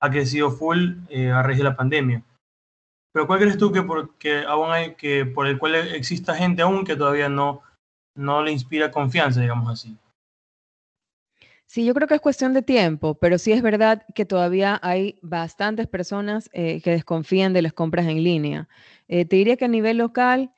ha 0.00 0.10
crecido 0.10 0.50
full 0.50 0.96
eh, 1.08 1.30
a 1.30 1.42
raíz 1.42 1.58
de 1.58 1.64
la 1.64 1.76
pandemia. 1.76 2.22
Pero 3.12 3.26
¿cuál 3.26 3.40
crees 3.40 3.56
tú 3.56 3.72
que, 3.72 3.82
porque 3.82 4.44
aún 4.46 4.70
hay 4.70 4.96
que 4.96 5.24
por 5.24 5.46
el 5.46 5.58
cual 5.58 5.74
exista 5.74 6.34
gente 6.34 6.60
aún 6.60 6.84
que 6.84 6.96
todavía 6.96 7.30
no, 7.30 7.62
no 8.14 8.42
le 8.42 8.52
inspira 8.52 8.90
confianza, 8.90 9.40
digamos 9.40 9.70
así? 9.70 9.96
Sí, 11.72 11.86
yo 11.86 11.94
creo 11.94 12.06
que 12.06 12.14
es 12.16 12.20
cuestión 12.20 12.52
de 12.52 12.60
tiempo, 12.60 13.14
pero 13.14 13.38
sí 13.38 13.50
es 13.50 13.62
verdad 13.62 14.02
que 14.14 14.26
todavía 14.26 14.78
hay 14.82 15.18
bastantes 15.22 15.86
personas 15.86 16.50
eh, 16.52 16.82
que 16.82 16.90
desconfían 16.90 17.54
de 17.54 17.62
las 17.62 17.72
compras 17.72 18.06
en 18.08 18.22
línea. 18.22 18.68
te 19.08 19.24
diría 19.24 19.56
que 19.56 19.64
a 19.64 19.68
nivel 19.68 19.96
local 19.96 20.52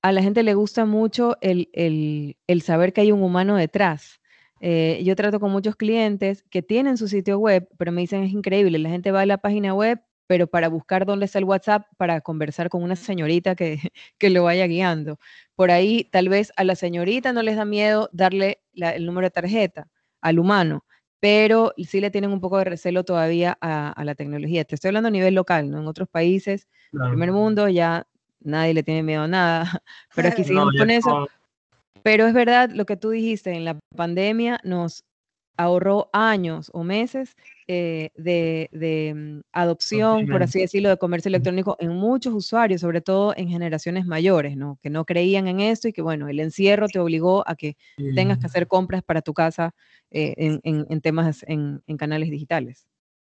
a 0.00 0.12
la 0.12 0.22
gente 0.22 0.44
le 0.44 0.54
gusta 0.54 0.84
mucho 0.84 1.36
el, 1.40 1.70
el, 1.72 2.36
el 2.46 2.62
saber 2.62 2.92
que 2.92 3.00
hay 3.00 3.10
un 3.10 3.20
humano 3.20 3.56
detrás. 3.56 4.20
Eh, 4.60 5.02
yo 5.04 5.16
trato 5.16 5.40
con 5.40 5.50
muchos 5.50 5.74
clientes 5.74 6.44
que 6.50 6.62
tienen 6.62 6.96
su 6.98 7.08
sitio 7.08 7.38
web, 7.40 7.68
pero 7.76 7.90
me 7.90 8.02
dicen 8.02 8.22
es 8.22 8.32
increíble, 8.32 8.78
la 8.78 8.90
gente 8.90 9.10
va 9.10 9.22
a 9.22 9.26
la 9.26 9.38
página 9.38 9.74
web, 9.74 10.00
pero 10.28 10.46
para 10.46 10.68
buscar 10.68 11.04
dónde 11.04 11.26
está 11.26 11.40
el 11.40 11.46
WhatsApp, 11.46 11.86
para 11.96 12.20
conversar 12.20 12.68
con 12.68 12.84
una 12.84 12.94
señorita 12.94 13.56
que, 13.56 13.78
que 14.18 14.30
lo 14.30 14.44
vaya 14.44 14.68
guiando. 14.68 15.18
Por 15.56 15.72
ahí 15.72 16.04
tal 16.12 16.28
vez 16.28 16.52
a 16.56 16.62
la 16.62 16.76
señorita 16.76 17.32
no 17.32 17.42
les 17.42 17.56
da 17.56 17.64
miedo 17.64 18.08
darle 18.12 18.60
el 18.74 19.04
número 19.04 19.26
de 19.26 19.30
tarjeta 19.32 19.88
al 20.20 20.38
humano, 20.38 20.84
pero 21.20 21.72
sí 21.76 22.00
le 22.00 22.10
tienen 22.10 22.32
un 22.32 22.40
poco 22.40 22.58
de 22.58 22.64
recelo 22.64 23.04
todavía 23.04 23.56
a, 23.60 24.02
la 24.04 24.14
tecnología. 24.14 24.64
Te 24.64 24.74
estoy 24.74 24.88
hablando 24.88 25.08
a 25.08 25.12
nivel 25.12 25.34
local, 25.34 25.70
¿no? 25.70 25.80
En 25.80 25.86
otros 25.86 26.08
países, 26.08 26.66
en 26.92 27.02
el 27.02 27.08
primer 27.10 27.32
mundo, 27.32 27.68
ya 27.68 28.06
nadie 28.40 28.74
le 28.74 28.82
tiene 28.82 29.02
miedo 29.02 29.22
a 29.22 29.28
nada, 29.28 29.82
pero 30.14 30.28
aquí 30.28 30.44
seguimos 30.44 30.74
con 30.76 30.90
eso. 30.90 31.28
Pero 32.02 32.26
es 32.26 32.32
verdad 32.32 32.70
lo 32.70 32.86
que 32.86 32.96
tú 32.96 33.10
dijiste, 33.10 33.52
en 33.52 33.64
la 33.66 33.78
pandemia 33.94 34.60
nos 34.64 35.04
ahorró 35.60 36.08
años 36.14 36.70
o 36.72 36.82
meses 36.84 37.36
eh, 37.68 38.10
de, 38.16 39.12
mm, 39.14 39.40
adopción, 39.52 40.26
por 40.26 40.42
así 40.42 40.60
decirlo, 40.60 40.88
de 40.88 40.96
comercio 40.96 41.28
electrónico 41.28 41.76
en 41.78 41.90
muchos 41.90 42.32
usuarios, 42.32 42.80
sobre 42.80 43.02
todo 43.02 43.34
en 43.36 43.48
generaciones 43.48 44.06
mayores, 44.06 44.56
¿no? 44.56 44.78
Que 44.82 44.88
no 44.88 45.04
creían 45.04 45.48
en 45.48 45.60
esto 45.60 45.86
y 45.86 45.92
que, 45.92 46.00
bueno, 46.00 46.28
el 46.28 46.40
encierro 46.40 46.88
te 46.88 46.98
obligó 46.98 47.46
a 47.46 47.56
que 47.56 47.76
tengas 48.14 48.38
que 48.38 48.46
hacer 48.46 48.66
compras 48.66 49.02
para 49.02 49.20
tu 49.20 49.34
casa 49.34 49.74
eh, 50.10 50.58
en, 50.62 51.00
temas, 51.02 51.44
en, 51.46 51.82
canales 51.98 52.30
digitales. 52.30 52.86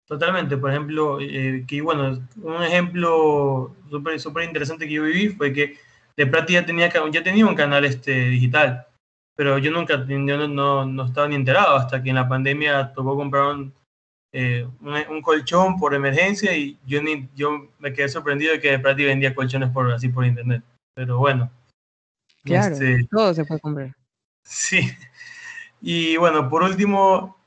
Totalmente, 0.07 0.57
por 0.57 0.71
ejemplo, 0.71 1.19
eh, 1.21 1.63
que 1.67 1.81
bueno, 1.81 2.27
un 2.41 2.63
ejemplo 2.63 3.75
súper 4.17 4.43
interesante 4.45 4.87
que 4.87 4.93
yo 4.95 5.03
viví 5.03 5.29
fue 5.29 5.53
que 5.53 5.77
de 6.17 6.25
práctica 6.25 6.61
ya 6.61 6.65
tenía, 6.65 6.91
ya 7.11 7.23
tenía 7.23 7.45
un 7.45 7.55
canal 7.55 7.85
este, 7.85 8.29
digital, 8.29 8.87
pero 9.35 9.57
yo 9.57 9.71
nunca, 9.71 10.05
yo 10.07 10.47
no, 10.47 10.85
no, 10.85 11.05
estaba 11.05 11.27
ni 11.27 11.35
enterado 11.35 11.75
hasta 11.75 12.01
que 12.01 12.09
en 12.09 12.15
la 12.15 12.27
pandemia 12.27 12.93
tocó 12.93 13.15
comprar 13.15 13.57
eh, 14.31 14.67
un, 14.81 15.21
colchón 15.21 15.77
por 15.77 15.93
emergencia 15.93 16.55
y 16.55 16.77
yo, 16.85 17.01
ni, 17.01 17.27
yo 17.35 17.69
me 17.79 17.93
quedé 17.93 18.07
sorprendido 18.09 18.53
de 18.53 18.61
que 18.61 18.79
Prati 18.79 19.05
vendía 19.05 19.35
colchones 19.35 19.69
por, 19.69 19.91
así 19.91 20.09
por 20.09 20.25
internet. 20.25 20.63
Pero 20.93 21.17
bueno. 21.17 21.51
Claro, 22.43 22.73
este, 22.73 23.05
todo 23.11 23.33
se 23.33 23.43
puede 23.43 23.59
comprar. 23.59 23.95
Sí. 24.43 24.91
Y 25.81 26.15
bueno, 26.17 26.49
por 26.49 26.63
último, 26.63 27.37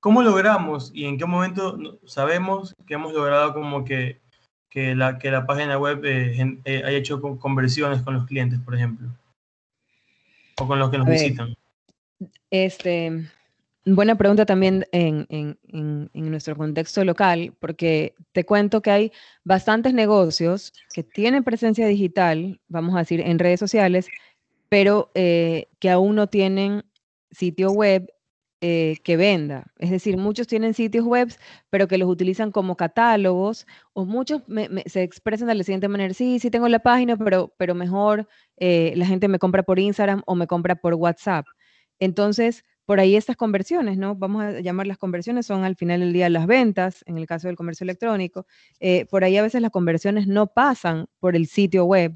¿cómo 0.00 0.22
logramos 0.22 0.90
y 0.94 1.06
en 1.06 1.16
qué 1.16 1.24
momento 1.24 1.98
sabemos 2.04 2.74
que 2.86 2.94
hemos 2.94 3.14
logrado 3.14 3.54
como 3.54 3.84
que, 3.84 4.20
que, 4.68 4.94
la, 4.94 5.18
que 5.18 5.30
la 5.30 5.46
página 5.46 5.78
web 5.78 6.04
eh, 6.04 6.58
eh, 6.64 6.82
haya 6.84 6.98
hecho 6.98 7.20
conversiones 7.38 8.02
con 8.02 8.14
los 8.14 8.26
clientes, 8.26 8.60
por 8.60 8.74
ejemplo? 8.74 9.08
O 10.60 10.66
con 10.66 10.78
los 10.78 10.90
que 10.90 10.98
nos 10.98 11.06
visitan. 11.06 11.56
Este, 12.50 13.28
Buena 13.86 14.16
pregunta 14.16 14.46
también 14.46 14.86
en, 14.92 15.58
nuestro 16.14 16.56
contexto 16.56 17.04
local, 17.04 17.52
porque 17.60 18.14
te 18.32 18.46
cuento 18.46 18.80
que 18.80 18.90
hay 18.90 19.12
bastantes 19.44 19.92
negocios 19.92 20.72
que 20.94 21.02
tienen 21.02 21.44
presencia 21.44 21.86
digital, 21.86 22.60
vamos 22.68 22.94
a 22.94 23.00
decir, 23.00 23.20
en 23.20 23.38
redes 23.38 23.60
sociales, 23.60 24.08
pero 24.70 25.10
eh, 25.14 25.68
que 25.80 25.90
aún 25.90 26.16
no 26.16 26.28
tienen 26.28 26.82
sitio 27.30 27.72
web 27.72 28.10
eh, 28.60 28.96
que 29.04 29.16
venda. 29.16 29.66
Es 29.78 29.90
decir, 29.90 30.16
muchos 30.16 30.46
tienen 30.46 30.74
sitios 30.74 31.04
web, 31.04 31.28
pero 31.70 31.86
que 31.88 31.98
los 31.98 32.08
utilizan 32.08 32.50
como 32.50 32.76
catálogos, 32.76 33.66
o 33.92 34.06
muchos 34.06 34.42
se 34.86 35.02
expresan 35.02 35.48
de 35.48 35.54
la 35.54 35.64
siguiente 35.64 35.88
manera, 35.88 36.14
sí, 36.14 36.38
sí 36.38 36.50
tengo 36.50 36.68
la 36.68 36.78
página, 36.78 37.16
pero, 37.16 37.52
pero 37.58 37.74
mejor 37.74 38.26
eh, 38.56 38.94
la 38.96 39.06
gente 39.06 39.28
me 39.28 39.38
compra 39.38 39.62
por 39.62 39.78
Instagram 39.78 40.22
o 40.26 40.34
me 40.34 40.46
compra 40.46 40.76
por 40.76 40.94
WhatsApp. 40.94 41.46
Entonces, 41.98 42.64
por 42.86 43.00
ahí 43.00 43.16
estas 43.16 43.36
conversiones, 43.36 43.98
¿no? 43.98 44.14
Vamos 44.14 44.42
a 44.44 44.60
llamar 44.60 44.86
las 44.86 44.98
conversiones, 44.98 45.46
son 45.46 45.64
al 45.64 45.76
final 45.76 46.00
del 46.00 46.12
día 46.12 46.30
las 46.30 46.46
ventas, 46.46 47.02
en 47.06 47.18
el 47.18 47.26
caso 47.26 47.48
del 47.48 47.56
comercio 47.56 47.84
electrónico. 47.84 48.46
Eh, 48.80 49.06
por 49.06 49.24
ahí 49.24 49.36
a 49.36 49.42
veces 49.42 49.60
las 49.62 49.70
conversiones 49.70 50.26
no 50.26 50.46
pasan 50.46 51.06
por 51.18 51.36
el 51.36 51.46
sitio 51.46 51.84
web, 51.84 52.14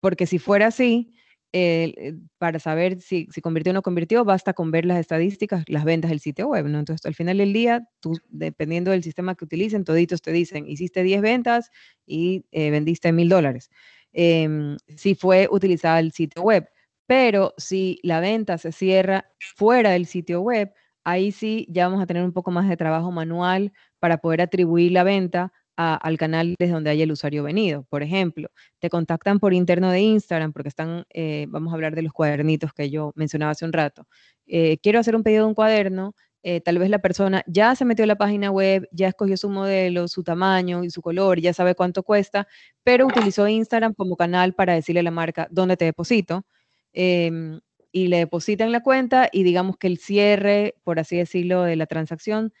porque 0.00 0.26
si 0.26 0.38
fuera 0.38 0.68
así, 0.68 1.14
eh, 1.52 2.14
para 2.38 2.58
saber 2.58 3.00
si, 3.00 3.28
si, 3.30 3.40
convirtió 3.40 3.70
o 3.70 3.74
no 3.74 3.82
convirtió, 3.82 4.24
basta 4.24 4.54
con 4.54 4.70
ver 4.70 4.84
las 4.84 4.98
estadísticas, 4.98 5.64
las 5.66 5.84
ventas 5.84 6.10
del 6.10 6.20
sitio 6.20 6.48
web, 6.48 6.66
¿no? 6.66 6.78
Entonces, 6.78 7.04
al 7.06 7.14
final 7.14 7.38
del 7.38 7.52
día, 7.52 7.88
tú, 8.00 8.18
dependiendo 8.28 8.90
del 8.90 9.02
sistema 9.02 9.34
que 9.34 9.44
utilicen, 9.44 9.84
toditos 9.84 10.22
te 10.22 10.32
dicen, 10.32 10.66
hiciste 10.66 11.02
10 11.02 11.22
ventas 11.22 11.70
y 12.06 12.44
vendiste 12.52 13.12
mil 13.12 13.28
dólares. 13.28 13.70
Em, 14.12 14.76
si 14.96 15.14
fue 15.14 15.48
utilizada 15.50 15.98
el 16.00 16.12
sitio 16.12 16.42
web. 16.42 16.68
Pero 17.06 17.54
si 17.56 17.98
la 18.02 18.20
venta 18.20 18.58
se 18.58 18.72
cierra 18.72 19.26
fuera 19.56 19.90
del 19.90 20.06
sitio 20.06 20.40
web, 20.40 20.72
ahí 21.04 21.32
sí 21.32 21.66
ya 21.70 21.88
vamos 21.88 22.02
a 22.02 22.06
tener 22.06 22.22
un 22.24 22.32
poco 22.32 22.50
más 22.50 22.68
de 22.68 22.76
trabajo 22.76 23.10
manual 23.10 23.72
para 23.98 24.18
poder 24.18 24.42
atribuir 24.42 24.92
la 24.92 25.04
venta 25.04 25.52
al 25.76 26.18
canal 26.18 26.54
desde 26.58 26.72
donde 26.74 26.90
haya 26.90 27.04
el 27.04 27.12
usuario 27.12 27.42
venido. 27.42 27.84
Por 27.88 28.02
ejemplo, 28.02 28.48
te 28.78 28.90
contactan 28.90 29.38
por 29.38 29.54
interno 29.54 29.90
de 29.90 30.00
Instagram 30.00 30.52
porque 30.52 30.68
están, 30.68 31.04
eh, 31.10 31.46
vamos 31.48 31.72
a 31.72 31.74
hablar 31.74 31.94
de 31.94 32.02
los 32.02 32.12
cuadernitos 32.12 32.72
que 32.72 32.90
yo 32.90 33.12
mencionaba 33.14 33.52
hace 33.52 33.64
un 33.64 33.72
rato. 33.72 34.06
Eh, 34.46 34.78
quiero 34.82 35.00
hacer 35.00 35.16
un 35.16 35.22
pedido 35.22 35.44
de 35.44 35.48
un 35.48 35.54
cuaderno. 35.54 36.14
Eh, 36.44 36.60
tal 36.60 36.78
vez 36.78 36.90
la 36.90 36.98
persona 36.98 37.44
ya 37.46 37.74
se 37.76 37.84
metió 37.84 38.02
a 38.04 38.08
la 38.08 38.16
página 38.16 38.50
web, 38.50 38.88
ya 38.90 39.08
escogió 39.08 39.36
su 39.36 39.48
modelo, 39.48 40.08
su 40.08 40.24
tamaño 40.24 40.82
y 40.82 40.90
su 40.90 41.00
color, 41.00 41.40
ya 41.40 41.52
sabe 41.52 41.76
cuánto 41.76 42.02
cuesta, 42.02 42.48
pero 42.82 43.06
utilizó 43.06 43.46
Instagram 43.46 43.94
como 43.94 44.16
canal 44.16 44.52
para 44.52 44.74
decirle 44.74 45.00
a 45.00 45.04
la 45.04 45.12
marca 45.12 45.46
dónde 45.50 45.76
te 45.76 45.84
deposito. 45.84 46.44
Em, 46.92 47.60
y 47.92 48.08
le 48.08 48.18
depositan 48.18 48.72
la 48.72 48.82
cuenta 48.82 49.28
y 49.32 49.44
digamos 49.44 49.76
que 49.76 49.86
el 49.86 49.98
cierre, 49.98 50.74
por 50.82 50.98
así 50.98 51.16
decirlo, 51.16 51.62
de 51.62 51.76
la 51.76 51.86
transacción 51.86 52.52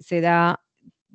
se 0.00 0.20
da 0.20 0.63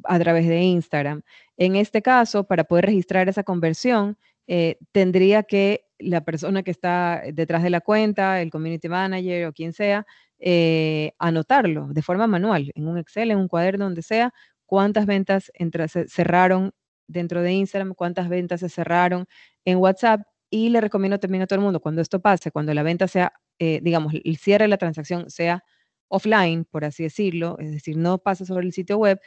a 0.04 0.20
través 0.20 0.48
de 0.48 0.62
Instagram. 0.62 1.22
En 1.58 1.76
este 1.76 2.02
caso, 2.02 2.46
para 2.46 2.64
poder 2.64 2.86
registrar 2.86 3.30
esa 3.30 3.44
conversión, 3.44 4.18
eh, 4.48 4.78
tendría 4.92 5.44
que 5.44 5.86
la 6.00 6.22
persona 6.22 6.64
que 6.64 6.72
está 6.72 7.22
detrás 7.34 7.62
de 7.64 7.70
la 7.70 7.82
cuenta, 7.82 8.42
el 8.42 8.50
community 8.52 8.90
manager 8.90 9.48
o 9.48 9.54
quien 9.54 9.74
sea, 9.74 10.06
eh, 10.40 11.12
anotarlo 11.20 11.88
de 11.90 12.02
forma 12.02 12.26
manual, 12.28 12.72
en 12.76 12.88
un 12.88 12.98
Excel, 12.98 13.32
en 13.32 13.38
un 13.38 13.48
cuaderno, 13.48 13.86
donde 13.86 14.02
sea, 14.02 14.34
cuántas 14.66 15.06
ventas 15.06 15.52
se 15.88 16.08
cerraron 16.08 16.72
dentro 17.08 17.42
de 17.42 17.52
Instagram, 17.54 17.94
cuántas 17.96 18.30
ventas 18.30 18.62
se 18.62 18.70
cerraron 18.70 19.26
en 19.66 19.78
WhatsApp 19.80 20.22
y 20.50 20.70
le 20.70 20.82
recomiendo 20.82 21.20
también 21.20 21.44
a 21.44 21.48
todo 21.48 21.60
el 21.60 21.66
mundo, 21.66 21.80
cuando 21.82 22.02
esto 22.02 22.20
pase, 22.22 22.52
cuando 22.52 22.74
la 22.74 22.84
venta 22.84 23.08
sea, 23.08 23.34
eh, 23.60 23.80
digamos, 23.84 24.14
el 24.24 24.38
cierre 24.38 24.64
de 24.64 24.70
la 24.70 24.78
transacción 24.78 25.30
sea 25.30 25.64
offline, 26.08 26.66
por 26.66 26.86
así 26.86 27.04
decirlo, 27.04 27.58
es 27.60 27.72
decir, 27.72 27.98
no 27.98 28.18
pase 28.20 28.46
sobre 28.46 28.66
el 28.66 28.74
sitio 28.74 28.98
web, 28.98 29.20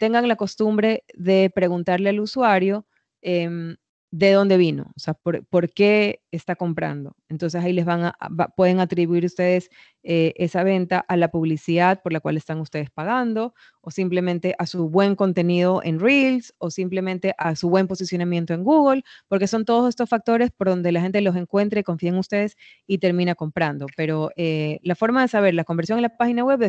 tengan 0.00 0.28
la 0.28 0.36
costumbre 0.36 1.04
de 1.14 1.52
preguntarle 1.54 2.10
al 2.10 2.20
usuario 2.20 2.86
em, 3.22 3.76
de 4.12 4.32
dónde 4.32 4.56
vino, 4.56 4.90
o 4.96 4.98
sea, 4.98 5.14
por, 5.14 5.72
qué 5.72 6.20
está 6.32 6.56
comprando. 6.56 7.14
Entonces 7.28 7.62
ahí 7.62 7.72
les 7.72 7.84
van 7.84 8.04
a, 8.04 8.14
pueden 8.56 8.80
atribuir 8.80 9.24
ustedes 9.24 9.70
eh, 10.02 10.32
esa 10.36 10.64
venta 10.64 11.04
a 11.06 11.16
la 11.16 11.28
publicidad 11.28 12.02
por 12.02 12.12
la 12.12 12.18
cual 12.18 12.36
están 12.36 12.58
ustedes 12.58 12.90
pagando, 12.90 13.54
o 13.80 13.92
simplemente 13.92 14.56
a 14.58 14.66
su 14.66 14.88
buen 14.88 15.14
contenido 15.14 15.80
en 15.84 16.00
Reels, 16.00 16.52
o 16.58 16.70
simplemente 16.70 17.34
a 17.38 17.54
su 17.54 17.70
buen 17.70 17.86
posicionamiento 17.86 18.52
en 18.52 18.64
Google, 18.64 19.04
porque 19.28 19.46
son 19.46 19.64
todos 19.64 19.88
estos 19.88 20.08
factores 20.08 20.50
por 20.50 20.68
donde 20.68 20.90
la 20.90 21.00
gente 21.00 21.20
los 21.20 21.36
encuentra 21.36 21.78
y 21.78 21.84
confía 21.84 22.10
en 22.10 22.18
ustedes 22.18 22.56
y 22.88 22.98
termina 22.98 23.36
comprando. 23.36 23.86
Pero 23.96 24.30
eh, 24.36 24.80
la 24.82 24.96
forma 24.96 25.22
de 25.22 25.28
saber 25.28 25.54
la 25.54 25.64
conversión 25.64 25.98
en 25.98 26.02
la 26.02 26.16
página 26.16 26.44
web 26.44 26.60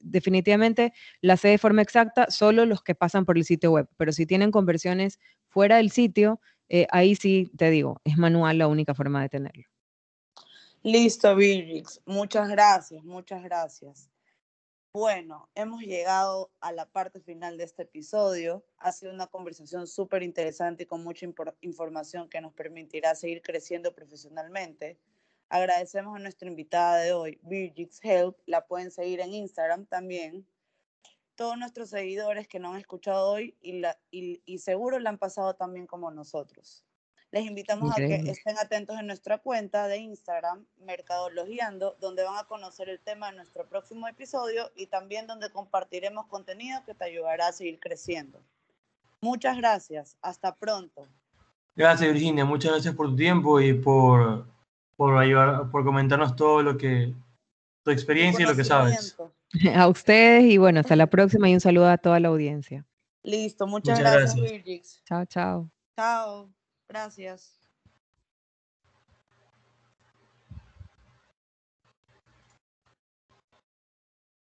definitivamente 0.00 0.92
la 1.20 1.36
sé 1.36 1.48
de 1.48 1.58
forma 1.58 1.82
exacta 1.82 2.26
solo 2.28 2.66
los 2.66 2.82
que 2.82 2.96
pasan 2.96 3.24
por 3.24 3.38
el 3.38 3.44
sitio 3.44 3.70
web, 3.70 3.88
pero 3.96 4.10
si 4.10 4.26
tienen 4.26 4.50
conversiones 4.50 5.20
fuera 5.48 5.76
del 5.76 5.90
sitio, 5.90 6.40
eh, 6.74 6.86
ahí 6.90 7.14
sí 7.14 7.50
te 7.54 7.68
digo, 7.68 8.00
es 8.02 8.16
manual 8.16 8.56
la 8.56 8.66
única 8.66 8.94
forma 8.94 9.20
de 9.20 9.28
tenerlo. 9.28 9.64
Listo, 10.82 11.36
Virgix. 11.36 12.00
Muchas 12.06 12.48
gracias, 12.48 13.04
muchas 13.04 13.42
gracias. 13.42 14.08
Bueno, 14.94 15.50
hemos 15.54 15.82
llegado 15.82 16.50
a 16.60 16.72
la 16.72 16.86
parte 16.86 17.20
final 17.20 17.58
de 17.58 17.64
este 17.64 17.82
episodio. 17.82 18.64
Ha 18.78 18.90
sido 18.90 19.12
una 19.12 19.26
conversación 19.26 19.86
súper 19.86 20.22
interesante 20.22 20.84
y 20.84 20.86
con 20.86 21.04
mucha 21.04 21.26
información 21.60 22.30
que 22.30 22.40
nos 22.40 22.54
permitirá 22.54 23.14
seguir 23.14 23.42
creciendo 23.42 23.94
profesionalmente. 23.94 24.98
Agradecemos 25.50 26.16
a 26.16 26.20
nuestra 26.20 26.48
invitada 26.48 27.02
de 27.02 27.12
hoy, 27.12 27.38
Virgix 27.42 28.00
Help. 28.02 28.38
La 28.46 28.66
pueden 28.66 28.90
seguir 28.90 29.20
en 29.20 29.34
Instagram 29.34 29.84
también 29.84 30.46
todos 31.34 31.56
nuestros 31.58 31.90
seguidores 31.90 32.46
que 32.48 32.58
no 32.58 32.72
han 32.72 32.80
escuchado 32.80 33.30
hoy 33.30 33.56
y, 33.60 33.80
la, 33.80 33.98
y, 34.10 34.58
seguro 34.58 34.98
la 34.98 35.10
han 35.10 35.18
pasado 35.18 35.54
también 35.54 35.86
como 35.86 36.10
nosotros. 36.10 36.84
Les 37.30 37.46
invitamos 37.46 37.92
a 37.92 37.96
que 37.96 38.16
estén 38.16 38.58
atentos 38.58 38.98
en 38.98 39.06
nuestra 39.06 39.38
cuenta 39.38 39.88
de 39.88 39.96
Instagram, 39.96 40.66
Mercadologiando, 40.76 41.96
donde 41.98 42.24
van 42.24 42.36
a 42.36 42.44
conocer 42.44 42.90
el 42.90 43.00
tema 43.00 43.30
de 43.30 43.36
nuestro 43.36 43.66
próximo 43.66 44.06
episodio 44.06 44.70
y 44.76 44.86
también 44.86 45.26
donde 45.26 45.50
compartiremos 45.50 46.26
contenido 46.26 46.84
que 46.84 46.94
te 46.94 47.04
ayudará 47.04 47.48
a 47.48 47.52
seguir 47.52 47.80
creciendo. 47.80 48.38
Muchas 49.22 49.56
gracias. 49.56 50.16
Hasta 50.20 50.54
pronto. 50.54 51.06
Gracias, 51.74 52.12
Virginia. 52.12 52.44
Muchas 52.44 52.72
gracias 52.72 52.94
por 52.94 53.08
tu 53.08 53.16
tiempo 53.16 53.60
y 53.60 53.72
por, 53.72 54.46
por, 54.96 55.16
ayudar, 55.16 55.70
por 55.70 55.84
comentarnos 55.84 56.36
todo 56.36 56.62
lo 56.62 56.76
que, 56.76 57.14
tu 57.82 57.90
experiencia 57.90 58.44
y 58.44 58.46
lo 58.46 58.54
que 58.54 58.64
sabes. 58.64 59.16
A 59.76 59.88
ustedes 59.88 60.44
y 60.44 60.58
bueno, 60.58 60.80
hasta 60.80 60.96
la 60.96 61.06
próxima 61.06 61.48
y 61.48 61.54
un 61.54 61.60
saludo 61.60 61.88
a 61.88 61.98
toda 61.98 62.20
la 62.20 62.28
audiencia. 62.28 62.86
Listo, 63.22 63.66
muchas, 63.66 63.98
gracias, 64.00 64.36
gracias. 64.36 65.02
Chao, 65.06 65.24
chao. 65.26 65.70
Chao, 65.96 66.52
gracias. 66.88 67.61